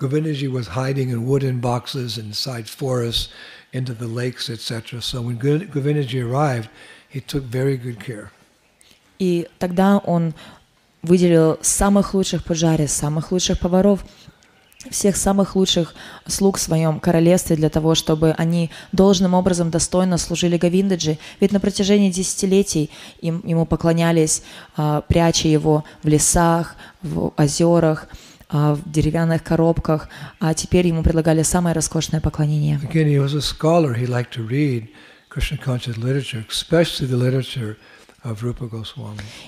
Govindaji 0.00 0.48
was 0.50 0.68
hiding 0.68 1.10
in 1.10 1.26
wooden 1.26 1.60
boxes 1.60 2.16
inside 2.16 2.68
forests, 2.68 3.28
into 3.72 3.92
the 3.92 4.06
lakes, 4.06 4.48
etc. 4.48 5.02
So 5.02 5.20
when 5.20 5.36
Go- 5.36 5.58
Govindaji 5.58 6.24
arrived, 6.24 6.70
he 7.08 7.20
took 7.20 7.42
very 7.42 7.76
good 7.76 7.98
care. 7.98 8.30
И 9.18 9.48
тогда 9.58 9.98
он 9.98 10.32
выделил 11.02 11.58
самых 11.60 12.14
лучших 12.14 12.44
пожарис, 12.44 12.92
самых 12.92 13.32
лучших 13.32 13.58
поваров, 13.58 14.04
всех 14.90 15.16
самых 15.16 15.56
лучших 15.56 15.94
слуг 16.26 16.56
в 16.56 16.60
своем 16.60 17.00
королевстве 17.00 17.56
для 17.56 17.68
того, 17.68 17.96
чтобы 17.96 18.30
они 18.38 18.70
должным 18.92 19.34
образом 19.34 19.70
достойно 19.70 20.18
служили 20.18 20.56
Говиндаджи. 20.56 21.18
Ведь 21.40 21.50
на 21.50 21.58
протяжении 21.58 22.10
десятилетий 22.10 22.90
им, 23.20 23.42
ему 23.44 23.66
поклонялись, 23.66 24.42
а, 24.76 25.00
пряча 25.00 25.48
его 25.48 25.84
в 26.04 26.08
лесах, 26.08 26.76
в 27.02 27.32
озерах, 27.36 28.06
а, 28.48 28.76
в 28.76 28.88
деревянных 28.88 29.42
коробках, 29.42 30.08
а 30.38 30.54
теперь 30.54 30.86
ему 30.86 31.02
предлагали 31.02 31.42
самое 31.42 31.74
роскошное 31.74 32.20
поклонение. 32.20 32.80
Again, 32.84 33.08
he 33.08 33.18
was 33.18 33.34
a 33.34 33.42
scholar. 33.42 33.94
He 33.94 34.06
liked 34.06 34.32
to 34.34 34.46
read 34.46 34.88
Krishna 35.28 35.58
conscious 35.58 35.96
literature, 35.96 36.46
especially 36.48 37.08
the 37.08 37.16
literature. 37.16 37.76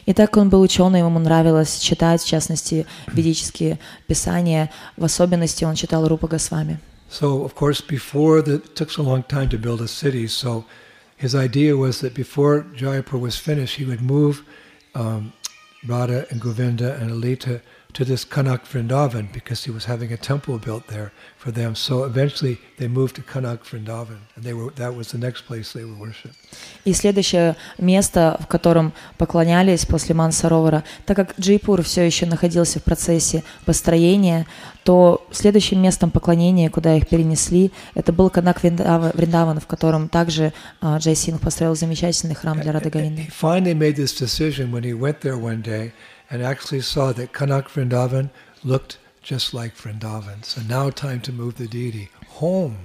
И 0.07 0.13
так 0.15 0.37
он 0.37 0.49
был 0.49 0.61
ученый, 0.61 1.01
ему 1.01 1.19
нравилось 1.19 1.79
читать, 1.79 2.23
в 2.23 2.27
частности, 2.27 2.87
ведические 3.09 3.79
писания, 4.07 4.71
в 4.97 5.05
особенности 5.05 5.65
он 5.65 5.75
читал 5.75 6.07
Рупа 6.07 6.29
Госвами. 6.29 6.79
So, 7.11 7.43
of 7.43 7.57
course, 7.57 7.81
before 7.81 8.41
the, 8.41 8.63
it 8.63 8.77
took 8.77 8.91
so 8.91 9.03
long 9.03 9.25
time 9.25 9.49
to 9.49 9.59
build 9.59 9.81
a 9.81 9.89
city, 9.89 10.29
so 10.29 10.65
his 11.17 11.35
idea 11.35 11.77
was 11.77 12.01
that 12.01 12.15
before 12.15 12.65
Jaipur 12.77 13.19
was 13.19 13.37
finished, 13.37 13.77
he 13.77 13.85
would 13.85 14.01
move 14.01 14.45
um, 14.95 15.33
Radha 15.85 16.27
and 16.31 16.41
Govinda 16.41 16.97
and 17.01 17.11
Alita 17.11 17.63
to 17.95 18.05
this 18.05 18.25
Kanak 18.25 18.61
Vrindavan 18.71 19.33
because 19.33 19.65
he 19.65 19.71
was 19.71 19.85
having 19.87 20.13
a 20.13 20.17
temple 20.17 20.59
built 20.59 20.87
there 20.89 21.11
for 21.39 21.51
them. 21.53 21.75
So 21.75 22.05
eventually 22.05 22.59
they 22.79 22.89
moved 22.89 23.17
to 23.17 23.23
Kanak 23.23 23.61
Vrindavan, 23.65 24.19
and 24.37 24.45
they 24.45 24.53
were 24.53 24.71
that 24.77 24.95
was 24.95 25.09
the 25.13 25.19
next 25.19 25.43
place 25.47 25.73
they 25.73 25.85
would 25.85 25.99
worship. 25.99 26.33
И 26.85 26.93
следующее 26.93 27.57
место, 27.79 28.37
в 28.41 28.47
котором 28.47 28.93
поклонялись 29.19 29.85
после 29.87 30.15
Мансаровара, 30.15 30.85
так 31.07 31.17
как 31.17 31.39
Джейпур 31.39 31.83
все 31.83 32.03
еще 32.07 32.27
находился 32.27 32.81
в 32.81 32.85
процессе 32.85 33.43
построения, 33.65 34.47
то 34.85 35.27
следующим 35.31 35.83
местом 35.83 36.11
поклонения, 36.11 36.71
куда 36.71 36.97
их 36.97 37.07
перенесли, 37.09 37.71
это 37.95 38.13
был 38.13 38.31
Канак 38.31 38.63
Вриндава- 38.65 39.17
Вриндаван, 39.17 39.61
в 39.61 39.67
котором 39.67 40.09
также 40.09 40.53
а, 40.81 40.99
Джай 40.99 41.15
Сингх 41.15 41.41
построил 41.43 41.75
замечательный 41.77 42.35
храм 42.35 42.61
для 42.61 42.73
Говинды. 42.73 43.29
finally 43.31 43.75
made 43.75 43.97
this 43.97 44.15
decision 44.15 44.71
when 44.73 44.83
he 44.83 44.95
went 44.95 45.21
there 45.21 45.37
one 45.37 45.63
day 45.63 45.93
and 46.31 46.43
actually 46.43 46.81
saw 46.81 47.13
that 47.13 47.33
Kanak 47.33 47.69
Vrindavan 47.69 48.31
looked 48.63 48.99
just 49.23 49.53
like 49.53 49.75
Vrindavan. 49.77 50.45
So 50.45 50.61
now 50.63 50.91
time 50.91 51.21
to 51.23 51.33
move 51.33 51.57
the 51.57 51.69
deity 51.69 52.09
home. 52.41 52.77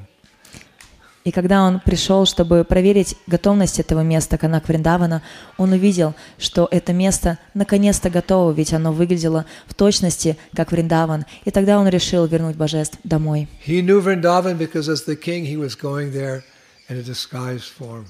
И 1.24 1.32
когда 1.32 1.64
он 1.64 1.80
пришел, 1.80 2.28
чтобы 2.28 2.64
проверить 2.64 3.16
готовность 3.26 3.80
этого 3.80 4.02
места, 4.02 4.38
Канак 4.38 4.68
Вриндавана, 4.68 5.24
он 5.58 5.72
увидел, 5.72 6.14
что 6.38 6.68
это 6.70 6.94
место 6.94 7.40
наконец-то 7.56 8.12
готово, 8.12 8.52
ведь 8.52 8.74
оно 8.74 8.92
выглядело 8.94 9.46
в 9.66 9.74
точности, 9.74 10.38
как 10.56 10.72
Вриндаван. 10.72 11.26
И 11.44 11.50
тогда 11.50 11.80
он 11.80 11.88
решил 11.88 12.28
вернуть 12.28 12.56
божеств 12.56 13.00
домой. 13.04 13.48
He 13.66 13.82
knew 13.82 14.04
Vrindavan 14.04 14.60
because 14.60 14.88
as 14.88 15.06
the 15.08 15.16
king 15.16 15.46
he 15.46 15.58
was 15.58 15.76
going 15.76 16.12
there 16.12 16.44
in 16.90 16.98
a 16.98 17.02
disguised 17.02 17.72
form. 17.76 18.06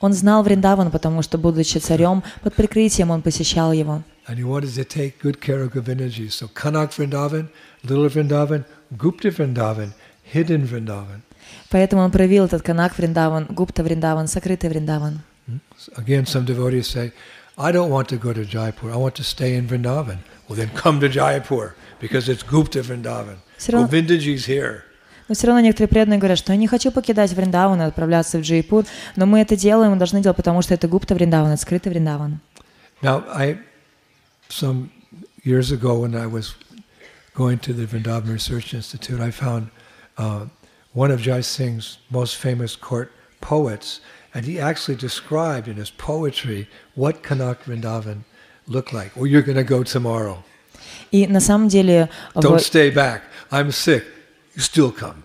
Он 0.00 0.12
знал 0.12 0.42
Вриндаван, 0.42 0.90
потому 0.90 1.22
что, 1.22 1.38
будучи 1.38 1.78
царем, 1.78 2.24
под 2.42 2.54
прикрытием 2.54 3.12
он 3.12 3.22
посещал 3.22 3.72
его. 3.72 4.02
And 4.28 4.36
he 4.38 4.44
wanted 4.44 4.74
to 4.74 4.84
take 4.84 5.18
good 5.20 5.40
care 5.40 5.62
of 5.62 5.72
Govindaji. 5.72 6.30
So 6.30 6.48
Kanak 6.48 6.90
Vrindavan, 6.92 7.48
Little 7.82 8.08
Vrindavan, 8.10 8.64
Gupta 8.96 9.30
Vrindavan, 9.30 9.94
Hidden 10.32 10.66
Vrindavan. 10.66 11.22
Поэтому 11.70 12.02
он 12.02 12.10
проявил 12.10 12.44
этот 12.44 12.62
Канак 12.62 12.98
Вриндаван, 12.98 13.46
Гупта 13.46 13.82
Вриндаван, 13.82 14.28
сокрытый 14.28 14.68
Вриндаван. 14.68 15.20
Again, 15.96 16.26
some 16.26 16.44
devotees 16.44 16.86
say, 16.88 17.12
I 17.56 17.72
don't 17.72 17.90
want 17.90 18.08
to 18.08 18.18
go 18.18 18.34
to 18.34 18.44
Jaipur. 18.44 18.90
I 18.92 18.96
want 18.96 19.14
to 19.14 19.24
stay 19.24 19.54
in 19.56 19.66
Vrindavan. 19.66 20.18
Well, 20.46 20.56
then 20.56 20.70
come 20.74 21.00
to 21.00 21.08
Jaipur 21.08 21.74
because 22.00 22.28
it's 22.28 22.42
Gupta 22.42 22.80
Vrindavan. 22.82 23.36
Равно- 23.66 23.86
Govindaji's 23.88 24.46
here. 24.46 24.84
Но 25.28 25.34
все 25.34 25.46
равно 25.46 25.60
некоторые 25.60 25.88
преданные 25.88 26.18
говорят, 26.18 26.38
что 26.38 26.52
я 26.52 26.58
не 26.58 26.66
хочу 26.66 26.90
покидать 26.90 27.32
Вриндаван 27.32 27.80
и 27.82 27.84
отправляться 27.84 28.38
в 28.38 28.42
Джейпур, 28.42 28.84
но 29.16 29.26
мы 29.26 29.40
это 29.40 29.56
делаем 29.56 29.94
и 29.94 29.98
должны 29.98 30.22
делать, 30.22 30.36
потому 30.36 30.62
что 30.62 30.72
это 30.74 30.88
Гупта 30.88 31.14
Вриндаван, 31.14 31.52
это 31.52 31.60
скрытый 31.62 31.92
Вриндаван. 31.92 32.40
Now, 33.02 33.24
I, 33.34 33.58
some 34.49 34.91
years 35.43 35.71
ago 35.71 35.99
when 35.99 36.15
I 36.15 36.27
was 36.27 36.55
going 37.33 37.59
to 37.59 37.73
the 37.73 37.85
Vrindavan 37.85 38.31
Research 38.31 38.73
Institute, 38.73 39.19
I 39.19 39.31
found 39.31 39.69
uh, 40.17 40.45
one 40.93 41.11
of 41.11 41.21
Jai 41.21 41.41
Singh's 41.41 41.97
most 42.09 42.35
famous 42.37 42.75
court 42.75 43.11
poets, 43.41 43.99
and 44.33 44.45
he 44.45 44.59
actually 44.59 44.95
described 44.95 45.67
in 45.67 45.75
his 45.75 45.89
poetry 45.89 46.67
what 46.95 47.23
Kanak 47.23 47.63
Vrindavan 47.65 48.23
looked 48.67 48.93
like. 48.93 49.15
Well, 49.15 49.27
you're 49.27 49.41
going 49.41 49.57
to 49.57 49.63
go 49.63 49.83
tomorrow. 49.83 50.43
И 51.11 51.27
на 51.27 51.39
самом 51.39 51.67
деле 51.67 52.09
в- 52.33 52.39
Don't 52.39 52.59
stay 52.59 52.89
back. 52.89 53.21
I'm 53.51 53.71
sick. 53.71 54.03
You 54.55 54.61
still 54.61 54.91
come. 54.91 55.23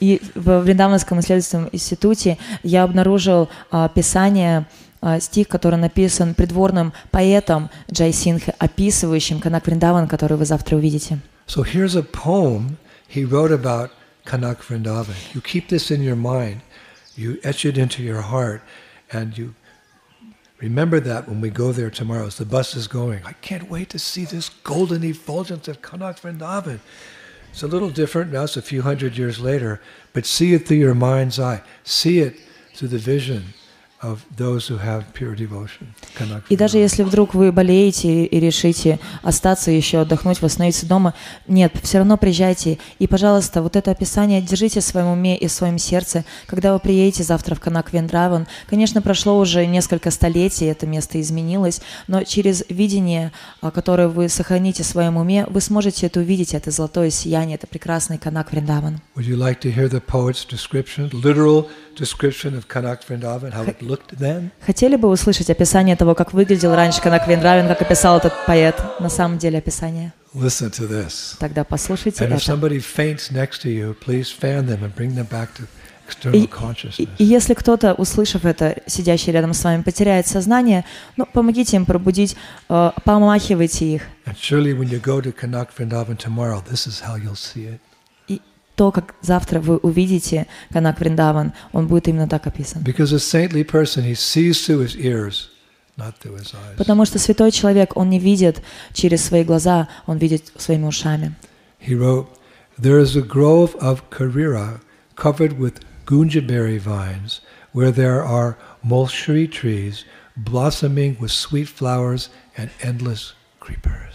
И 0.00 0.20
в 0.34 0.60
Вриндаванском 0.62 1.20
исследовательском 1.20 1.68
институте 1.72 2.36
я 2.62 2.82
обнаружил 2.82 3.48
а, 3.70 3.88
писание, 3.88 4.66
а, 4.87 4.87
стих, 5.20 5.48
который 5.48 5.78
написан 5.78 6.34
придворным 6.34 6.92
поэтом 7.10 7.70
Джай 7.92 8.12
Синхе, 8.12 8.54
описывающим 8.58 9.40
Канак 9.40 9.66
Вриндаван, 9.66 10.08
который 10.08 10.36
вы 10.36 10.46
завтра 10.46 10.76
увидите. 10.76 11.18
So 11.46 11.62
here's 11.62 11.94
a 11.94 12.02
poem 12.02 12.78
he 13.06 13.24
wrote 13.24 13.52
about 13.52 13.90
Kanak 14.24 14.62
Vrindavan. 14.62 15.14
You 15.34 15.42
keep 15.42 15.68
this 15.68 15.90
in 15.90 16.02
your 16.02 16.16
mind, 16.16 16.62
you 17.16 17.38
etch 17.44 17.64
it 17.66 17.76
into 17.76 18.02
your 18.02 18.22
heart, 18.22 18.62
and 19.12 19.36
you 19.36 19.54
remember 20.58 21.00
that 21.00 21.28
when 21.28 21.42
we 21.42 21.50
go 21.50 21.72
there 21.72 21.90
tomorrow 21.90 22.26
as 22.26 22.36
the 22.36 22.46
bus 22.46 22.74
is 22.74 22.88
going. 22.88 23.20
I 23.26 23.34
can't 23.42 23.70
wait 23.70 23.90
to 23.90 23.98
see 23.98 24.24
this 24.24 24.48
golden 24.48 25.04
effulgence 25.04 25.68
of 25.68 25.82
Kanak 25.82 26.20
Vrindavan. 26.20 26.80
It's 27.52 27.62
a 27.62 27.68
little 27.68 27.90
different 27.90 28.32
now, 28.32 28.44
it's 28.44 28.56
a 28.56 28.62
few 28.62 28.82
hundred 28.82 29.18
years 29.18 29.38
later, 29.38 29.80
but 30.14 30.24
see 30.24 30.54
it 30.54 30.66
through 30.66 30.78
your 30.78 30.94
mind's 30.94 31.38
eye. 31.38 31.62
See 31.84 32.20
it 32.20 32.40
through 32.74 32.88
the 32.88 32.98
vision 32.98 33.54
Of 34.01 34.19
those 34.37 34.67
who 34.69 34.77
have 34.77 35.03
pure 35.13 35.35
devotion. 35.35 35.87
Kanak 36.17 36.43
И 36.49 36.55
даже 36.55 36.77
если 36.77 37.03
вдруг 37.03 37.33
вы 37.33 37.51
болеете 37.51 38.25
и 38.25 38.39
решите 38.39 38.99
остаться 39.23 39.71
еще 39.71 39.99
отдохнуть, 40.01 40.41
восстановиться 40.41 40.85
дома, 40.85 41.13
нет, 41.47 41.73
все 41.83 41.97
равно 41.97 42.17
приезжайте. 42.17 42.77
И, 42.99 43.07
пожалуйста, 43.07 43.61
вот 43.61 43.75
это 43.75 43.91
описание 43.91 44.41
держите 44.41 44.79
в 44.79 44.83
своем 44.83 45.07
уме 45.07 45.37
и 45.37 45.47
в 45.47 45.51
своем 45.51 45.77
сердце, 45.77 46.23
когда 46.45 46.73
вы 46.73 46.79
приедете 46.79 47.23
завтра 47.23 47.55
в 47.55 47.59
Канак 47.59 47.91
Вендраван. 47.91 48.47
Конечно, 48.67 49.01
прошло 49.01 49.37
уже 49.37 49.65
несколько 49.65 50.11
столетий, 50.11 50.65
это 50.65 50.87
место 50.87 51.19
изменилось, 51.19 51.81
но 52.07 52.23
через 52.23 52.63
видение, 52.69 53.31
а, 53.61 53.71
которое 53.71 54.07
вы 54.07 54.29
сохраните 54.29 54.83
в 54.83 54.85
своем 54.85 55.17
уме, 55.17 55.45
вы 55.49 55.59
сможете 55.61 56.07
это 56.07 56.21
увидеть, 56.21 56.53
это 56.53 56.71
золотое 56.71 57.09
сияние, 57.09 57.55
это 57.55 57.67
прекрасный 57.67 58.17
Канак 58.17 58.51
Вриндаван. 58.51 59.01
Would 59.15 59.25
you 59.25 59.35
like 59.35 59.59
to 59.61 59.71
hear 59.71 59.89
the 59.89 60.01
poet's 60.01 60.45
description, 60.45 61.09
literal 61.11 61.67
description 61.99 62.55
of 62.55 62.67
Kanak 62.67 63.03
Vrindavan, 63.05 63.51
how 63.51 63.63
it 63.63 63.81
looked 63.89 64.17
then? 64.19 64.49
Хотели 64.65 64.95
бы 64.95 65.09
услышать 65.09 65.49
описание 65.49 65.95
того, 65.95 66.15
как 66.15 66.33
выглядел 66.33 66.75
раньше 66.75 67.01
Канак 67.01 67.27
Вриндаван, 67.27 67.67
как 67.67 67.81
описал 67.81 68.17
этот 68.17 68.33
поэт, 68.45 68.75
на 68.99 69.09
самом 69.09 69.37
деле 69.37 69.57
описание? 69.57 70.13
Listen 70.33 70.69
to 70.71 70.87
this. 70.87 71.35
Тогда 71.39 71.63
послушайте 71.63 72.23
And 72.23 72.31
if 72.33 72.37
это. 72.37 72.53
somebody 72.53 72.79
faints 72.79 73.31
next 73.31 73.63
to 73.63 73.69
you, 73.69 73.95
please 74.05 74.27
fan 74.41 74.67
them 74.67 74.83
and 74.83 74.93
bring 74.95 75.15
them 75.15 75.27
back 75.27 75.49
to 75.57 75.63
И, 76.33 76.49
и- 77.03 77.07
и 77.19 77.23
если 77.23 77.53
кто-то, 77.53 77.93
услышав 77.93 78.43
это, 78.43 78.77
сидящий 78.87 79.31
рядом 79.31 79.53
с 79.53 79.63
вами, 79.63 79.83
потеряет 79.83 80.25
сознание, 80.25 80.83
ну, 81.17 81.27
помогите 81.31 81.77
им 81.77 81.85
пробудить, 81.85 82.35
э, 82.67 82.91
помахивайте 83.03 83.85
их. 83.93 84.01
Tomorrow, 84.25 84.33
то, 88.78 88.90
как 88.90 89.14
завтра 89.22 89.60
вы 89.60 89.76
увидите 89.76 90.46
Канак 90.72 91.00
Вриндаван, 91.00 91.52
он 91.72 91.86
будет 91.86 92.08
именно 92.08 92.28
так 92.28 92.46
описан. 92.46 92.82
Because 92.82 93.12
a 93.12 93.18
saintly 93.18 93.64
person, 93.64 94.04
he 94.04 94.14
sees 94.14 94.66
through 94.66 94.80
his 94.80 94.96
ears, 94.96 95.50
not 95.96 96.14
through 96.20 96.36
his 96.36 96.54
eyes. 96.54 96.76
Потому 96.76 97.04
что 97.04 97.18
святой 97.18 97.52
человек, 97.52 97.96
он 97.96 98.10
не 98.10 98.18
видит 98.18 98.62
через 98.92 99.24
свои 99.24 99.44
глаза, 99.44 99.88
он 100.06 100.18
видит 100.18 100.52
своими 100.56 100.86
ушами. 100.86 101.34
He 101.80 101.94
wrote, 101.94 102.26
There 102.76 102.98
is 102.98 103.16
a 103.16 103.22
grove 103.22 103.76
of 103.76 104.10
Karira 104.10 104.80
covered 105.14 105.58
with 105.58 105.80
gunjaberry 106.06 106.78
vines, 106.78 107.40
where 107.72 107.92
there 107.92 108.24
are 108.24 108.56
mulberry 108.82 109.46
trees 109.46 110.04
blossoming 110.36 111.16
with 111.20 111.30
sweet 111.30 111.68
flowers 111.68 112.28
and 112.56 112.70
endless 112.82 113.34
creepers. 113.60 114.07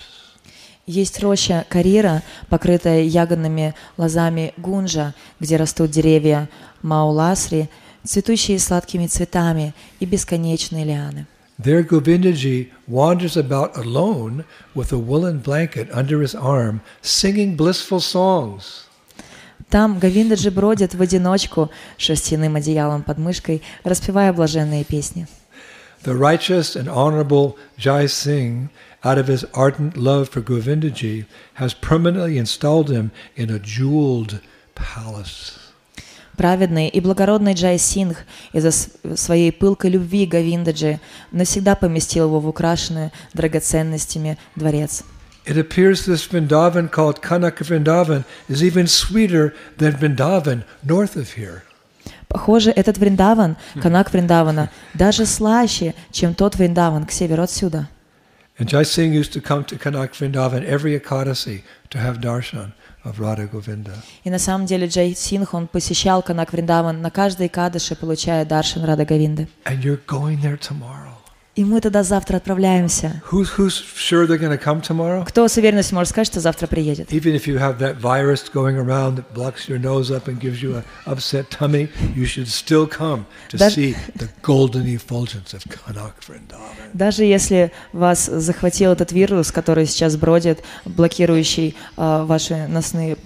Есть 0.87 1.21
роща 1.21 1.65
Карира, 1.69 2.23
покрытая 2.51 3.03
ягодными 3.03 3.75
лозами 3.97 4.53
гунжа, 4.59 5.15
где 5.41 5.57
растут 5.57 5.91
деревья 5.91 6.49
Мауласри, 6.83 7.71
цветущие 8.05 8.59
сладкими 8.59 9.07
цветами 9.07 9.75
и 10.01 10.05
бесконечные 10.05 10.85
лианы. 10.85 11.27
There 11.57 11.85
Govindaji 11.85 12.71
wanders 12.89 13.37
about 13.37 13.77
alone 13.77 14.45
with 14.75 14.93
a 14.93 14.99
woolen 14.99 15.39
blanket 15.39 15.89
under 15.93 16.21
his 16.21 16.35
arm, 16.35 16.81
singing 17.01 17.57
blissful 17.57 18.01
songs. 18.01 18.85
Там 19.71 19.99
Говиндаджи 19.99 20.51
бродит 20.51 20.95
в 20.95 21.01
одиночку 21.01 21.71
шерстяным 21.97 22.57
одеялом 22.57 23.03
под 23.03 23.19
мышкой, 23.19 23.63
распевая 23.85 24.33
блаженные 24.33 24.85
песни. 24.85 25.27
The 26.04 26.16
righteous 26.16 26.76
and 26.76 26.88
honorable 26.88 27.58
Jai 27.78 28.06
Singh, 28.08 28.70
out 29.04 29.18
of 29.18 29.28
his 29.28 29.44
ardent 29.54 29.98
love 29.98 30.30
for 30.30 30.42
Govindaji, 30.42 31.26
has 31.56 31.74
permanently 31.74 32.38
installed 32.38 32.90
him 32.90 33.12
in 33.36 33.50
a 33.50 33.60
jeweled 33.60 34.40
palace. 34.76 35.58
Праведный 36.38 36.88
и 36.88 37.02
благородный 37.02 37.54
Джай 37.54 37.78
Сингх 37.78 38.20
из-за 38.54 38.72
с- 38.72 38.90
своей 39.16 39.52
пылкой 39.52 39.90
любви 39.92 40.26
Говиндаджи 40.26 41.02
навсегда 41.34 41.76
поместил 41.76 42.28
его 42.28 42.40
в 42.40 42.48
украшенную 42.48 43.12
драгоценностями 43.34 44.38
дворец. 44.56 45.04
It 45.46 45.58
appears 45.58 46.06
this 46.06 46.26
Vrindavan 46.26 46.90
called 46.90 47.22
Kanak 47.22 47.58
Vrindavan 47.58 48.24
is 48.48 48.64
even 48.64 48.88
sweeter 48.88 49.54
than 49.78 49.98
Vrindavan 49.98 50.64
north 50.84 51.18
of 51.18 51.34
here. 51.34 51.64
Похоже, 52.35 52.73
этот 52.73 52.99
Вриндаван, 52.99 53.57
Канак 53.81 54.13
Вриндавана, 54.13 54.69
даже 54.93 55.25
слаще, 55.25 55.95
чем 56.11 56.35
тот 56.35 56.57
Вриндаван 56.57 57.07
к 57.07 57.13
северу 57.13 57.45
отсюда. 57.45 57.89
And 58.59 58.67
Jai 58.67 58.83
Singh 58.83 59.13
used 59.13 59.33
to 59.35 59.41
come 59.41 59.65
to 59.65 59.79
Kanak 59.79 60.15
Vrindavan 60.15 60.65
every 60.65 60.99
Ekadasi 60.99 61.63
to 61.91 61.99
have 61.99 62.19
darshan 62.21 62.73
of 63.05 63.21
Radha 63.21 63.47
Govinda. 63.47 63.93
И 64.25 64.31
на 64.31 64.41
самом 64.41 64.67
деле 64.67 64.89
Джай 64.89 65.15
Сингх, 65.15 65.55
он 65.55 65.69
посещал 65.69 66.23
Канак 66.23 66.53
Вриндаван 66.53 67.01
на 67.01 67.11
каждой 67.13 67.49
кадыше, 67.49 67.95
получая 67.95 68.45
даршан 68.45 68.85
Рада 68.85 69.05
Говинды. 69.05 69.49
And 69.65 69.85
you're 69.85 70.05
going 70.05 70.41
there 70.43 70.59
tomorrow. 70.59 71.14
И 71.55 71.65
мы 71.65 71.81
туда 71.81 72.03
завтра 72.03 72.39
отправляемся. 72.39 73.23
Who's, 73.31 73.57
who's 73.57 73.81
sure 73.97 74.27
they're 74.27 74.59
come 74.59 74.81
tomorrow? 74.83 75.25
Кто 75.25 75.47
с 75.47 75.57
уверенностью 75.57 75.95
может 75.95 76.11
сказать, 76.11 76.27
что 76.27 76.41
завтра 76.41 76.67
приедет? 76.67 77.13
Even 77.13 77.35
if 77.37 77.47
you 77.47 77.59
have 77.59 77.79
that 77.79 78.01
virus 78.01 78.51
going 78.53 78.77
around 78.77 79.17
that 79.17 79.33
blocks 79.33 79.69
your 79.69 79.79
nose 79.79 80.11
up 80.11 80.27
and 80.27 80.41
gives 80.41 80.61
you 80.61 80.75
an 80.77 80.85
upset 81.07 81.49
tummy, 81.51 81.89
you 82.17 82.27
should 82.27 82.49
still 82.49 82.89
come 82.89 83.25
to 83.51 83.59
That- 83.59 83.73
see 83.73 83.95
the 84.17 84.29
golden 84.43 84.87
effulgence 84.87 85.55
of 85.55 85.63
Kanak 85.69 86.15
Vrindavan. 86.27 86.91
Даже 86.93 87.23
если 87.23 87.71
вас 87.93 88.27
захватил 88.27 88.91
этот 88.93 89.13
вирус, 89.13 89.53
который 89.53 89.87
сейчас 89.87 90.17
бродит, 90.17 90.65
блокирующий 90.85 91.77
а, 91.97 92.25
ваши 92.25 92.67
носные 92.67 93.17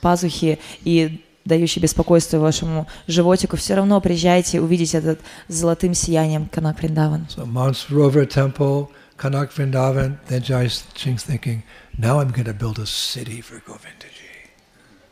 пазухи 0.00 0.58
и 0.82 1.24
дающий 1.48 1.80
беспокойство 1.80 2.38
вашему 2.38 2.86
животику, 3.08 3.56
все 3.56 3.74
равно 3.74 4.00
приезжайте 4.00 4.60
увидеть 4.60 4.94
этот 4.94 5.20
золотым 5.48 5.94
сиянием 5.94 6.46
Канак 6.46 6.80
Вриндаван. 6.80 7.26
So 7.34 7.44
Mansarovar 7.46 8.26
Temple, 8.28 8.88
Kanak 9.18 9.50
Vrindavan, 9.56 10.18
then 10.28 10.42
Jai 10.42 10.68
Singh's 10.94 11.24
thinking, 11.24 11.62
now 11.98 12.20
I'm 12.20 12.30
going 12.30 12.44
to 12.44 12.54
build 12.54 12.78
a 12.78 12.86
city 12.86 13.40
for 13.40 13.60
Govindaji. 13.66 14.14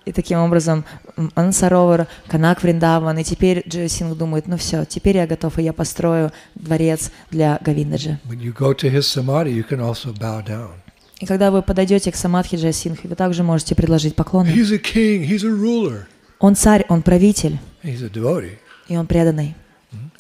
И 0.05 0.13
таким 0.13 0.39
образом 0.39 0.85
м, 1.17 1.33
Ансаровар, 1.35 2.07
Канак 2.29 2.63
Вриндаван, 2.63 3.19
и 3.19 3.25
теперь 3.25 3.65
Джой 3.69 3.89
Синг 3.89 4.17
думает, 4.17 4.47
ну 4.47 4.57
все, 4.57 4.85
теперь 4.85 5.17
я 5.17 5.27
готов, 5.27 5.59
и 5.59 5.65
я 5.65 5.73
построю 5.73 6.31
дворец 6.55 7.11
для 7.33 7.59
Говиндаджи. 7.61 8.21
When 8.29 8.39
you 8.39 8.55
go 8.57 8.73
to 8.73 8.89
his 8.89 9.01
samadhi, 9.09 9.53
you 9.53 9.65
can 9.69 9.81
also 9.81 10.13
bow 10.17 10.45
down. 10.47 10.71
И 11.19 11.27
когда 11.27 11.51
вы 11.51 11.63
подойдете 11.63 12.13
к 12.13 12.17
Самадхи 12.17 12.57
Джай 12.57 12.73
вы 13.03 13.17
также 13.17 13.43
можете 13.43 13.75
предложить 13.75 14.15
поклоны. 14.15 14.49
He's 14.49 14.73
a 14.73 14.79
king, 14.79 15.27
he's 15.27 15.43
a 15.45 15.51
ruler, 15.51 16.07
Он 16.40 16.56
царь, 16.56 16.86
он 16.90 17.02
правитель, 17.02 17.60
he's 17.84 18.04
a 18.04 18.10
devotee. 18.10 18.58
и 18.88 18.98
он 18.98 19.08
преданный. 19.08 19.56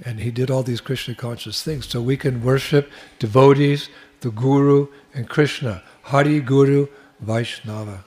And 0.03 0.19
he 0.19 0.31
did 0.31 0.49
all 0.49 0.63
these 0.63 0.81
Krishna 0.81 1.15
conscious 1.15 1.63
things. 1.63 1.85
So 1.87 2.01
we 2.01 2.17
can 2.17 2.43
worship 2.43 2.89
devotees, 3.19 3.89
the 4.21 4.29
Guru, 4.31 4.87
and 5.13 5.27
Krishna. 5.27 5.81
Hari 6.03 6.41
Guru 6.41 6.87
Vaishnava. 7.19 8.03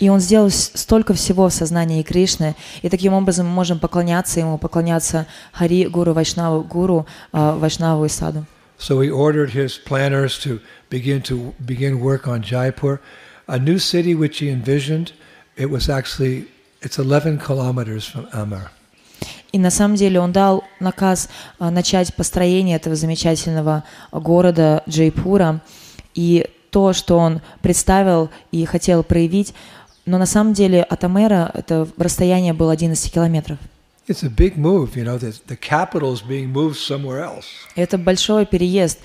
И 0.00 0.08
он 0.10 0.20
сделал 0.20 0.50
с- 0.50 0.70
столько 0.74 1.14
всего 1.14 1.48
в 1.48 1.52
сознании 1.52 2.02
Кришны, 2.02 2.54
и 2.82 2.88
таким 2.88 3.14
образом 3.14 3.46
мы 3.46 3.52
можем 3.52 3.78
поклоняться 3.80 4.38
ему, 4.38 4.56
поклоняться 4.58 5.26
Хари, 5.52 5.86
Гуру, 5.86 6.12
Вайшнаву, 6.12 6.62
Гуру, 6.62 7.06
а, 7.32 7.56
Вайшнаву 7.56 8.04
и 8.04 8.08
Саду. 8.08 8.44
So 8.78 9.00
he 9.00 9.10
ordered 9.10 9.50
his 9.54 9.76
planners 9.76 10.38
to 10.44 10.60
begin 10.88 11.20
to 11.22 11.52
begin 11.58 11.98
work 12.00 12.28
on 12.28 12.42
Jaipur, 12.42 13.00
a 13.48 13.58
new 13.58 13.78
city 13.78 14.14
which 14.14 14.38
he 14.38 14.48
envisioned. 14.50 15.12
It 15.56 15.68
was 15.68 15.88
actually 15.88 16.46
it's 16.83 16.99
11 16.99 17.39
kilometers 17.39 18.05
from 18.05 18.27
Amar. 18.33 18.69
И 19.51 19.59
на 19.59 19.69
самом 19.69 19.95
деле 19.95 20.19
он 20.19 20.31
дал 20.31 20.63
наказ 20.79 21.29
а, 21.59 21.69
начать 21.69 22.13
построение 22.15 22.75
этого 22.75 22.95
замечательного 22.95 23.83
города 24.11 24.83
Джейпура. 24.89 25.61
И 26.15 26.47
то, 26.71 26.91
что 26.93 27.17
он 27.17 27.39
представил 27.61 28.31
и 28.51 28.65
хотел 28.65 29.03
проявить, 29.03 29.53
но 30.05 30.17
на 30.17 30.25
самом 30.25 30.53
деле 30.53 30.81
от 30.81 31.03
Амера 31.03 31.51
это 31.53 31.87
расстояние 31.97 32.53
было 32.53 32.73
11 32.73 33.13
километров. 33.13 33.59
It's 34.07 34.23
a 34.23 34.29
big 34.29 34.57
move, 34.57 34.95
you 34.95 35.05
know. 35.05 35.17
The, 35.17 35.33
the 35.47 35.55
capital 35.55 36.11
is 36.11 36.21
being 36.21 36.51
moved 36.51 36.75
somewhere 36.75 37.23
else. 37.23 37.45
Это 37.75 37.97
большой 37.97 38.45
переезд, 38.45 38.99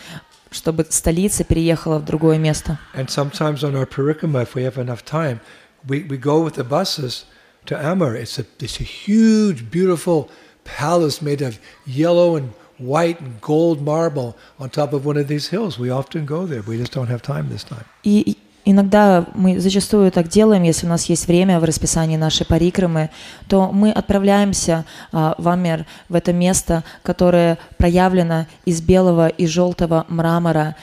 чтобы 0.51 0.87
столица 0.89 1.45
переехала 1.45 1.99
в 1.99 2.05
другое 2.05 2.39
место. 2.39 2.79
And 2.95 3.09
sometimes 3.09 3.62
on 3.62 3.76
our 3.76 3.87
parikrama, 3.87 4.43
if 4.43 4.55
we 4.55 4.64
have 4.64 4.79
enough 4.79 5.05
time, 5.05 5.41
we, 5.87 6.03
we 6.09 6.16
go 6.16 6.43
with 6.43 6.55
the 6.55 6.64
buses 6.64 7.26
to 7.69 7.93
Amar. 7.93 8.16
It's 8.16 8.39
a, 8.39 8.45
it's 8.61 8.81
a 8.81 8.85
huge, 8.85 9.71
beautiful 9.71 10.29
palace 10.64 11.23
made 11.23 11.43
of 11.43 11.59
yellow 11.87 12.37
and 12.37 12.53
white 12.79 13.21
and 13.21 13.41
gold 13.41 13.81
marble 13.83 14.37
on 14.59 14.71
top 14.71 14.93
of 14.93 15.05
one 15.07 15.16
of 15.16 15.29
these 15.29 15.49
hills. 15.49 15.79
We 15.79 15.91
often 15.91 16.27
go 16.27 16.47
there. 16.47 16.62
We 16.62 16.79
just 16.79 16.93
don't 16.93 17.09
have 17.09 17.23
time 17.23 17.49
this 17.51 17.64
time. 17.64 17.85
И 18.05 18.37
иногда 18.64 19.27
мы 19.35 19.61
зачастую 19.61 20.11
так 20.11 20.29
делаем, 20.29 20.62
если 20.62 20.87
у 20.87 20.89
нас 20.89 21.07
есть 21.07 21.27
время 21.27 21.59
в 21.61 21.64
расписании 21.64 22.16
нашей 22.16 22.47
парикрамы, 22.47 23.11
то 23.49 23.71
мы 23.73 23.91
отправляемся 23.91 24.85
а, 25.12 25.35
в 25.39 25.49
Амер, 25.49 25.87
в 26.09 26.14
это 26.14 26.33
место, 26.33 26.85
которое 27.03 27.59
проявлено 27.77 28.47
из 28.64 28.81
белого 28.81 29.29
и 29.29 29.47
желтого 29.47 30.05
мрамора, 30.09 30.77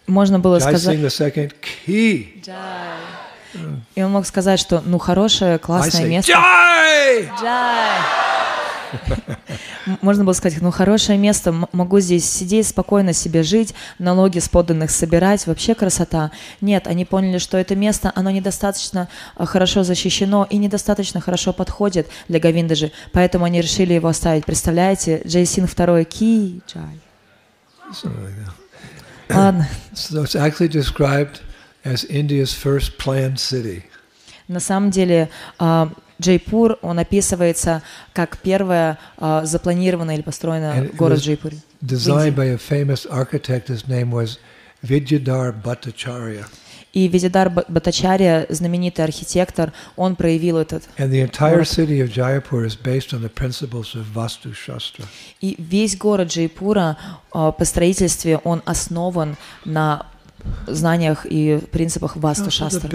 Можно 0.07 0.39
было 0.39 0.59
Jai 0.59 0.71
сказать... 0.71 0.97
Singh 0.97 1.03
the 1.03 1.11
second, 1.11 1.55
key. 1.61 2.43
И 3.95 4.03
он 4.03 4.13
мог 4.13 4.27
сказать, 4.27 4.61
что 4.61 4.81
ну 4.81 4.99
хорошее, 4.99 5.55
I 5.55 5.59
классное 5.59 6.03
say, 6.03 6.09
место. 6.09 6.33
Jai! 6.33 7.29
Джай! 7.41 8.01
Можно 10.01 10.25
было 10.25 10.33
сказать, 10.33 10.61
ну 10.61 10.71
хорошее 10.71 11.19
место, 11.19 11.53
могу 11.73 12.01
здесь 12.01 12.29
сидеть, 12.29 12.67
спокойно 12.67 13.13
себе 13.13 13.43
жить, 13.43 13.75
налоги 13.99 14.39
с 14.39 14.49
подданных 14.49 14.91
собирать, 14.91 15.47
вообще 15.47 15.75
красота. 15.75 16.31
Нет, 16.61 16.87
они 16.87 17.05
поняли, 17.05 17.39
что 17.39 17.57
это 17.59 17.75
место, 17.77 18.13
оно 18.15 18.31
недостаточно 18.31 19.09
а, 19.37 19.47
хорошо 19.47 19.85
защищено 19.85 20.47
и 20.49 20.57
недостаточно 20.57 21.21
хорошо 21.21 21.53
подходит 21.53 22.09
для 22.29 22.41
Говиндаджи, 22.41 22.93
поэтому 23.13 23.45
они 23.45 23.61
решили 23.61 23.95
его 23.95 24.09
оставить. 24.09 24.45
Представляете, 24.45 25.23
Джейсин 25.27 25.67
второй 25.67 26.05
Ки 26.05 26.61
Джай. 26.67 27.01
Ладно, 29.31 29.69
So 29.95 30.23
it's 30.23 30.35
actually 30.35 30.69
described 30.69 31.41
as 31.85 32.05
India's 32.05 32.53
first 32.53 32.99
planned 32.99 33.39
city. 33.39 33.85
на 34.49 34.61
самом 34.61 34.91
деле 34.91 35.29
а, 35.59 35.91
Джейпур, 36.21 36.79
он 36.83 36.99
описывается 36.99 37.83
как 38.13 38.39
первая 38.39 38.99
а, 39.17 39.45
запланированная 39.45 40.17
или 40.17 40.25
it 40.25 40.97
город 40.97 41.19
was 41.19 41.23
Джейпур. 41.23 41.53
Designed 41.81 42.35
by 42.35 42.47
a 42.47 42.59
famous 42.59 43.07
architect. 43.07 43.69
His 43.69 43.87
name 43.87 44.11
was 44.11 44.39
Vidyadhar 44.83 45.53
Bhattacharya. 45.63 46.45
И 46.93 47.07
Видидар 47.07 47.51
Ба- 47.51 47.65
Батачария, 47.69 48.47
знаменитый 48.49 49.05
архитектор, 49.05 49.73
он 49.95 50.17
проявил 50.17 50.57
этот. 50.57 50.85
And 50.97 51.11
the 51.11 51.21
entire 51.21 51.65
city 51.65 52.01
of 52.01 52.11
Jaipur 52.11 52.65
is 52.65 52.75
based 52.75 53.13
on 53.13 53.21
the 53.23 53.29
principles 53.29 53.95
of 53.95 54.07
Vastu 54.15 54.55
Shastra. 54.55 55.05
И 55.41 55.55
весь 55.59 55.97
город 55.97 56.29
Джейпура 56.29 56.97
а, 57.31 57.53
по 57.53 57.65
строительстве, 57.65 58.39
он 58.39 58.63
основан 58.65 59.37
на 59.65 60.07
знаниях 60.67 61.27
и 61.29 61.61
принципах 61.73 62.17
Васту 62.17 62.51
Шастра. 62.51 62.89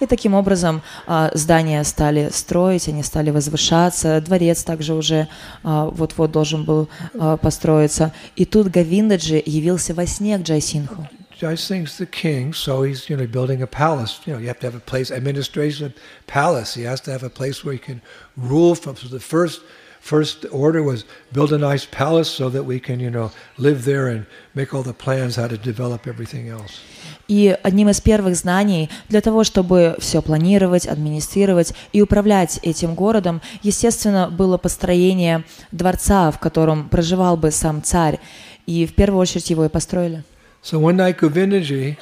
И 0.00 0.06
таким 0.06 0.34
образом 0.34 0.82
а, 1.06 1.30
здания 1.34 1.82
стали 1.84 2.30
строить, 2.32 2.88
они 2.88 3.02
стали 3.02 3.30
возвышаться, 3.30 4.20
дворец 4.20 4.62
также 4.64 4.94
уже 4.94 5.28
а, 5.62 5.86
вот-вот 5.86 6.30
должен 6.30 6.64
был 6.64 6.88
а, 7.18 7.36
построиться. 7.36 8.12
И 8.36 8.44
тут 8.44 8.68
Гавиндаджи 8.68 9.42
явился 9.44 9.94
во 9.94 10.06
сне 10.06 10.38
к 10.38 10.42
Джайсинху. 10.42 11.08
Jai 11.39 11.55
Singh's 11.55 11.97
the 11.97 12.05
king, 12.05 12.53
so 12.53 12.83
he's 12.83 13.09
you 13.09 13.15
know 13.15 13.25
building 13.25 13.61
a 13.61 13.67
palace. 13.67 14.19
You 14.25 14.33
know, 14.33 14.39
you 14.39 14.47
have 14.47 14.59
to 14.59 14.67
have 14.67 14.75
a 14.75 14.81
place, 14.81 15.09
administration 15.09 15.93
palace. 16.27 16.73
He 16.73 16.83
has 16.83 16.99
to 17.01 17.11
have 17.11 17.23
a 17.23 17.29
place 17.29 17.63
where 17.63 17.73
he 17.73 17.79
can 17.79 18.01
rule 18.35 18.75
from. 18.75 18.97
So 18.97 19.07
the 19.07 19.21
first 19.21 19.61
first 20.01 20.45
order 20.51 20.81
was 20.81 21.05
build 21.31 21.53
a 21.53 21.57
nice 21.57 21.85
palace 21.85 22.29
so 22.29 22.49
that 22.49 22.63
we 22.63 22.79
can 22.79 22.99
you 22.99 23.09
know 23.09 23.31
live 23.57 23.85
there 23.85 24.07
and 24.07 24.25
make 24.53 24.73
all 24.73 24.83
the 24.83 24.93
plans 24.93 25.35
how 25.35 25.47
to 25.47 25.57
develop 25.57 26.07
everything 26.07 26.49
else. 26.49 26.81
И 27.29 27.55
одним 27.61 27.89
из 27.89 28.01
первых 28.01 28.35
знаний 28.35 28.89
для 29.07 29.21
того, 29.21 29.43
чтобы 29.43 29.95
все 29.99 30.21
планировать, 30.21 30.87
администрировать 30.87 31.73
и 31.93 32.01
управлять 32.01 32.59
этим 32.63 32.95
городом, 32.95 33.41
естественно, 33.61 34.29
было 34.31 34.57
построение 34.57 35.43
дворца, 35.71 36.31
в 36.31 36.39
котором 36.39 36.89
проживал 36.89 37.37
бы 37.37 37.51
сам 37.51 37.83
царь. 37.83 38.19
И 38.65 38.87
в 38.87 38.95
первую 38.95 39.21
очередь 39.21 39.51
его 39.51 39.63
и 39.65 39.69
построили. 39.69 40.23
So 40.64 40.78
one 40.78 40.96
night 40.96 41.18
Govindaji 41.18 41.98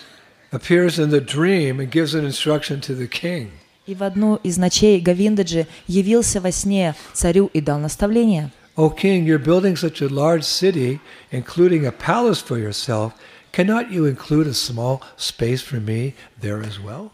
appears 0.52 1.00
in 1.00 1.10
the 1.10 1.20
dream 1.20 1.80
and 1.80 1.90
gives 1.90 2.14
an 2.14 2.24
instruction 2.24 2.80
to 2.82 2.94
the 2.94 3.08
king. 3.08 3.50
И 3.86 3.96
в 3.96 4.04
одну 4.04 4.36
из 4.36 4.56
ночей 4.56 5.00
Гавиндаджи 5.00 5.66
явился 5.88 6.40
во 6.40 6.52
сне 6.52 6.94
царю 7.12 7.50
и 7.52 7.60
дал 7.60 7.80
наставление. 7.80 8.52
O 8.76 8.88
king, 8.88 9.24
you're 9.24 9.42
building 9.42 9.74
such 9.74 10.00
a 10.00 10.08
large 10.08 10.44
city, 10.44 11.00
including 11.32 11.84
a 11.86 11.90
palace 11.90 12.40
for 12.40 12.56
yourself. 12.56 13.14
Cannot 13.50 13.90
you 13.90 14.06
include 14.06 14.46
a 14.46 14.54
small 14.54 15.00
space 15.16 15.60
for 15.60 15.80
me 15.80 16.14
there 16.40 16.62
as 16.62 16.78
well? 16.78 17.10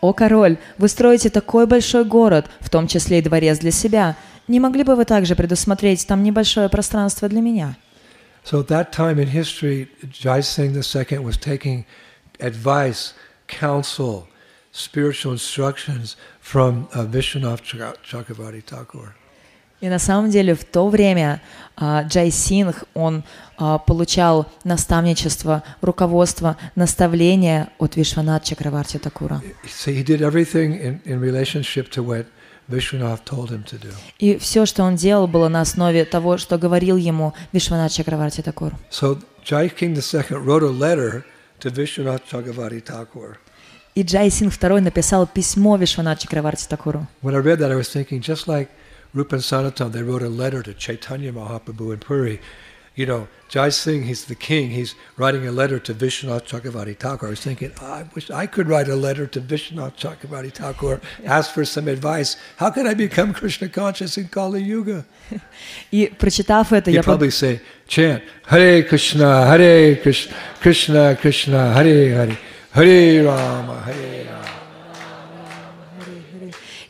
«О, 0.00 0.14
король, 0.14 0.56
вы 0.78 0.88
строите 0.88 1.28
такой 1.28 1.66
большой 1.66 2.06
город, 2.06 2.46
в 2.60 2.70
том 2.70 2.86
числе 2.88 3.18
и 3.18 3.22
дворец 3.22 3.58
для 3.58 3.70
себя. 3.70 4.16
Не 4.48 4.60
могли 4.60 4.82
бы 4.82 4.96
вы 4.96 5.04
также 5.04 5.36
предусмотреть 5.36 6.06
там 6.06 6.22
небольшое 6.22 6.70
пространство 6.70 7.28
для 7.28 7.42
меня?» 7.42 7.76
So 8.47 8.59
at 8.59 8.67
that 8.67 8.91
time 8.91 9.19
in 9.19 9.27
history, 9.27 9.87
Jai 10.09 10.41
Singh 10.41 10.75
II 10.75 11.19
was 11.19 11.37
taking 11.37 11.85
advice, 12.39 13.13
counsel, 13.47 14.27
spiritual 14.71 15.31
instructions 15.31 16.17
from 16.41 16.87
uh, 16.93 17.05
Vishwanath 17.05 17.61
Chak- 17.61 18.03
Chakravarti 18.03 18.63
Thakur. 18.63 19.15
И 19.83 19.89
на 19.89 19.99
самом 19.99 20.29
деле 20.29 20.55
в 20.55 20.63
то 20.63 20.87
время 20.87 21.41
а, 21.75 22.03
Джай 22.03 22.31
Сингх, 22.31 22.85
он 22.93 23.23
а, 23.57 23.77
получал 23.79 24.47
наставничество, 24.63 25.61
руководство, 25.81 26.55
наставление 26.75 27.67
от 27.79 27.97
Вишванат 27.97 28.45
Чакраварти 28.45 28.97
Такура. 28.97 29.41
So 29.65 29.91
he 29.91 30.01
did 30.01 30.21
everything 30.21 30.79
in, 30.79 31.01
in 31.03 31.19
relationship 31.19 31.89
to 31.91 32.01
what 32.01 32.27
Vishwanath 32.69 33.25
told 33.25 33.49
him 33.49 33.63
to 33.65 33.77
do. 33.77 33.89
И 34.19 34.37
все, 34.37 34.65
что 34.65 34.83
он 34.83 34.95
делал, 34.95 35.27
было 35.27 35.49
на 35.49 35.61
основе 35.61 36.05
того, 36.05 36.37
что 36.37 36.57
говорил 36.57 36.95
ему 36.95 37.33
Вишванат 37.51 37.91
Чакраварти 37.91 38.41
Такур. 38.41 38.73
So 38.89 39.21
Jai 39.43 39.69
King 39.69 39.95
II 39.95 40.37
wrote 40.37 40.63
a 40.63 40.69
letter 40.69 41.25
to 41.59 41.69
Vishwanath 41.69 42.23
Chakravarti 42.29 42.81
Thakur. 42.81 43.37
И 43.95 44.01
Джай 44.01 44.29
Сингх 44.29 44.57
II 44.57 44.79
написал 44.79 45.27
письмо 45.27 45.75
Вишванат 45.77 46.19
Чакраварти 46.19 46.67
Такуру. 46.67 47.05
When 47.21 47.35
I 47.35 47.39
read 47.39 47.59
that, 47.59 47.71
I 47.71 47.75
was 47.75 47.89
thinking, 47.89 48.21
just 48.21 48.47
like 48.47 48.69
Rupan 49.13 49.41
Sanatam, 49.41 49.91
they 49.91 50.01
wrote 50.01 50.23
a 50.23 50.29
letter 50.29 50.63
to 50.63 50.73
Chaitanya 50.73 51.31
Mahaprabhu 51.31 51.93
in 51.93 51.99
Puri. 51.99 52.39
You 52.97 53.07
know, 53.07 53.27
Jai 53.49 53.69
Singh, 53.69 54.03
he's 54.03 54.25
the 54.25 54.35
king. 54.35 54.69
He's 54.69 54.93
writing 55.17 55.47
a 55.47 55.51
letter 55.51 55.79
to 55.79 55.95
Vishwanath 55.95 56.45
Chakravarti 56.45 56.95
Thakur. 56.95 57.25
I 57.25 57.29
was 57.31 57.39
thinking, 57.39 57.71
"Ah, 57.81 58.01
I 58.01 58.05
wish 58.13 58.29
I 58.29 58.45
could 58.45 58.69
write 58.69 58.87
a 58.87 58.95
letter 58.95 59.25
to 59.25 59.41
Vishwanath 59.41 59.95
Chakravarti 59.97 60.51
Thakur, 60.53 61.01
ask 61.25 61.51
for 61.55 61.65
some 61.65 61.87
advice. 61.87 62.37
How 62.57 62.69
can 62.69 62.85
I 62.85 62.93
become 62.93 63.33
Krishna 63.33 63.67
conscious 63.69 64.15
in 64.19 64.27
Kali 64.27 64.61
Yuga? 64.61 65.05
И 65.91 66.11
прочитав 66.19 66.71
это, 66.71 66.91
He'd 66.91 66.97
я 66.97 67.01
под- 67.01 67.05
probably 67.17 67.31
say, 67.31 67.61
chant, 67.87 68.21
Hare 68.45 68.83
Krishna, 68.83 69.47
Hare 69.47 69.95
Krishna, 69.95 70.33
Krishna 70.61 71.15
Krishna, 71.19 71.73
Hare 71.73 72.13
Hare, 72.13 72.37
Hare 72.73 73.23
Rama, 73.23 73.81
Hare 73.87 74.16
Rama. 74.16 74.16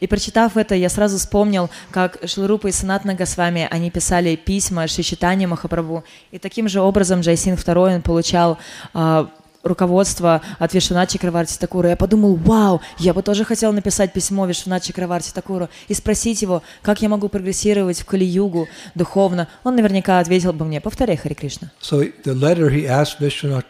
И 0.00 0.06
прочитав 0.06 0.56
это, 0.56 0.74
я 0.74 0.88
сразу 0.88 1.18
вспомнил, 1.18 1.70
как 1.90 2.18
Шлурупа 2.26 2.68
и 2.68 2.72
Санатна 2.72 3.14
Госвами, 3.14 3.68
они 3.70 3.90
писали 3.90 4.36
письма 4.36 4.86
Шичитане 4.86 5.46
Махапрабху. 5.46 6.04
И 6.30 6.38
таким 6.38 6.68
же 6.68 6.80
образом 6.80 7.20
Джайсин 7.20 7.54
II 7.54 7.96
он 7.96 8.02
получал 8.02 8.58
а, 8.94 9.28
руководство 9.62 10.40
от 10.58 10.74
Вишванат 10.74 11.10
Чакраварти 11.10 11.58
Такура. 11.58 11.90
Я 11.90 11.96
подумал, 11.96 12.36
вау, 12.36 12.80
я 12.98 13.14
бы 13.14 13.22
тоже 13.22 13.44
хотел 13.44 13.72
написать 13.72 14.12
письмо 14.12 14.46
Вишванат 14.46 14.82
Чакраварти 14.82 15.32
Такуру 15.32 15.68
и 15.88 15.94
спросить 15.94 16.42
его, 16.42 16.62
как 16.82 17.02
я 17.02 17.08
могу 17.08 17.28
прогрессировать 17.28 18.00
в 18.00 18.04
Кали-югу 18.06 18.68
духовно. 18.94 19.48
Он 19.64 19.76
наверняка 19.76 20.18
ответил 20.18 20.52
бы 20.52 20.64
мне, 20.64 20.80
повторяй, 20.80 21.16
Хари 21.16 21.34
Кришна. 21.34 21.70
So 21.80 22.12
the 22.24 22.34
letter 22.34 22.70
he 22.70 22.86
asked 22.86 23.20
Vishwanath 23.20 23.64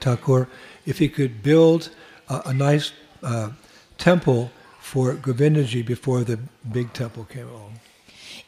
Thakur 0.00 0.48
if 0.86 0.98
he 0.98 1.08
could 1.08 1.42
build 1.42 1.90
a, 2.28 2.42
a 2.46 2.52
nice 2.52 2.92
uh, 3.22 3.50
temple 3.98 4.50
for 4.92 5.14
Govindaji 5.14 5.82
before 5.86 6.24
the 6.24 6.38
big 6.64 6.92
temple 6.92 7.26
came 7.32 7.48
along. 7.48 7.72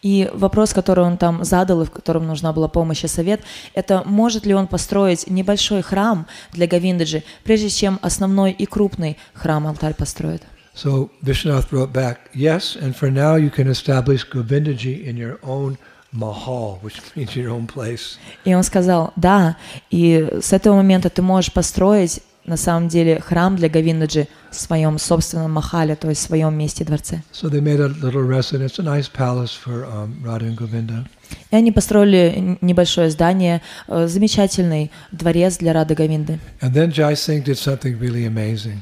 И 0.02 0.28
вопрос, 0.34 0.72
который 0.72 1.04
он 1.04 1.16
там 1.16 1.44
задал, 1.44 1.82
и 1.82 1.84
в 1.84 1.90
котором 1.92 2.26
нужна 2.26 2.52
была 2.52 2.66
помощь 2.66 3.04
и 3.04 3.08
совет, 3.08 3.40
это 3.72 4.02
может 4.04 4.44
ли 4.44 4.52
он 4.52 4.66
построить 4.66 5.30
небольшой 5.30 5.82
храм 5.82 6.26
для 6.52 6.66
Говиндаджи, 6.66 7.22
прежде 7.44 7.68
чем 7.68 8.00
основной 8.02 8.50
и 8.50 8.66
крупный 8.66 9.16
храм 9.32 9.66
алтарь 9.66 9.94
построит. 9.94 10.42
So 10.74 11.10
Vishwanath 11.22 11.70
wrote 11.70 11.92
back, 11.92 12.30
yes, 12.34 12.76
and 12.80 12.96
for 12.96 13.10
now 13.10 13.36
you 13.36 13.50
can 13.50 13.68
establish 13.68 14.26
Govindaji 14.28 15.04
in 15.04 15.16
your 15.16 15.38
own 15.42 15.76
mahal, 16.12 16.80
which 16.82 16.96
means 17.16 17.36
your 17.36 17.50
own 17.50 17.68
place. 17.68 18.18
И 18.44 18.54
он 18.54 18.64
сказал, 18.64 19.12
да, 19.14 19.56
и 19.90 20.28
с 20.40 20.52
этого 20.52 20.76
момента 20.76 21.10
ты 21.10 21.22
можешь 21.22 21.52
построить 21.52 22.22
на 22.44 22.56
самом 22.56 22.88
деле 22.88 23.20
храм 23.20 23.56
для 23.56 23.68
Говиндаджи 23.68 24.28
в 24.50 24.56
своем 24.56 24.98
собственном 24.98 25.52
махале, 25.52 25.94
то 25.94 26.08
есть 26.08 26.22
в 26.22 26.26
своем 26.26 26.56
месте 26.56 26.84
дворце. 26.84 27.22
So 27.32 27.48
they 27.48 27.60
made 27.60 27.80
a 27.80 27.88
little 27.88 28.26
residence, 28.26 28.78
a 28.78 28.82
nice 28.82 29.08
palace 29.08 29.52
for 29.52 29.84
um, 29.86 30.22
Radha 30.24 30.46
and 30.46 30.56
Govinda. 30.56 31.06
И 31.50 31.56
они 31.56 31.72
построили 31.72 32.58
небольшое 32.60 33.10
здание, 33.10 33.62
э, 33.88 34.06
замечательный 34.06 34.90
дворец 35.12 35.58
для 35.58 35.72
Рады 35.72 35.94
Говинды. 35.94 36.38
And 36.60 36.72
then 36.74 36.90
Jai 36.92 37.14
Singh 37.14 37.42
did 37.44 37.58
something 37.58 37.98
really 37.98 38.26
amazing. 38.26 38.80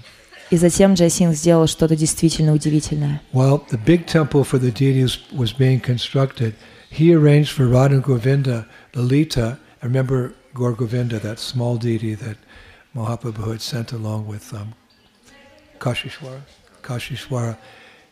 И 0.50 0.56
затем 0.56 0.94
Джайсинг 0.94 1.36
сделал 1.36 1.68
что-то 1.68 1.94
действительно 1.94 2.52
удивительное. 2.52 3.20
While 3.32 3.62
the 3.70 3.78
big 3.86 4.06
temple 4.06 4.42
for 4.42 4.58
the 4.58 4.72
deities 4.72 5.20
was 5.32 5.52
being 5.56 5.80
constructed, 5.80 6.54
he 6.90 7.14
arranged 7.14 7.52
for 7.52 7.68
Radha 7.68 7.94
and 7.94 8.04
Govinda, 8.04 8.66
Lalita, 8.94 9.58
I 9.80 9.86
remember 9.86 10.32
Gaur 10.52 10.72
Govinda, 10.72 11.20
that 11.20 11.38
small 11.38 11.76
deity 11.76 12.16
that 12.16 12.36
Mahaprabhu 12.95 13.51
had 13.51 13.61
sent 13.61 13.91
along 13.91 14.27
with 14.27 14.53
um, 14.53 14.73
Kashishwara. 15.79 16.41
Kashishwara. 16.81 17.57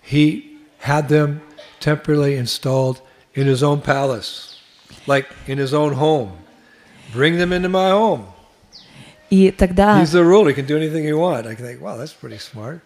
He 0.01 0.57
had 0.79 1.07
them 1.09 1.41
temporarily 1.79 2.35
installed 2.35 3.01
in 3.33 3.47
his 3.47 3.63
own 3.63 3.81
palace, 3.81 4.59
like 5.07 5.27
in 5.47 5.57
his 5.57 5.73
own 5.73 5.93
home. 5.93 6.37
Bring 7.11 7.37
them 7.37 7.53
into 7.53 7.69
my 7.69 7.89
home. 7.89 8.27
И 9.31 9.51
тогда 9.51 9.99
He's 9.99 10.11
the 10.11 10.23
ruler. 10.23 10.49
He 10.49 10.53
can 10.53 10.65
do 10.65 10.77
anything 10.77 11.03
he 11.05 11.13
wants. 11.13 11.47
I 11.47 11.55
can 11.55 11.65
think, 11.65 11.81
wow, 11.81 11.95
that's 11.97 12.13
pretty 12.13 12.37
smart. 12.37 12.81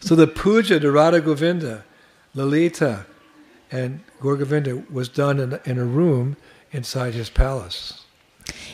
so 0.00 0.14
the 0.16 0.26
puja 0.26 0.80
to 0.80 0.90
Radha 0.90 1.20
Govinda, 1.20 1.84
Lalita, 2.34 3.06
and 3.70 4.00
Gaur 4.20 4.36
Govinda 4.36 4.82
was 4.90 5.08
done 5.08 5.38
in, 5.38 5.60
in 5.64 5.78
a 5.78 5.84
room 5.84 6.36
inside 6.72 7.14
his 7.14 7.28
palace. 7.30 8.00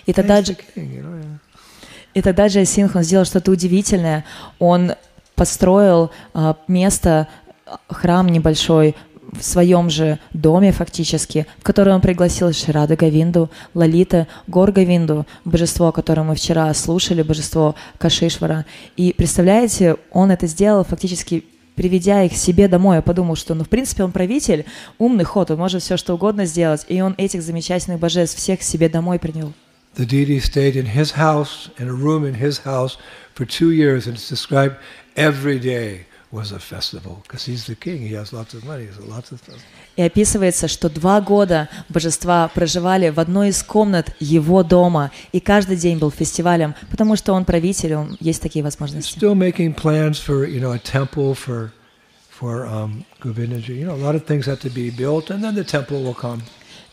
И 0.06 0.12
тогда, 0.12 0.38
He's 0.38 0.46
the 0.48 0.54
Дж- 0.54 0.74
king, 0.74 0.92
you 0.92 1.02
know, 1.02 1.16
yeah. 1.18 1.38
И 2.16 2.22
тогда 2.22 2.47
Джай 2.47 2.66
Синх, 2.66 2.95
он 2.95 3.03
сделал 3.03 3.26
что-то 3.26 3.51
удивительное. 3.51 4.26
Он 4.57 4.93
построил 5.36 6.11
а, 6.34 6.55
место, 6.68 7.28
храм 7.89 8.28
небольшой 8.28 8.95
в 9.34 9.43
своем 9.43 9.89
же 9.89 10.18
доме 10.32 10.72
фактически, 10.72 11.45
в 11.59 11.63
который 11.63 11.93
он 11.93 11.99
пригласил 11.99 12.53
Ширада 12.53 12.95
Гавинду, 12.95 13.51
Лалита, 13.74 14.28
Гор 14.47 14.72
Гавинду, 14.72 15.28
божество, 15.43 15.91
которое 15.91 16.24
мы 16.24 16.36
вчера 16.36 16.74
слушали, 16.74 17.22
божество 17.22 17.76
Кашишвара. 17.97 18.66
И 18.95 19.13
представляете, 19.13 19.97
он 20.11 20.32
это 20.32 20.47
сделал 20.47 20.86
фактически 20.86 21.43
приведя 21.76 22.24
их 22.24 22.38
себе 22.38 22.70
домой, 22.70 22.95
я 22.95 23.01
подумал, 23.01 23.36
что, 23.36 23.53
ну, 23.53 23.66
в 23.66 23.70
принципе, 23.70 24.05
он 24.05 24.13
правитель, 24.13 24.63
умный 24.97 25.26
ход, 25.26 25.51
он 25.51 25.57
может 25.57 25.84
все 25.84 25.97
что 25.97 26.13
угодно 26.13 26.45
сделать, 26.45 26.86
и 26.88 27.01
он 27.01 27.16
этих 27.18 27.41
замечательных 27.41 27.99
божеств 27.99 28.38
всех 28.38 28.61
себе 28.63 28.88
домой 28.88 29.20
принял. 29.20 29.51
The 29.94 30.06
deity 30.06 30.40
stayed 30.40 30.76
in 30.76 30.86
his 30.86 31.12
house, 31.12 31.68
in 31.78 31.88
a 31.88 31.92
room 31.92 32.24
in 32.24 32.34
his 32.34 32.58
house, 32.58 32.96
for 33.34 33.44
two 33.44 33.70
years, 33.70 34.06
and 34.06 34.16
it's 34.16 34.28
described 34.28 34.76
every 35.16 35.58
day 35.58 36.06
was 36.32 36.52
a 36.52 36.61
festival 36.61 37.20
because 37.24 37.44
he's 37.44 37.66
the 37.66 37.74
king. 37.74 37.98
He 37.98 38.14
has 38.14 38.32
lots 38.32 38.54
of 38.54 38.64
money. 38.64 38.84
There's 38.84 39.00
lots 39.00 39.32
of 39.32 39.40
festivals. 39.40 39.64
И 39.96 40.02
описывается, 40.02 40.68
что 40.68 40.88
два 40.88 41.20
года 41.20 41.68
божества 41.88 42.48
проживали 42.54 43.11
в 43.11 43.18
одной 43.18 43.48
из 43.48 43.62
комнат 43.62 44.14
его 44.20 44.62
дома, 44.62 45.11
и 45.32 45.40
каждый 45.40 45.76
день 45.76 45.98
был 45.98 46.11
фестивалем, 46.11 46.74
потому 46.90 47.16
что 47.16 47.32
он 47.32 47.44
правитель, 47.44 47.94
он 47.94 48.16
есть 48.20 48.40
такие 48.40 48.62
возможности. 48.62 49.18
Still 49.18 49.34
making 49.34 49.74
plans 49.74 50.18
for 50.18 50.46
you 50.46 50.61
know 50.61 50.72
a 50.72 50.78
temple 50.78 51.34
for 51.34 51.72
for 52.30 52.64
um, 52.66 53.04
Govindaji. 53.20 53.76
You 53.76 53.86
know, 53.86 53.94
a 53.94 54.02
lot 54.02 54.14
of 54.14 54.24
things 54.24 54.46
have 54.46 54.61
to 54.61 54.70
be 54.70 54.90
built, 54.90 55.30
and 55.30 55.42
then 55.42 55.54
the 55.54 55.64
temple 55.64 56.02
will 56.02 56.14
come. 56.14 56.42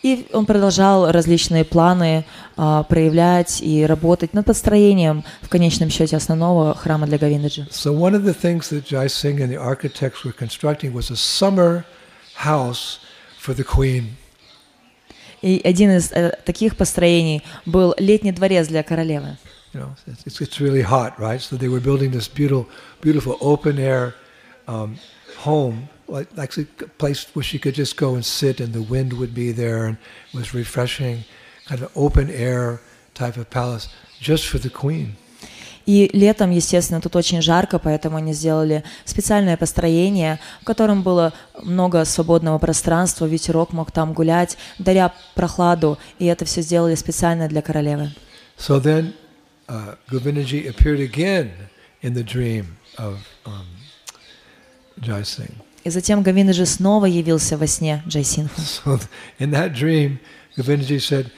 И 0.03 0.27
он 0.33 0.47
продолжал 0.47 1.13
различные 1.13 1.65
планы 1.65 2.25
а, 2.57 2.83
проявлять 2.83 3.61
и 3.63 3.87
работать 3.87 4.35
над 4.35 4.47
построением, 4.47 5.25
в 5.43 5.49
конечном 5.49 5.91
счете, 5.91 6.17
основного 6.17 6.75
храма 6.75 7.07
для 7.07 7.19
Говиндаджи. 7.19 7.69
So 7.71 7.93
one 7.93 8.15
of 8.15 8.25
the 8.25 8.35
things 8.35 8.69
that 8.71 8.85
Jai 8.85 9.07
Singh 9.07 9.41
and 9.41 9.49
the 9.49 9.59
architects 9.59 10.25
were 10.25 10.33
constructing 10.33 10.93
was 10.93 11.11
a 11.11 11.17
summer 11.17 11.85
house 12.35 12.99
for 13.39 13.55
the 13.55 13.65
queen. 13.65 14.17
И 15.41 15.61
один 15.65 15.91
из 15.91 16.13
э, 16.13 16.37
таких 16.45 16.77
построений 16.77 17.43
был 17.67 17.95
летний 17.99 18.33
дворец 18.33 18.69
для 18.69 18.83
королевы. 18.83 19.37
You 19.73 19.81
know, 19.81 19.95
it's, 20.07 20.41
it's 20.41 20.61
really 20.61 20.83
hot, 20.83 21.19
right? 21.19 21.41
So 21.41 21.57
they 21.57 21.69
were 21.69 21.81
building 21.81 22.11
this 22.11 22.29
beautiful, 22.29 22.69
beautiful 23.01 23.39
open 23.41 23.79
air 23.79 24.15
um, 24.69 24.99
home, 25.39 25.89
like 26.13 26.29
actually 26.39 26.69
a 26.81 26.89
place 27.03 27.27
where 27.35 27.43
she 27.43 27.59
could 27.59 27.75
just 27.75 27.97
go 27.97 28.15
and 28.15 28.25
sit, 28.25 28.61
and 28.61 28.73
the 28.73 28.83
wind 28.83 29.13
would 29.15 29.35
be 29.35 29.51
there, 29.53 29.87
and 29.87 29.97
it 30.33 30.37
was 30.37 30.55
refreshing, 30.55 31.25
kind 31.67 31.83
of 31.83 31.91
open 31.97 32.31
air 32.31 32.81
type 33.15 33.37
of 33.37 33.49
palace, 33.51 33.89
just 34.21 34.47
for 34.47 34.59
the 34.59 34.71
queen. 34.71 35.17
И 35.85 36.09
летом, 36.13 36.51
естественно, 36.51 37.01
тут 37.01 37.17
очень 37.17 37.43
жарко, 37.43 37.81
поэтому 37.81 38.17
они 38.17 38.33
сделали 38.35 38.85
специальное 39.05 39.57
построение, 39.57 40.39
в 40.61 40.65
котором 40.65 41.03
было 41.03 41.33
много 41.61 42.05
свободного 42.05 42.59
пространства, 42.59 43.27
ветерок 43.27 43.73
мог 43.73 43.91
там 43.91 44.13
гулять, 44.13 44.57
даря 44.79 45.13
прохладу, 45.35 45.99
и 46.21 46.27
это 46.27 46.45
все 46.45 46.63
сделали 46.63 46.95
специально 46.95 47.49
для 47.49 47.63
королевы. 47.63 48.13
So 48.57 48.79
then, 48.79 49.15
uh, 49.67 49.97
Govindaji 50.09 50.69
appeared 50.69 51.01
again 51.01 51.51
in 52.01 52.15
the 52.15 52.23
dream 52.23 52.77
of 52.97 53.19
um, 53.45 53.67
Jai 55.01 55.23
Singh. 55.23 55.72
И 55.85 55.91
затем 55.91 56.23
Гавинджи 56.23 56.65
снова 56.67 57.07
явился 57.07 57.57
во 57.57 57.67
сне 57.67 58.03
Джайсинху. 58.07 58.61
So 58.85 59.01
in 59.39 59.51
that 59.51 59.75
dream, 59.75 60.19
Govindaji 60.57 61.01
said, 61.01 61.31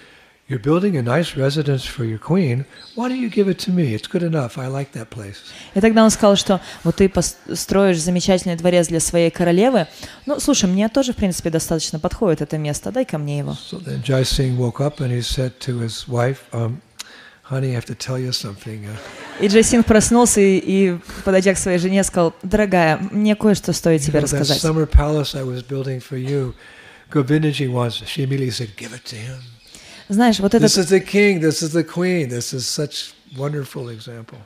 "You're 0.49 0.59
building 0.62 0.97
a 0.99 1.03
nice 1.03 1.36
residence 1.36 1.84
for 1.84 2.05
your 2.05 2.18
queen. 2.18 2.66
Why 2.95 3.09
don't 3.09 3.20
you 3.20 3.30
give 3.30 3.49
it 3.49 3.59
to 3.66 3.70
me? 3.72 3.95
It's 3.95 4.07
good 4.07 4.22
enough. 4.22 4.59
I 4.59 4.66
like 4.68 4.92
that 4.92 5.09
place." 5.09 5.36
И 5.74 5.80
тогда 5.80 6.05
он 6.05 6.11
сказал, 6.11 6.36
что 6.36 6.61
вот 6.82 6.97
ты 6.97 7.07
пос- 7.07 7.36
строишь 7.55 8.01
замечательный 8.01 8.57
дворец 8.57 8.88
для 8.88 9.01
своей 9.01 9.30
королевы. 9.30 9.86
Ну, 10.26 10.38
слушай, 10.40 10.68
мне 10.68 10.88
тоже, 10.88 11.12
в 11.12 11.16
принципе, 11.16 11.49
достаточно 11.51 11.99
подходит 11.99 12.42
это 12.42 12.59
место, 12.59 12.92
дай-ка 12.92 13.16
мне 13.18 13.38
его. 13.38 13.53
So 13.53 13.80
then 13.82 14.03
Jai 14.03 14.24
Singh 14.24 14.59
woke 14.59 14.80
up 14.80 15.01
and 15.01 15.11
he 15.11 15.22
said 15.22 15.59
to 15.61 15.78
his 15.80 16.07
wife, 16.07 16.40
um, 16.53 16.80
И 19.40 19.47
Джайсинг 19.49 19.86
проснулся 19.86 20.40
и, 20.40 20.59
и, 20.59 20.99
подойдя 21.24 21.53
к 21.53 21.59
своей 21.59 21.78
жене, 21.78 22.03
сказал, 22.03 22.34
дорогая, 22.42 22.99
мне 23.11 23.36
кое-что 23.36 23.72
стоит 23.72 24.01
тебе 24.01 24.20
рассказать. 24.20 24.62
summer 24.62 24.88
palace 24.88 25.34
I 25.34 25.42
was 25.42 25.62
building 25.62 26.01
for 26.01 26.16
you, 26.16 26.55
Govindaji 27.12 27.68
wants." 27.68 28.03
She 28.07 28.24
immediately 28.24 28.51
said, 28.51 28.70
"Give 28.76 28.92
it 28.92 29.05
to 29.05 29.16
him. 29.16 29.38
Знаешь, 30.09 30.38
вот 30.40 30.55
этот 30.55 30.70
This 30.70 30.78
is 30.78 30.88
the 30.88 31.01
king. 31.01 31.40
This 31.40 31.62
is 31.62 31.72
the 31.72 31.84
queen. 31.84 32.28
This 32.28 32.55
is 32.55 32.66
such 32.66 33.12
wonderful 33.36 33.88
example." 33.95 34.38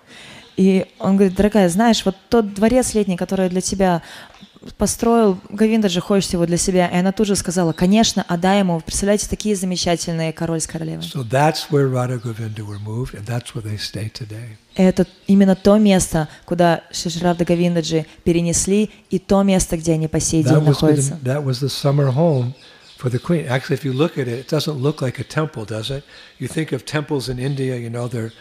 И 0.57 0.87
он 0.99 1.17
говорит, 1.17 1.37
дорогая, 1.37 1.69
знаешь, 1.69 2.05
вот 2.05 2.17
тот 2.29 2.53
дворец 2.53 2.93
летний, 2.93 3.17
который 3.17 3.49
для 3.49 3.61
тебя 3.61 4.03
построил, 4.77 5.39
Гавинда 5.49 5.89
же 5.89 6.01
хочет 6.01 6.33
его 6.33 6.47
для 6.47 6.57
себя. 6.57 6.89
И 6.89 6.97
она 6.97 7.13
тут 7.13 7.27
же 7.27 7.37
сказала, 7.37 7.73
конечно, 7.73 8.25
отдай 8.27 8.61
ему. 8.61 8.81
Представляете, 8.81 9.29
такие 9.29 9.57
замечательные 9.57 10.33
король 10.33 10.61
с 10.61 10.67
королевой. 10.67 11.05
So 11.05 11.23
that's 11.29 11.71
where 11.71 11.89
Radha 11.89 12.19
Govinda 12.19 12.65
were 12.65 12.79
moved, 12.79 13.15
and 13.15 13.25
that's 13.27 13.55
where 13.55 13.63
they 13.63 13.79
stay 13.79 14.11
today. 14.11 14.57
Это 14.75 15.07
именно 15.27 15.57
то 15.57 15.77
место, 15.79 16.29
куда 16.45 16.85
Шишрарда 16.93 17.45
Гавиндаджи 17.45 18.07
перенесли, 18.25 18.91
и 19.11 19.19
то 19.19 19.43
место, 19.43 19.77
где 19.77 19.93
они 19.93 20.09
по 20.09 20.21
сей 20.21 20.43
день 20.43 20.61
находятся. 20.61 21.19
the, 21.23 21.35
that 21.35 21.45
was 21.45 21.61
the 21.61 21.69
summer 21.69 22.13
home 22.13 22.55
for 22.99 23.11
the 23.11 23.19
queen. 23.19 23.47
Actually, 23.49 23.75
if 23.75 23.85
you 23.85 23.93
look 23.93 24.19
at 24.19 24.29
it, 24.29 24.39
it 24.39 24.49
doesn't 24.49 24.79
look 24.79 25.01
like 25.01 25.19
a 25.19 25.25
temple, 25.25 25.65
does 25.65 25.91
it? 25.91 26.05
You 26.39 26.49
think 26.49 26.73
of 26.73 26.85
temples 26.85 27.29
in 27.29 27.39
India, 27.39 27.77
you 27.77 27.91
know, 27.91 28.09
there, 28.09 28.33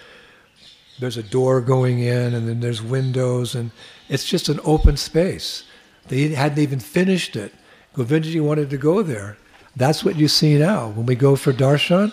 there's 1.00 1.18
a 1.18 1.24
door 1.24 1.62
going 1.62 2.00
in, 2.00 2.34
and 2.34 2.48
then 2.48 2.60
there's 2.60 2.82
windows, 2.82 3.56
and 3.56 3.72
it's 4.10 4.26
just 4.26 4.50
an 4.50 4.60
open 4.64 4.98
space. 4.98 5.64
They 6.08 6.30
hadn't 6.30 6.60
even 6.60 6.80
finished 6.80 7.36
it. 7.36 7.54
Govindaji 7.96 8.42
wanted 8.42 8.70
to 8.70 8.78
go 8.78 9.02
there. 9.02 9.38
That's 9.76 10.04
what 10.04 10.16
you 10.16 10.28
see 10.28 10.58
now. 10.58 10.90
When 10.90 11.06
we 11.06 11.16
go 11.16 11.36
for 11.36 11.54
darshan, 11.54 12.12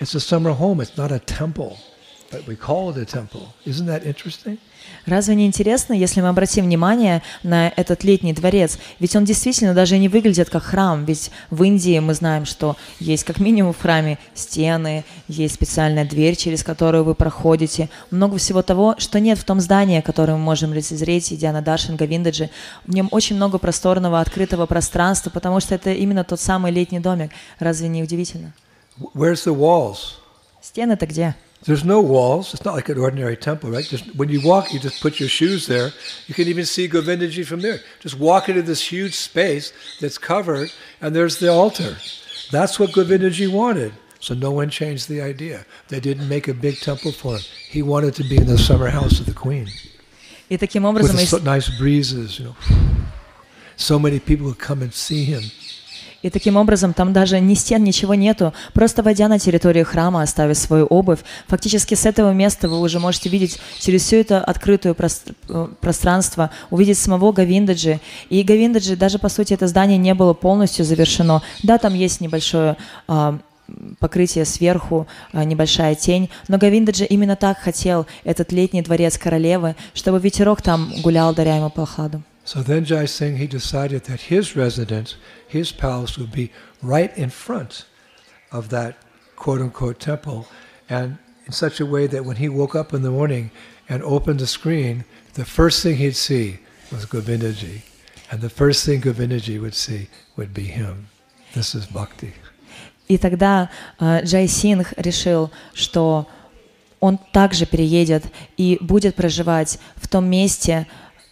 it's 0.00 0.14
a 0.14 0.20
summer 0.20 0.52
home. 0.52 0.80
It's 0.80 0.96
not 0.96 1.12
a 1.12 1.18
temple, 1.18 1.78
but 2.30 2.46
we 2.46 2.56
call 2.56 2.90
it 2.90 2.96
a 2.96 3.04
temple. 3.04 3.54
Isn't 3.64 3.86
that 3.86 4.04
interesting? 4.04 4.58
Разве 5.06 5.34
не 5.34 5.46
интересно, 5.46 5.92
если 5.92 6.20
мы 6.20 6.28
обратим 6.28 6.64
внимание 6.64 7.22
на 7.42 7.68
этот 7.68 8.04
летний 8.04 8.32
дворец? 8.32 8.78
Ведь 8.98 9.16
он 9.16 9.24
действительно 9.24 9.74
даже 9.74 9.98
не 9.98 10.08
выглядит 10.08 10.50
как 10.50 10.62
храм. 10.62 11.04
Ведь 11.04 11.30
в 11.50 11.62
Индии 11.62 11.98
мы 11.98 12.14
знаем, 12.14 12.44
что 12.44 12.76
есть 12.98 13.24
как 13.24 13.38
минимум 13.38 13.72
в 13.72 13.80
храме 13.80 14.18
стены, 14.34 15.04
есть 15.28 15.54
специальная 15.54 16.04
дверь, 16.04 16.36
через 16.36 16.62
которую 16.62 17.04
вы 17.04 17.14
проходите. 17.14 17.88
Много 18.10 18.38
всего 18.38 18.62
того, 18.62 18.94
что 18.98 19.20
нет 19.20 19.38
в 19.38 19.44
том 19.44 19.60
здании, 19.60 20.00
которое 20.00 20.32
мы 20.34 20.40
можем 20.40 20.72
лицезреть, 20.74 21.32
идя 21.32 21.52
на 21.52 21.62
Даршан 21.62 21.96
Гавиндаджи. 21.96 22.50
В 22.86 22.94
нем 22.94 23.08
очень 23.10 23.36
много 23.36 23.58
просторного, 23.58 24.20
открытого 24.20 24.66
пространства, 24.66 25.30
потому 25.30 25.60
что 25.60 25.74
это 25.74 25.92
именно 25.92 26.24
тот 26.24 26.40
самый 26.40 26.72
летний 26.72 27.00
домик. 27.00 27.30
Разве 27.58 27.88
не 27.88 28.02
удивительно? 28.02 28.52
Wh- 28.98 29.10
Where's 29.14 29.46
the 29.46 29.56
walls? 29.56 30.16
Стены-то 30.62 31.06
где? 31.06 31.34
There's 31.63 31.83
no 31.83 31.99
walls. 31.99 32.53
It's 32.53 32.63
not 32.63 32.75
like 32.75 32.89
an 32.89 32.99
ordinary 32.99 33.35
temple, 33.35 33.71
right? 33.71 33.83
Just 33.83 34.15
when 34.15 34.29
you 34.29 34.39
walk, 34.41 34.71
you 34.71 34.79
just 34.79 35.01
put 35.01 35.19
your 35.19 35.29
shoes 35.29 35.65
there. 35.65 35.91
You 36.27 36.35
can 36.35 36.47
even 36.47 36.63
see 36.63 36.87
Govindaji 36.87 37.43
from 37.45 37.61
there. 37.61 37.79
Just 37.99 38.19
walk 38.19 38.49
into 38.49 38.61
this 38.61 38.91
huge 38.91 39.15
space 39.15 39.73
that's 39.99 40.19
covered, 40.19 40.71
and 41.01 41.15
there's 41.15 41.39
the 41.39 41.51
altar. 41.51 41.97
That's 42.51 42.79
what 42.79 42.91
Govindaji 42.91 43.51
wanted. 43.51 43.93
So 44.19 44.35
no 44.35 44.51
one 44.51 44.69
changed 44.69 45.09
the 45.09 45.21
idea. 45.21 45.65
They 45.87 45.99
didn't 45.99 46.29
make 46.29 46.47
a 46.47 46.53
big 46.53 46.79
temple 46.79 47.11
for 47.11 47.35
him. 47.37 47.41
He 47.69 47.81
wanted 47.81 48.13
to 48.15 48.23
be 48.23 48.37
in 48.37 48.45
the 48.45 48.57
summer 48.57 48.89
house 48.89 49.19
of 49.19 49.25
the 49.25 49.33
queen 49.33 49.67
И 50.49 50.57
таким 50.57 50.83
with 50.83 51.01
образом... 51.01 51.15
the 51.15 51.23
ес- 51.23 51.29
so 51.31 51.37
nice 51.39 51.69
breezes. 51.69 52.39
You 52.39 52.45
know, 52.45 52.55
so 53.75 53.97
many 53.97 54.19
people 54.19 54.45
would 54.45 54.59
come 54.59 54.81
and 54.83 54.93
see 54.93 55.23
him. 55.25 55.43
И 56.22 56.28
таким 56.28 56.56
образом 56.56 56.92
там 56.92 57.12
даже 57.12 57.40
ни 57.40 57.54
стен, 57.54 57.82
ничего 57.82 58.14
нету. 58.14 58.52
Просто 58.74 59.02
войдя 59.02 59.28
на 59.28 59.38
территорию 59.38 59.86
храма, 59.86 60.22
оставив 60.22 60.58
свою 60.58 60.86
обувь, 60.86 61.20
фактически 61.48 61.94
с 61.94 62.04
этого 62.04 62.32
места 62.32 62.68
вы 62.68 62.78
уже 62.80 63.00
можете 63.00 63.30
видеть 63.30 63.58
через 63.78 64.02
всю 64.02 64.16
это 64.16 64.44
открытое 64.44 64.94
э, 64.94 65.68
пространство, 65.80 66.50
увидеть 66.70 66.98
самого 66.98 67.32
Гавиндаджи. 67.32 68.00
И 68.28 68.42
Гавиндаджи, 68.42 68.96
даже 68.96 69.18
по 69.18 69.28
сути 69.28 69.54
это 69.54 69.66
здание 69.66 69.96
не 69.98 70.14
было 70.14 70.34
полностью 70.34 70.84
завершено. 70.84 71.42
Да, 71.62 71.78
там 71.78 71.94
есть 71.94 72.20
небольшое 72.20 72.76
а, 73.08 73.38
покрытие 73.98 74.44
сверху, 74.44 75.06
а, 75.32 75.44
небольшая 75.44 75.94
тень. 75.94 76.28
Но 76.48 76.58
Гавиндаджи 76.58 77.04
именно 77.04 77.36
так 77.36 77.58
хотел 77.58 78.06
этот 78.24 78.52
летний 78.52 78.82
дворец 78.82 79.16
королевы, 79.16 79.74
чтобы 79.94 80.18
ветерок 80.18 80.60
там 80.60 80.92
гулял, 81.02 81.34
даря 81.34 81.56
ему 81.56 81.70
прохладу. 81.70 82.22
So 82.43 82.61
then 82.61 82.85
Jai 82.85 83.05
Singh, 83.05 83.37
he 83.37 83.47
decided 83.47 84.03
that 84.05 84.21
his 84.21 84.55
residence, 84.55 85.15
his 85.47 85.71
palace 85.71 86.17
would 86.17 86.31
be 86.31 86.51
right 86.81 87.15
in 87.17 87.29
front 87.29 87.85
of 88.51 88.69
that 88.69 88.97
quote 89.35 89.61
unquote 89.61 89.99
temple 89.99 90.47
and 90.87 91.17
in 91.45 91.51
such 91.51 91.79
a 91.79 91.85
way 91.85 92.07
that 92.07 92.25
when 92.25 92.37
he 92.37 92.49
woke 92.49 92.75
up 92.75 92.93
in 92.93 93.01
the 93.01 93.11
morning 93.11 93.51
and 93.89 94.03
opened 94.03 94.39
the 94.39 94.47
screen, 94.47 95.05
the 95.33 95.45
first 95.45 95.83
thing 95.83 95.97
he'd 95.97 96.15
see 96.15 96.59
was 96.91 97.05
Govindaji. 97.05 97.81
And 98.31 98.41
the 98.41 98.49
first 98.49 98.85
thing 98.85 99.01
Govindaji 99.01 99.61
would 99.61 99.75
see 99.75 100.09
would 100.35 100.53
be 100.53 100.63
him. 100.63 101.07
This 101.53 101.75
is 101.75 101.85
bhakti. 101.85 102.33
И 103.07 103.19
тогда 103.19 103.69
э, 103.99 104.23
Джай 104.23 104.47
Сингх 104.47 104.93
решил, 104.97 105.51
что 105.73 106.27
он 106.99 107.19
также 107.31 107.67
переедет 107.67 108.23
и 108.57 108.79
будет 108.81 109.15
проживать 109.15 109.77
в 109.95 110.07
том 110.07 110.25
месте, 110.25 110.87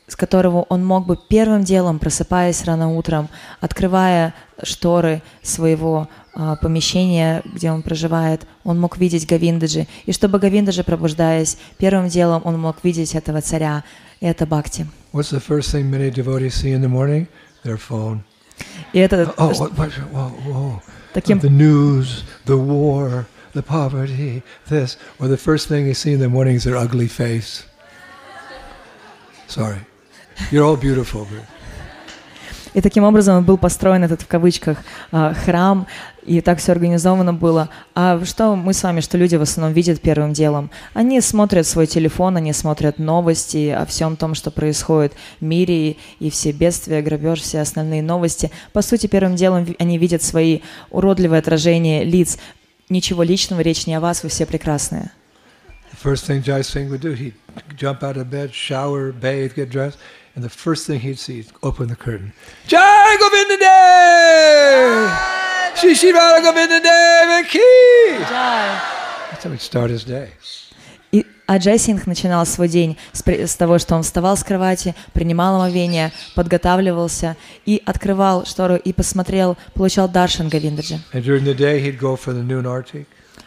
с 0.09 0.17
которого 0.17 0.63
он 0.69 0.85
мог 0.85 1.07
бы 1.07 1.17
первым 1.17 1.63
делом, 1.63 1.99
просыпаясь 1.99 2.65
рано 2.65 2.97
утром, 2.97 3.29
открывая 3.61 4.35
шторы 4.63 5.23
своего 5.43 6.09
а, 6.35 6.57
помещения, 6.57 7.43
где 7.45 7.71
он 7.71 7.83
проживает, 7.83 8.47
он 8.65 8.81
мог 8.81 8.97
видеть 8.97 9.27
Гавиндаджи. 9.29 9.87
И 10.07 10.13
чтобы 10.13 10.39
Гавиндаджи, 10.39 10.83
пробуждаясь, 10.83 11.59
первым 11.77 12.09
делом 12.09 12.43
он 12.45 12.59
мог 12.59 12.83
видеть 12.83 13.15
этого 13.15 13.41
царя. 13.43 13.85
И 14.21 14.27
это 14.27 14.47
Бхакти. 14.47 14.87
What's 15.13 15.31
the 15.31 15.41
first 15.41 15.71
thing 15.71 15.91
many 15.91 16.11
devotees 16.11 16.55
see 16.55 16.73
in 16.73 16.81
the 16.81 16.89
morning? 16.89 17.29
Their 17.65 17.79
phone. 17.79 18.21
И 18.93 18.99
это 18.99 19.33
Oh, 19.37 19.51
what, 19.51 19.77
what, 19.77 19.93
whoa, 20.13 20.31
whoa. 20.47 20.83
таким 21.13 21.39
The 21.39 21.51
news, 21.51 22.25
the 22.47 22.57
war, 22.57 23.27
the 23.55 23.63
poverty, 23.63 24.43
this. 24.69 24.97
Or 25.19 25.29
the 25.29 25.37
first 25.37 25.69
thing 25.69 25.85
they 25.85 25.95
see 25.95 26.13
in 26.13 26.21
the 26.21 26.29
morning 26.29 26.57
is 26.57 26.65
their 26.65 26.77
ugly 26.77 27.09
face. 27.09 27.65
Sorry. 29.49 29.88
You're 30.51 30.65
all 30.65 30.81
beautiful. 30.81 31.27
И 32.75 32.81
таким 32.81 33.05
образом 33.05 33.45
был 33.45 33.59
построен 33.59 34.05
этот 34.05 34.23
в 34.23 34.27
кавычках 34.27 34.79
а, 35.11 35.35
храм, 35.35 35.87
и 36.25 36.41
так 36.41 36.59
все 36.59 36.73
организовано 36.73 37.33
было. 37.33 37.71
А 37.95 38.23
что 38.25 38.55
мы 38.55 38.75
с 38.75 38.83
вами, 38.83 39.01
что 39.01 39.17
люди 39.17 39.37
в 39.37 39.43
основном 39.43 39.73
видят 39.73 40.01
первым 40.01 40.33
делом? 40.33 40.71
Они 40.93 41.21
смотрят 41.21 41.67
свой 41.67 41.87
телефон, 41.87 42.37
они 42.37 42.53
смотрят 42.53 42.99
новости 42.99 43.71
о 43.71 43.87
всем 43.87 44.17
том, 44.17 44.35
что 44.35 44.51
происходит 44.51 45.15
в 45.41 45.45
мире, 45.45 45.97
и, 46.21 46.31
все 46.31 46.53
бедствия, 46.53 47.01
грабеж, 47.01 47.41
все 47.41 47.61
основные 47.61 48.03
новости. 48.03 48.51
По 48.73 48.83
сути, 48.83 49.07
первым 49.07 49.37
делом 49.37 49.67
они 49.79 49.99
видят 49.99 50.23
свои 50.23 50.61
уродливые 50.91 51.39
отражения 51.39 52.05
лиц. 52.05 52.39
Ничего 52.91 53.23
личного, 53.23 53.61
речь 53.61 53.87
не 53.87 53.95
о 53.95 54.01
вас, 54.01 54.23
вы 54.23 54.29
все 54.29 54.47
прекрасные. 54.47 55.11
The 55.91 56.15
first 56.15 56.27
thing 56.27 56.43
Jai 56.43 56.63
Singh 56.63 56.91
would 56.91 57.01
do, 57.01 57.13
he'd 57.13 57.35
jump 57.77 58.03
out 58.03 58.17
of 58.17 58.31
bed, 58.31 58.53
shower, 58.53 59.11
bathe, 59.11 59.55
get 59.57 59.71
dressed, 59.71 59.99
and 60.39 60.45
the 60.45 60.57
first 60.67 60.87
thing 60.87 61.01
he'd 61.01 61.19
see 61.19 61.41
is 61.41 61.49
open 61.69 61.89
the 61.89 61.97
curtain. 61.97 62.33
Jai 62.69 63.17
Govinda 63.23 63.57
Dev! 63.67 65.11
Shri 65.79 65.95
Shri 65.99 66.13
Radha 66.13 66.41
Govinda 66.47 66.81
Dev 66.81 67.47
Ki! 67.53 67.69
That's 69.31 69.45
how 69.45 69.51
he'd 69.51 69.61
start 69.61 69.91
his 69.91 70.05
day. 70.05 70.29
И, 71.11 71.27
а 71.47 71.59
Джай 71.59 71.79
Сингх 71.79 72.07
начинал 72.07 72.47
свой 72.47 72.69
день 72.69 72.97
с, 73.13 73.57
того, 73.57 73.79
что 73.79 73.97
он 73.97 74.03
вставал 74.03 74.37
с 74.37 74.45
кровати, 74.45 74.95
принимал 75.13 75.57
омовение, 75.57 76.13
подготавливался 76.37 77.37
и 77.67 77.83
открывал 77.85 78.45
штору 78.45 78.77
и 78.77 78.93
посмотрел, 78.93 79.57
получал 79.75 80.09
даршан 80.09 80.49
artik, 80.49 81.01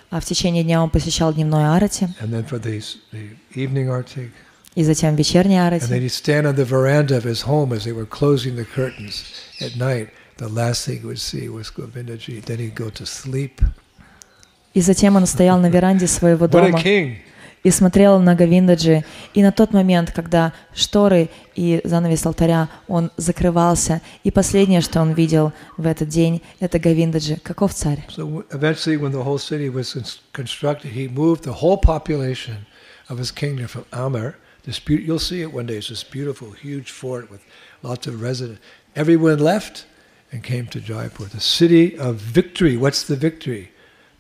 А 0.10 0.20
в 0.20 0.26
течение 0.26 0.64
дня 0.64 0.84
он 0.84 0.90
посещал 0.90 1.34
дневной 1.34 1.74
арати 1.74 2.10
и 4.76 4.84
затем 4.84 5.16
вечерний 5.16 5.58
And 5.58 5.80
then 5.80 5.82
арати. 5.82 6.00
he'd 6.00 6.12
stand 6.12 6.46
on 6.46 6.56
the 6.56 6.66
veranda 6.66 7.18
of 7.18 7.24
his 7.24 7.42
home 7.46 7.74
as 7.74 7.84
they 7.84 7.94
were 7.94 8.06
closing 8.08 8.56
the 8.56 8.66
curtains 8.66 9.24
at 9.60 9.76
night. 9.76 10.10
The 10.38 10.48
last 10.48 10.86
thing 10.86 11.02
he 11.02 11.06
would 11.06 11.20
see 11.20 11.50
was 11.50 11.70
Govindaji. 11.70 12.42
Then 12.46 12.58
he'd 12.60 12.76
go 12.76 12.90
to 12.90 13.06
sleep. 13.06 13.62
И 14.74 14.82
затем 14.82 15.16
он 15.18 15.26
стоял 15.26 15.60
на 15.60 15.70
веранде 15.70 16.08
своего 16.08 16.48
дома 16.48 16.80
и 17.64 17.70
смотрел 17.70 18.20
на 18.20 18.36
Гавиндаджи. 18.36 19.04
И 19.34 19.44
на 19.44 19.52
тот 19.52 19.74
момент, 19.74 20.12
когда 20.12 20.54
шторы 20.74 21.30
и 21.56 21.82
занавес 21.84 22.26
алтаря, 22.26 22.70
он 22.88 23.12
закрывался, 23.18 24.02
и 24.24 24.32
последнее, 24.32 24.82
что 24.82 25.02
он 25.02 25.14
видел 25.14 25.54
в 25.78 25.86
этот 25.86 26.08
день, 26.10 26.42
это 26.60 26.80
Гавиндаджи. 26.80 27.38
Каков 27.44 27.74
царь? 27.74 28.04
So 28.10 28.44
eventually, 28.52 28.98
when 28.98 29.12
the 29.12 29.24
whole 29.24 29.38
city 29.38 29.70
was 29.70 29.94
cons- 29.94 30.20
constructed, 30.32 30.92
he 30.94 31.08
moved 31.08 31.44
the 31.44 31.54
whole 31.62 31.78
population 31.78 32.66
of 33.10 33.20
his 33.20 33.32
kingdom 33.32 33.68
from 33.68 33.86
Amr. 33.92 34.36
This 34.64 34.80
beau- 34.80 34.94
you'll 34.94 35.20
see 35.20 35.42
it 35.42 35.54
one 35.54 35.66
day. 35.66 35.78
It's 35.78 35.90
this 35.90 36.04
beautiful, 36.04 36.52
huge 36.52 36.92
fort 36.92 37.32
with 37.32 37.42
lots 37.82 38.08
of 38.08 38.22
residents. 38.22 38.62
Everyone 38.96 39.40
left 39.40 39.86
and 40.32 40.44
came 40.44 40.68
to 40.68 40.80
Jaipur, 40.80 41.26
the 41.26 41.40
city 41.40 41.98
of 41.98 42.16
victory. 42.16 42.78
What's 42.78 43.04
the 43.04 43.16
victory? 43.16 43.72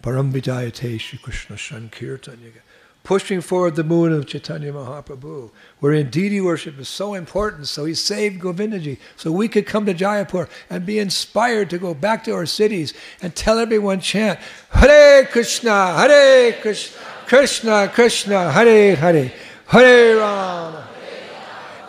Paramvidayate 0.01 0.99
Shri 0.99 1.19
Krishna 1.19 1.57
Sankirtan. 1.57 2.39
Pushing 3.03 3.41
forward 3.41 3.75
the 3.75 3.83
moon 3.83 4.13
of 4.13 4.27
Chaitanya 4.27 4.71
Mahaprabhu, 4.71 5.49
wherein 5.79 6.11
deity 6.11 6.39
worship 6.39 6.79
is 6.79 6.87
so 6.87 7.15
important. 7.15 7.67
So 7.67 7.85
he 7.85 7.95
saved 7.95 8.41
Govindaji, 8.41 8.99
so 9.15 9.31
we 9.31 9.47
could 9.47 9.65
come 9.65 9.87
to 9.87 9.93
Jaipur 9.93 10.47
and 10.69 10.85
be 10.85 10.99
inspired 10.99 11.71
to 11.71 11.79
go 11.79 11.95
back 11.95 12.23
to 12.25 12.31
our 12.33 12.45
cities 12.45 12.93
and 13.21 13.35
tell 13.35 13.57
everyone 13.57 14.01
chant 14.01 14.39
Hare 14.69 15.25
Krishna, 15.25 15.95
Hare 15.95 16.53
Krishna, 16.53 16.99
Krishna 17.25 17.89
Krishna, 17.91 18.51
Hare 18.51 18.95
Hare, 18.95 19.31
Hare 19.71 20.17
Rama. 20.17 20.87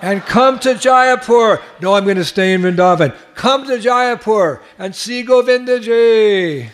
And 0.03 0.23
come 0.23 0.59
to 0.61 0.75
Jaipur. 0.75 1.61
No, 1.81 1.95
I'm 1.95 2.05
going 2.05 2.17
to 2.17 2.25
stay 2.25 2.55
in 2.55 2.63
Vrindavan. 2.63 3.13
Come 3.35 3.67
to 3.67 3.79
Jaipur 3.79 4.61
and 4.79 4.95
see 4.95 5.25
Govindaji. 5.25 6.69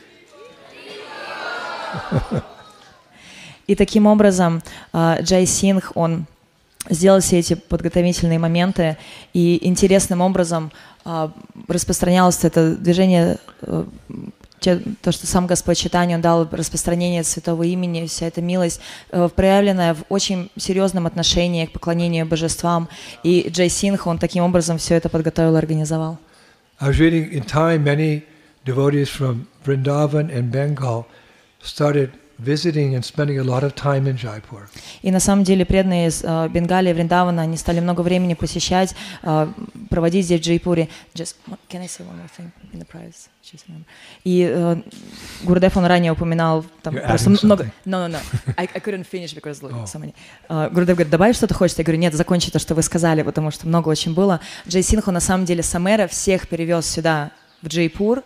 И 3.66 3.74
таким 3.74 4.06
образом 4.06 4.62
а, 4.92 5.18
Джай 5.20 5.46
Сингх, 5.46 5.92
он 5.94 6.26
сделал 6.88 7.20
все 7.20 7.38
эти 7.38 7.54
подготовительные 7.54 8.38
моменты, 8.38 8.96
и 9.34 9.66
интересным 9.66 10.20
образом 10.22 10.72
а, 11.04 11.30
распространялось 11.68 12.44
это 12.44 12.76
движение, 12.76 13.38
э, 13.62 13.84
то, 14.58 15.12
что 15.12 15.26
сам 15.26 15.46
Господь 15.46 15.78
Читание, 15.78 16.16
Он 16.16 16.22
дал 16.22 16.48
распространение 16.50 17.24
святого 17.24 17.62
имени, 17.62 18.06
вся 18.06 18.26
эта 18.26 18.40
милость, 18.42 18.80
э, 19.10 19.28
проявленная 19.34 19.94
в 19.94 20.04
очень 20.08 20.50
серьезном 20.56 21.06
отношении 21.06 21.66
к 21.66 21.72
поклонению 21.72 22.26
божествам. 22.26 22.88
И 23.22 23.48
Джай 23.50 23.68
Сингх, 23.68 24.06
он 24.06 24.18
таким 24.18 24.44
образом 24.44 24.78
все 24.78 24.94
это 24.94 25.08
подготовил 25.08 25.54
и 25.54 25.58
организовал. 25.58 26.18
I 26.80 26.90
was 26.90 28.22
devotees 28.64 29.08
from 29.08 29.46
Vrindavan 29.64 30.30
and 30.30 30.52
Bengal 30.52 31.06
started 31.62 32.12
visiting 32.38 32.94
and 32.94 33.04
spending 33.04 33.38
a 33.38 33.42
lot 33.42 33.62
of 33.62 33.74
time 33.74 34.06
in 34.06 34.16
Jaipur. 34.16 34.68
И 35.02 35.10
на 35.10 35.20
самом 35.20 35.44
деле 35.44 35.64
преданные 35.64 36.08
из 36.08 36.22
э, 36.22 36.48
Бенгалии, 36.48 36.92
Вриндавана, 36.92 37.42
они 37.42 37.56
стали 37.56 37.80
много 37.80 38.02
времени 38.02 38.34
посещать, 38.34 38.94
э, 39.22 39.48
проводить 39.90 40.24
здесь 40.24 40.40
в 40.40 40.44
Джайпуре. 40.44 40.88
Just, 41.14 41.36
can 41.68 41.80
I 41.80 41.86
say 41.86 42.04
one 42.04 42.16
more 42.16 42.30
thing 42.36 42.50
in 42.72 42.78
the 42.80 42.86
remember. 43.66 43.84
И 44.24 44.48
э, 44.50 44.76
Гурдев, 45.42 45.76
он 45.76 45.86
ранее 45.86 46.12
упоминал 46.12 46.64
там 46.82 46.96
You're 46.96 47.08
просто 47.08 47.30
много... 47.30 47.64
No, 47.84 48.06
no, 48.06 48.08
no. 48.08 48.18
I, 48.56 48.68
I 48.74 48.80
couldn't 48.80 49.06
finish 49.10 49.34
because 49.34 49.62
look, 49.62 49.72
Oh. 49.72 49.84
so 49.84 49.98
many. 49.98 50.14
Э, 50.48 50.68
Гурдев 50.70 50.96
говорит, 50.96 51.10
добавить 51.10 51.36
что-то 51.36 51.54
хочешь? 51.54 51.76
Я 51.78 51.84
говорю, 51.84 52.00
нет, 52.00 52.14
закончи 52.14 52.50
то, 52.50 52.58
что 52.58 52.74
вы 52.74 52.82
сказали, 52.82 53.22
потому 53.22 53.50
что 53.50 53.66
много 53.66 53.88
очень 53.88 54.14
было. 54.14 54.40
Джей 54.66 54.82
Синху 54.82 55.10
на 55.10 55.20
самом 55.20 55.44
деле 55.44 55.62
Самера 55.62 56.06
всех 56.06 56.48
перевез 56.48 56.86
сюда, 56.86 57.30
в 57.62 57.68
Джайпур, 57.68 58.22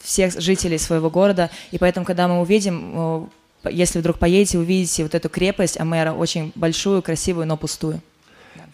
всех 0.00 0.38
жителей 0.40 0.78
своего 0.78 1.10
города, 1.10 1.50
и 1.72 1.78
поэтому, 1.78 2.06
когда 2.06 2.28
мы 2.28 2.40
увидим, 2.40 3.28
если 3.70 3.98
вдруг 3.98 4.18
поедете, 4.18 4.58
увидите 4.58 5.02
вот 5.02 5.14
эту 5.14 5.28
крепость 5.28 5.78
Амера, 5.78 6.12
очень 6.12 6.52
большую, 6.54 7.02
красивую, 7.02 7.46
но 7.46 7.56
пустую. 7.56 8.00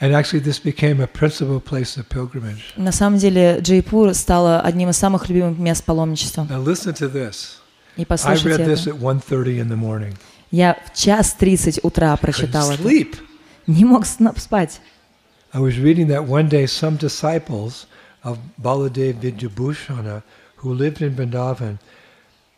And 0.01 0.14
actually, 0.14 0.40
this 0.40 0.59
became 0.59 1.01
a 1.01 1.07
principal 1.07 1.61
place 1.61 1.97
of 1.97 2.09
pilgrimage. 2.09 2.72
На 2.76 2.93
самом 2.93 3.18
деле 3.18 3.59
Джайпур 3.61 4.14
стала 4.14 4.61
одним 4.61 4.90
из 4.90 4.97
самых 4.97 5.28
любимых 5.28 5.59
мест 5.59 5.84
паломничества. 5.84 6.47
Now, 6.49 6.64
listen 6.64 6.95
to 6.95 7.12
this. 7.12 7.59
И 7.97 8.03
I 8.03 8.05
послушайте 8.05 8.64
read 8.64 8.66
this 8.66 8.86
at 8.86 8.99
1.30 8.99 9.61
in 9.61 9.68
the 9.68 9.76
morning. 9.76 10.16
Я 10.51 10.76
в 10.86 10.97
час 10.97 11.34
тридцать 11.34 11.80
утра 11.82 12.14
Couldn't 12.14 12.20
прочитал 12.20 12.70
это. 12.70 12.82
Не 13.66 13.84
мог 13.84 14.07
спать. 14.07 14.80
I 15.53 15.61
was 15.61 15.78
reading 15.78 16.09
that 16.09 16.26
one 16.26 16.49
day 16.49 16.66
some 16.66 16.97
disciples 16.97 17.86
of 18.24 18.38
Baladev 18.61 19.20
Vidyabhushana 19.20 20.22
who 20.57 20.72
lived 20.72 21.03
in 21.03 21.14
Vrindavan, 21.14 21.78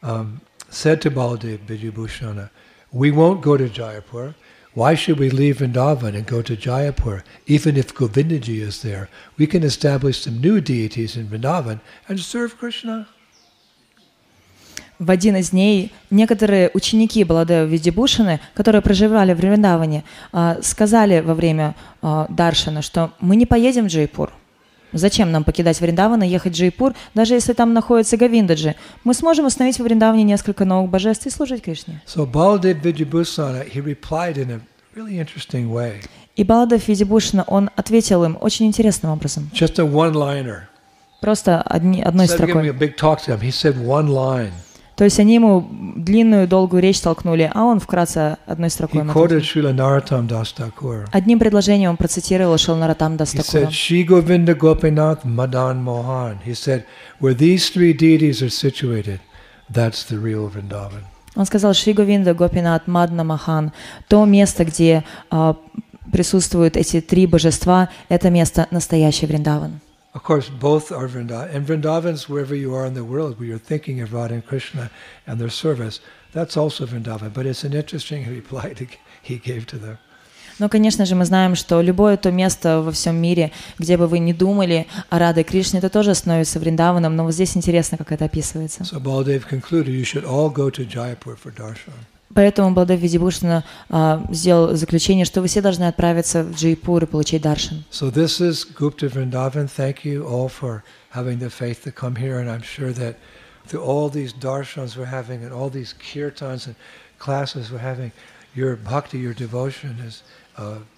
um, 0.03 0.41
said 0.75 1.01
to 1.03 1.11
Baladev 1.11 1.59
Vijayabhushana, 1.67 2.51
We 2.93 3.11
won't 3.11 3.41
go 3.43 3.57
to 3.57 3.69
Jayapur. 3.69 4.35
Why 4.75 4.97
should 4.97 5.19
we 5.21 5.31
leave 5.31 5.59
Vrindavan 5.59 6.17
and 6.17 6.27
go 6.27 6.43
to 6.43 6.57
Jayapur? 6.57 7.23
Even 7.47 7.77
if 7.77 7.95
Govindaji 7.95 8.61
is 8.61 8.83
there, 8.83 9.09
we 9.39 9.47
can 9.47 9.63
establish 9.63 10.23
some 10.23 10.41
new 10.41 10.61
deities 10.61 11.17
in 11.17 11.29
Vrindavan 11.29 11.81
and 12.09 12.19
serve 12.19 12.59
Krishna. 12.59 13.07
В 15.01 15.11
один 15.11 15.37
из 15.37 15.51
дней 15.51 15.93
некоторые 16.11 16.71
ученики 16.73 17.25
Баладева 17.25 17.65
Видибушины, 17.67 18.41
которые 18.55 18.81
проживали 18.81 19.35
в 19.35 19.39
Вриндаване, 19.39 20.05
а, 20.33 20.59
сказали 20.63 21.21
во 21.21 21.35
время 21.35 21.75
а, 22.01 22.27
Даршана, 22.31 22.81
что 22.81 23.13
мы 23.19 23.35
не 23.35 23.45
поедем 23.45 23.87
в 23.87 23.89
Джейпур. 23.89 24.33
Зачем 24.95 25.31
нам 25.33 25.45
покидать 25.45 25.81
Вриндаван 25.81 26.23
и 26.23 26.29
ехать 26.29 26.55
в 26.55 26.57
Джейпур, 26.57 26.95
даже 27.15 27.35
если 27.35 27.53
там 27.53 27.75
находится 27.75 28.17
Гавиндаджи? 28.17 28.77
Мы 29.03 29.13
сможем 29.13 29.47
установить 29.47 29.79
в 29.79 29.83
Вриндаване 29.83 30.23
несколько 30.23 30.65
новых 30.65 30.91
божеств 30.91 31.27
и 31.27 31.31
служить 31.31 31.63
Кришне. 31.63 32.01
So 32.07 32.31
Baladev 32.31 32.81
Vijayabhusana, 32.81 33.69
he 33.69 33.81
replied 33.81 34.39
in 34.39 34.51
a 34.51 34.61
really 34.95 35.19
interesting 35.19 35.71
way. 35.71 36.01
И 36.37 36.43
Баладев 36.43 36.89
Видибушина, 36.89 37.45
он 37.47 37.71
ответил 37.77 38.25
им 38.25 38.37
очень 38.41 38.67
интересным 38.67 39.13
образом. 39.13 39.51
Just 39.53 39.79
a 39.79 39.85
one-liner. 39.85 40.63
Просто 41.21 41.63
одни, 41.63 42.03
одной 42.03 42.27
a 42.27 42.29
строкой. 42.29 42.69
he 42.69 43.51
said 43.51 43.77
one 43.77 44.09
line. 44.09 44.53
То 44.97 45.05
есть 45.05 45.19
они 45.19 45.35
ему 45.35 45.69
длинную, 45.97 46.47
долгую 46.47 46.83
речь 46.83 47.01
толкнули, 47.01 47.51
а 47.53 47.65
он 47.65 47.81
вкратце 47.81 48.37
одной 48.47 48.71
строкой. 48.71 49.03
Одним 51.13 51.39
предложением 51.39 51.91
он 51.91 51.97
процитировал 51.97 52.57
Шалнаратам 52.59 53.15
He 53.15 53.19
Дастакура. 53.19 53.65
said, 53.65 53.71
Shri 53.71 54.07
Govinda 54.07 54.55
Gopinath 54.55 55.25
Madan 55.25 55.83
Mohan. 55.83 56.39
He 56.45 56.55
said, 56.55 56.85
where 57.21 57.35
these 57.35 57.71
three 57.71 57.93
deities 57.93 58.43
are 58.43 58.51
situated, 58.51 59.21
that's 59.69 60.05
the 60.09 60.19
real 60.19 60.49
Vrindavan. 60.49 61.05
Он 61.37 61.47
сказал 61.47 61.75
Шри 61.75 61.93
Говинда 61.93 62.33
Гопинат 62.35 62.87
Мадна 62.87 63.25
Махан, 63.25 63.73
то 64.09 64.25
место, 64.25 64.65
где 64.65 65.03
а, 65.31 65.57
присутствуют 66.13 66.77
эти 66.77 67.01
три 67.01 67.27
божества, 67.27 67.89
это 68.09 68.31
место 68.31 68.69
настоящий 68.71 69.27
Вриндаван. 69.27 69.81
Of 70.14 70.24
course, 70.24 70.50
both 70.50 70.92
are 70.92 71.08
Vrindavan. 71.08 71.54
And 71.54 71.68
Vrindavans, 71.68 72.28
wherever 72.28 72.56
you 72.56 72.74
are 72.74 72.86
in 72.86 72.96
the 72.96 73.04
world, 73.04 73.40
where 73.40 73.48
you're 73.48 73.60
thinking 73.60 74.02
of 74.02 74.12
Radha 74.12 74.34
and 74.34 74.46
Krishna 74.46 74.90
and 75.28 75.40
their 75.40 75.50
service, 75.50 76.00
that's 76.34 76.58
also 76.58 76.86
Vrindavan. 76.88 77.32
But 77.32 77.46
it's 77.46 77.64
an 77.64 77.74
interesting 77.74 78.28
reply 78.28 78.74
to, 78.74 78.88
he 79.22 79.38
gave 79.38 79.68
to 79.68 79.78
them. 79.78 79.98
Но, 80.58 80.68
конечно 80.68 81.06
же, 81.06 81.16
мы 81.16 81.24
знаем, 81.26 81.56
что 81.56 81.82
любое 81.82 82.18
то 82.18 82.32
место 82.32 82.82
во 82.82 82.92
всем 82.92 83.16
мире, 83.16 83.52
где 83.78 83.96
бы 83.96 84.08
вы 84.08 84.20
не 84.20 84.34
думали 84.34 84.88
о 85.10 85.18
Раде 85.18 85.44
Кришне, 85.44 85.80
это 85.80 85.90
тоже 85.90 86.14
становится 86.14 86.60
Вриндаваном, 86.60 87.16
но 87.16 87.24
вот 87.24 87.34
здесь 87.34 87.56
интересно, 87.56 87.98
как 87.98 88.12
это 88.12 88.26
описывается. 88.26 88.84
So 88.84 89.00
Baladev 89.00 89.48
concluded, 89.48 89.94
you 89.94 90.04
should 90.04 90.26
all 90.26 90.50
go 90.50 90.70
to 90.70 90.86
Jaipur 90.86 91.38
for 91.38 91.52
darshan. 91.52 91.94
Поэтому 92.36 92.72
Балдев 92.72 93.00
Видибушна 93.00 93.64
а, 93.90 94.24
сделал 94.30 94.76
заключение, 94.76 95.26
что 95.26 95.42
вы 95.42 95.48
все 95.48 95.62
должны 95.62 95.86
отправиться 95.86 96.44
в 96.44 96.54
Джейпур 96.54 97.04
и 97.04 97.08
получить 97.08 97.42
даршан. 97.42 97.84
So 97.92 98.12
this 98.12 98.40
is 98.40 98.66
Gupta 98.78 99.08
Vrindavan. 99.08 99.68
Thank 99.68 100.06
you 100.06 100.26
all 100.26 100.48
for 100.48 100.84
having 101.12 101.40
the 101.40 101.50
faith 101.50 101.84
to 101.84 101.92
come 101.92 102.16
here, 102.16 102.40
and 102.40 102.50
I'm 102.50 102.62
sure 102.62 102.94
that 102.94 103.16
through 103.68 103.84
all 103.84 104.10
these 104.10 104.32
darshans 104.34 104.96
we're 104.96 105.06
having 105.06 105.44
and 105.44 105.52
all 105.52 105.70
these 105.70 105.94
kirtans 105.94 106.68
and 106.68 106.76
classes 107.18 107.72
we're 107.72 107.80
having, 107.80 108.12
your 108.56 108.76
bhakti, 108.76 109.18
your 109.18 109.34
devotion 109.34 109.98
is 110.06 110.24
uh, 110.58 110.76
expanding 110.76 110.78
unlimitedly. 110.78 110.93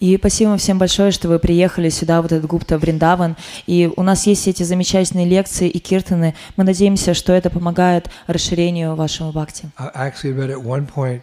И 0.00 0.16
спасибо 0.16 0.48
вам 0.50 0.58
всем 0.58 0.78
большое, 0.78 1.10
что 1.10 1.28
вы 1.28 1.38
приехали 1.38 1.88
сюда, 1.88 2.22
в 2.22 2.26
этот 2.26 2.46
Гупта 2.46 2.78
Вриндаван. 2.78 3.36
И 3.66 3.90
у 3.96 4.02
нас 4.02 4.26
есть 4.26 4.46
эти 4.46 4.62
замечательные 4.62 5.26
лекции 5.26 5.68
и 5.68 5.78
киртаны. 5.78 6.34
Мы 6.56 6.64
надеемся, 6.64 7.14
что 7.14 7.32
это 7.32 7.50
помогает 7.50 8.10
расширению 8.26 8.94
вашего 8.94 9.32
бхакти. 9.32 9.70
Read 9.78 10.50
at 10.50 10.62
one 10.62 10.86
point, 10.86 11.22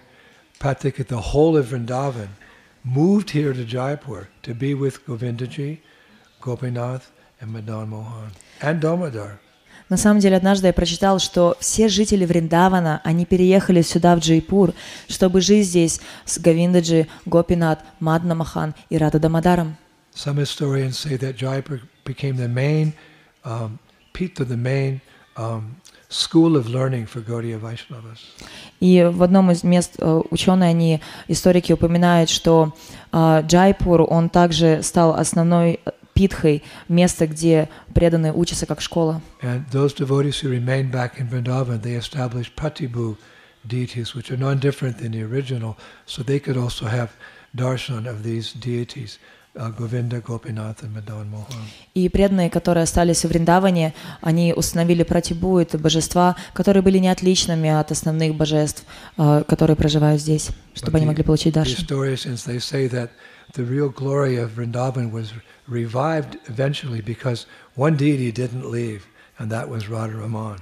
Patika, 0.59 1.03
the 1.05 1.33
whole 1.33 1.57
of 1.57 1.67
Vrindavan 1.67 2.29
moved 2.83 3.31
here 3.31 3.53
to 3.53 3.65
Jaipur 3.65 4.27
to 4.43 4.53
be 4.53 4.73
with 4.73 5.05
Govindaji, 5.05 5.79
Gopinath, 6.41 7.11
and 7.41 7.51
Madan 7.51 7.89
Mohan, 7.89 8.31
and 8.61 8.79
Damodar. 8.81 9.39
На 9.89 9.97
самом 9.97 10.19
деле, 10.19 10.37
однажды 10.37 10.67
я 10.67 10.73
прочитал, 10.73 11.19
что 11.19 11.55
все 11.59 11.89
жители 11.89 12.25
Вриндавана, 12.25 13.01
они 13.03 13.25
переехали 13.25 13.81
сюда, 13.81 14.15
в 14.15 14.19
Джейпур, 14.19 14.73
чтобы 15.07 15.41
жить 15.41 15.67
здесь 15.67 16.01
с 16.25 16.39
Говиндаджи, 16.39 17.07
Гопинат, 17.25 17.83
Мадна 17.99 18.33
Махан 18.33 18.73
и 18.89 18.97
Рада 18.97 19.19
Дамадаром. 19.19 19.77
Some 20.15 20.37
historians 20.37 20.97
say 20.97 21.17
that 21.17 21.35
Jaipur 21.35 21.81
became 22.05 22.37
the 22.37 22.47
main, 22.47 22.93
um, 23.43 23.77
Pita, 24.13 24.45
the 24.45 24.55
main 24.55 25.01
um, 25.35 25.75
school 26.09 26.55
of 26.55 26.69
learning 26.69 27.05
for 27.05 27.21
Gaudiya 27.21 27.59
Vaishnavas. 27.59 28.19
И 28.79 29.03
в 29.03 29.21
одном 29.21 29.51
из 29.51 29.63
мест 29.63 29.95
э, 29.97 30.21
ученые, 30.31 30.69
они, 30.69 31.01
историки 31.27 31.73
упоминают, 31.73 32.29
что 32.29 32.73
э, 33.11 33.43
Джайпур, 33.45 34.05
он 34.09 34.29
также 34.29 34.81
стал 34.83 35.15
основной 35.15 35.79
питхой, 36.19 36.63
место, 36.89 37.27
где 37.27 37.69
преданные 37.93 38.33
учатся 38.33 38.65
как 38.65 38.81
школа. 38.81 39.21
And 39.43 39.63
those 39.71 39.93
devotees 39.93 40.41
who 40.41 40.49
remained 40.49 40.89
back 40.91 41.19
in 41.19 41.29
Vrindavan, 41.29 41.81
they 41.81 41.95
established 41.99 42.55
Pratibhu 42.55 43.17
deities, 43.67 44.15
which 44.15 44.31
are 44.31 44.37
non-different 44.37 44.97
than 44.99 45.11
the 45.11 45.21
original, 45.23 45.75
so 46.07 46.23
they 46.23 46.39
could 46.39 46.57
also 46.57 46.85
have 46.85 47.09
darshan 47.55 48.07
of 48.07 48.23
these 48.23 48.53
deities, 48.53 49.17
uh, 49.57 49.69
Govinda, 49.69 50.21
Gopinath, 50.21 50.83
and 50.83 50.93
Madan 50.93 51.29
Mohan. 51.29 51.63
И 51.93 52.07
преданные, 52.09 52.49
которые 52.49 52.83
остались 52.83 53.23
в 53.25 53.27
Вриндаване, 53.29 53.93
они 54.21 54.53
установили 54.53 55.03
пратибу, 55.03 55.57
это 55.57 55.77
божества, 55.77 56.35
которые 56.53 56.81
были 56.83 56.97
не 56.99 57.09
отличными 57.09 57.69
от 57.69 57.91
основных 57.91 58.35
божеств, 58.35 58.85
э, 59.17 59.43
которые 59.47 59.75
проживают 59.75 60.21
здесь, 60.21 60.49
чтобы 60.73 60.93
But 60.93 60.95
они 60.97 61.05
the- 61.05 61.09
могли 61.09 61.23
получить 61.23 61.55
The 61.55 61.63
даршан. 63.44 63.50
historians, 63.50 63.52
they 63.52 63.54
say 63.54 63.54
that 63.54 63.54
the 63.54 63.64
real 63.64 63.88
glory 63.88 64.36
of 64.36 64.50
Vrindavan 64.52 65.10
was 65.10 65.32
revived 65.68 66.36
eventually 66.48 67.00
because 67.00 67.46
one 67.74 67.96
deity 67.96 68.32
didn't 68.32 68.70
leave, 68.70 69.06
and 69.38 69.50
that 69.50 69.68
was 69.68 69.88
Radharaman. 69.88 70.58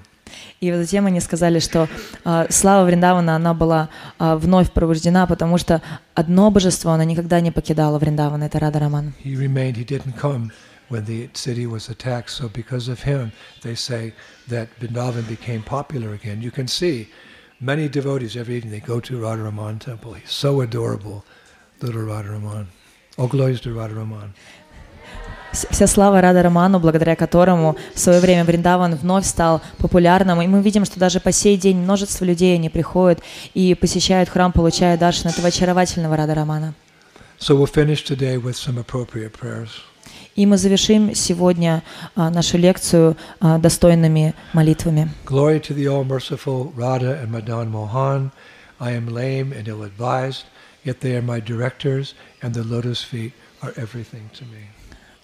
И 0.60 0.70
вот 0.70 0.80
затем 0.80 1.06
они 1.06 1.20
сказали, 1.20 1.58
что 1.58 1.88
а, 2.24 2.46
слава 2.50 2.84
Вриндавана, 2.84 3.36
она 3.36 3.54
была 3.54 3.88
а, 4.18 4.36
вновь 4.36 4.70
пробуждена, 4.72 5.26
потому 5.26 5.56
что 5.56 5.80
одно 6.14 6.50
божество, 6.50 6.92
оно 6.92 7.04
никогда 7.04 7.40
не 7.40 7.50
покидало 7.50 7.98
Вриндавана, 7.98 8.44
это 8.44 8.58
Рада 8.58 8.78
Раман. 8.78 9.14
He 9.24 9.34
remained, 9.34 9.76
he 9.76 9.84
didn't 9.84 10.16
come 10.16 10.52
when 10.90 11.04
the 11.06 11.30
city 11.32 11.66
was 11.66 11.88
attacked, 11.88 12.30
so 12.30 12.48
because 12.48 12.88
of 12.88 13.02
him, 13.04 13.32
they 13.62 13.74
say 13.74 14.12
that 14.48 14.68
Vrindavan 14.80 15.26
became 15.28 15.62
popular 15.62 16.12
again. 16.12 16.42
You 16.42 16.50
can 16.50 16.68
see 16.68 17.08
many 17.60 17.88
devotees 17.88 18.36
every 18.36 18.56
evening, 18.56 18.72
they 18.72 18.80
go 18.80 19.00
to 19.00 19.18
Radharaman 19.18 19.78
temple. 19.78 20.14
He's 20.14 20.32
so 20.32 20.60
adorable, 20.60 21.24
Little 21.81 22.03
Radharaman. 22.03 22.67
All 23.17 23.27
glories 23.27 23.61
to 23.61 23.73
Вся 25.51 25.85
слава 25.85 26.19
Рада 26.19 26.41
Раману, 26.41 26.79
благодаря 26.79 27.15
которому 27.15 27.77
в 27.93 27.99
свое 27.99 28.19
время 28.19 28.43
Вриндаван 28.43 28.95
вновь 28.95 29.25
стал 29.25 29.61
популярным. 29.77 30.41
И 30.41 30.47
мы 30.47 30.63
видим, 30.63 30.83
что 30.83 30.99
даже 30.99 31.19
по 31.19 31.31
сей 31.31 31.57
день 31.57 31.77
множество 31.77 32.25
людей, 32.25 32.55
они 32.55 32.69
приходят 32.69 33.21
и 33.53 33.75
посещают 33.75 34.29
храм, 34.29 34.51
получая 34.51 34.97
даршан 34.97 35.29
этого 35.29 35.49
очаровательного 35.49 36.17
Рада 36.17 36.33
Рамана. 36.33 36.73
So 37.39 37.55
we'll 37.55 37.67
finish 37.67 38.03
today 38.03 38.37
with 38.37 38.55
some 38.55 38.79
appropriate 38.79 39.33
prayers. 39.33 39.69
И 40.35 40.47
мы 40.47 40.57
завершим 40.57 41.13
сегодня 41.13 41.83
а, 42.15 42.31
нашу 42.31 42.57
лекцию 42.57 43.15
а, 43.39 43.59
достойными 43.59 44.33
молитвами. 44.53 45.11
Glory 45.25 45.59
to 45.59 45.75
the 45.75 45.85
all-merciful 45.85 46.73
Radha 46.75 47.21
and 47.21 47.31
Madan 47.31 47.69
Mohan. 47.69 48.31
I 48.79 48.97
am 48.97 49.07
lame 49.07 49.53
and 49.53 49.67
ill-advised, 49.67 50.45
yet 50.84 51.00
they 51.00 51.16
are 51.16 51.22
my 51.22 51.40
directors, 51.40 52.14
and 52.42 52.54
the 52.54 52.62
lotus 52.64 53.02
feet 53.02 53.32
are 53.62 53.72
everything 53.76 54.30
to 54.38 54.44
me. 54.44 54.68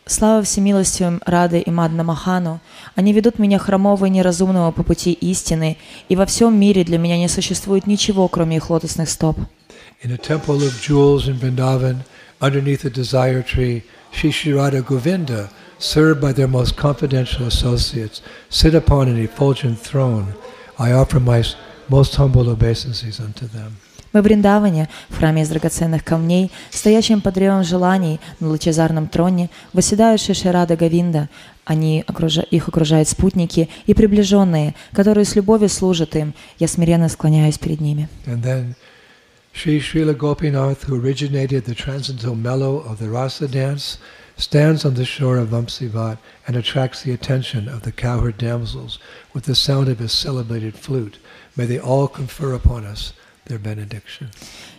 Слава 0.06 0.43
всемилостивым 0.43 1.22
Рады 1.24 1.60
и 1.60 1.70
Мадна 1.70 2.05
Махану. 2.05 2.60
Они 2.94 3.14
ведут 3.14 3.39
меня 3.39 3.59
хромого 3.59 4.05
и 4.05 4.10
неразумного 4.10 4.70
по 4.70 4.82
пути 4.82 5.12
истины, 5.12 5.78
и 6.10 6.16
во 6.16 6.26
всем 6.26 6.59
мире 6.60 6.85
для 6.85 6.98
меня 6.98 7.16
не 7.16 7.28
существует 7.28 7.86
ничего, 7.86 8.28
кроме 8.28 8.56
их 8.59 8.68
лотосных 8.68 9.09
стоп. 9.09 9.39
In 10.02 10.12
a 10.12 10.18
temple 10.18 10.59
of 10.62 10.78
jewels 10.82 11.26
in 11.26 11.39
Vrindavan, 11.40 12.05
underneath 12.39 12.85
a 12.85 12.90
desire 12.90 13.43
tree, 13.43 13.82
Shri 14.12 14.31
Shri 14.31 14.52
Radha 14.52 14.82
Govinda, 14.82 15.48
served 15.78 16.20
by 16.20 16.32
their 16.35 16.48
most 16.48 16.76
confidential 16.76 17.47
associates, 17.47 18.20
sit 18.51 18.74
upon 18.74 19.09
an 19.09 19.16
effulgent 19.18 19.78
throne. 19.81 20.35
I 20.78 20.93
offer 20.93 21.18
my 21.18 21.39
s- 21.40 21.56
most 21.89 22.14
humble 22.16 22.51
obeisances 22.51 23.18
unto 23.18 23.47
them. 23.47 23.78
Мы 24.11 24.22
в 24.22 24.23
Вриндаване, 24.23 24.90
в 25.10 25.18
храме 25.18 25.44
из 25.44 25.49
драгоценных 25.49 26.03
камней, 26.03 26.52
стоящим 26.72 27.22
под 27.22 27.36
древом 27.36 27.64
желаний 27.64 28.19
на 28.40 28.49
лучезарном 28.49 29.07
троне, 29.07 29.49
восседают 29.73 30.19
Шиширада 30.22 30.76
Гавинда. 30.76 31.30
Они 31.64 32.03
окружа- 32.07 32.48
их 32.49 32.68
окружают 32.68 33.07
спутники 33.07 33.69
и 33.86 33.94
приближенные, 33.94 34.73
которые 34.94 35.26
с 35.26 35.36
любовью 35.36 35.69
служат 35.69 36.15
им. 36.15 36.34
Я 36.57 36.68
смиренно 36.68 37.07
склоняюсь 37.10 37.60
перед 37.60 37.81
ними. 37.81 38.10
Sri 39.52 39.80
Srila 39.80 40.15
Gopinath, 40.15 40.84
who 40.84 40.95
originated 40.95 41.65
the 41.65 41.76
transcendental 41.76 42.36
mellow 42.36 42.77
of 42.88 42.99
the 42.99 43.10
rasa 43.10 43.48
dance, 43.48 43.98
stands 44.38 44.86
on 44.86 44.94
the 44.94 45.03
shore 45.03 45.38
of 45.38 45.49
Vamsivat 45.49 46.18
and 46.48 46.56
attracts 46.56 47.03
the 47.03 47.11
attention 47.11 47.68
of 47.68 47.81
the 47.81 47.91
cowherd 47.91 48.38
damsels 48.38 48.99
with 49.34 49.45
the 49.45 49.56
sound 49.56 49.90
of 49.90 49.99
his 49.99 50.14
celebrated 50.14 50.76
flute. 50.76 51.18
May 51.57 51.65
they 51.65 51.80
all 51.80 52.07
confer 52.07 52.53
upon 52.53 52.86
us 52.86 53.11
benediction. 53.57 54.27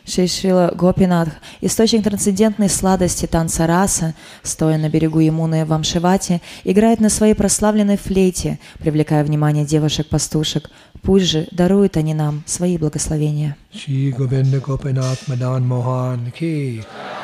Шейшила 0.06 0.72
Гопинатх, 0.74 1.32
источник 1.60 2.05
трансцендентной 2.05 2.68
сладости 2.68 3.26
танца 3.26 3.66
раса, 3.66 4.14
стоя 4.42 4.78
на 4.78 4.88
берегу 4.88 5.20
Ямуны 5.20 5.64
в 5.64 5.72
Амшивате, 5.72 6.40
играет 6.64 7.01
на 7.01 7.10
своей 7.10 7.34
прославленной 7.34 7.97
флейте, 7.97 8.59
привлекая 8.78 9.22
внимание 9.24 9.64
девушек-пастушек. 9.64 10.70
Пусть 11.02 11.26
же 11.26 11.47
даруют 11.52 11.97
они 11.97 12.14
нам 12.14 12.42
свои 12.47 12.76
благословения. 12.76 13.56
Shri 13.72 14.12
Govinda 14.12 14.60
Gopinath 14.60 15.28
Madan 15.28 15.62
Mohan 15.62 16.32
ki, 16.32 16.82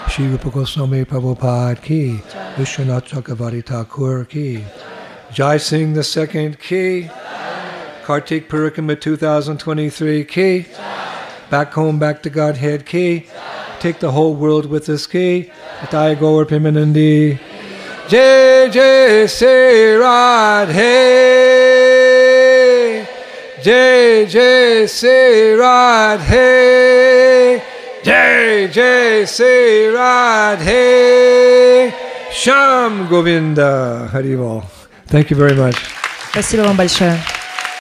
Shri 0.09 0.31
Rupa 0.31 0.51
Goswami 0.51 1.05
Prabhupada 1.05 1.77
ki, 1.83 2.21
Vishwanath 2.57 3.09
Chakravarti 3.09 3.65
Thakur 3.65 4.25
ki, 4.27 4.65
Jai 5.33 5.59
Singh 5.59 5.95
the 5.95 6.05
second 6.05 6.59
ki, 6.61 7.11
Kartik 8.07 8.49
Purikama 8.49 8.95
2023 8.95 10.25
ki, 10.25 10.67
back 11.50 11.74
home, 11.74 11.98
back 12.00 12.22
to 12.24 12.30
Godhead 12.30 12.86
ki, 12.86 13.26
take 13.80 14.00
the 14.00 14.12
whole 14.12 14.36
world 14.36 14.68
with 14.68 14.88
us 14.90 15.08
ki, 15.08 15.50
Atai 15.82 16.16
Gaur 16.20 16.46
Pimanandi, 16.46 17.40
Jai 18.08 18.70
Jai 18.70 19.26
Sri 19.26 19.98
Radhe, 20.02 20.98
Jai 23.64 24.26
Jai 24.26 24.86
Sri 24.86 25.56
Radhe, 25.62 27.62
Jai 28.04 28.68
Jai 28.68 29.26
Sri 29.26 29.88
Radhe, 29.96 31.94
Sham 32.32 33.08
Govinda. 33.08 34.10
Haribol. 34.12 34.64
Thank 35.08 35.30
you 35.30 35.38
very 35.38 35.56
much. 35.56 35.78
Спасибо 36.32 36.64
вам 36.64 36.78
большое. 36.78 37.18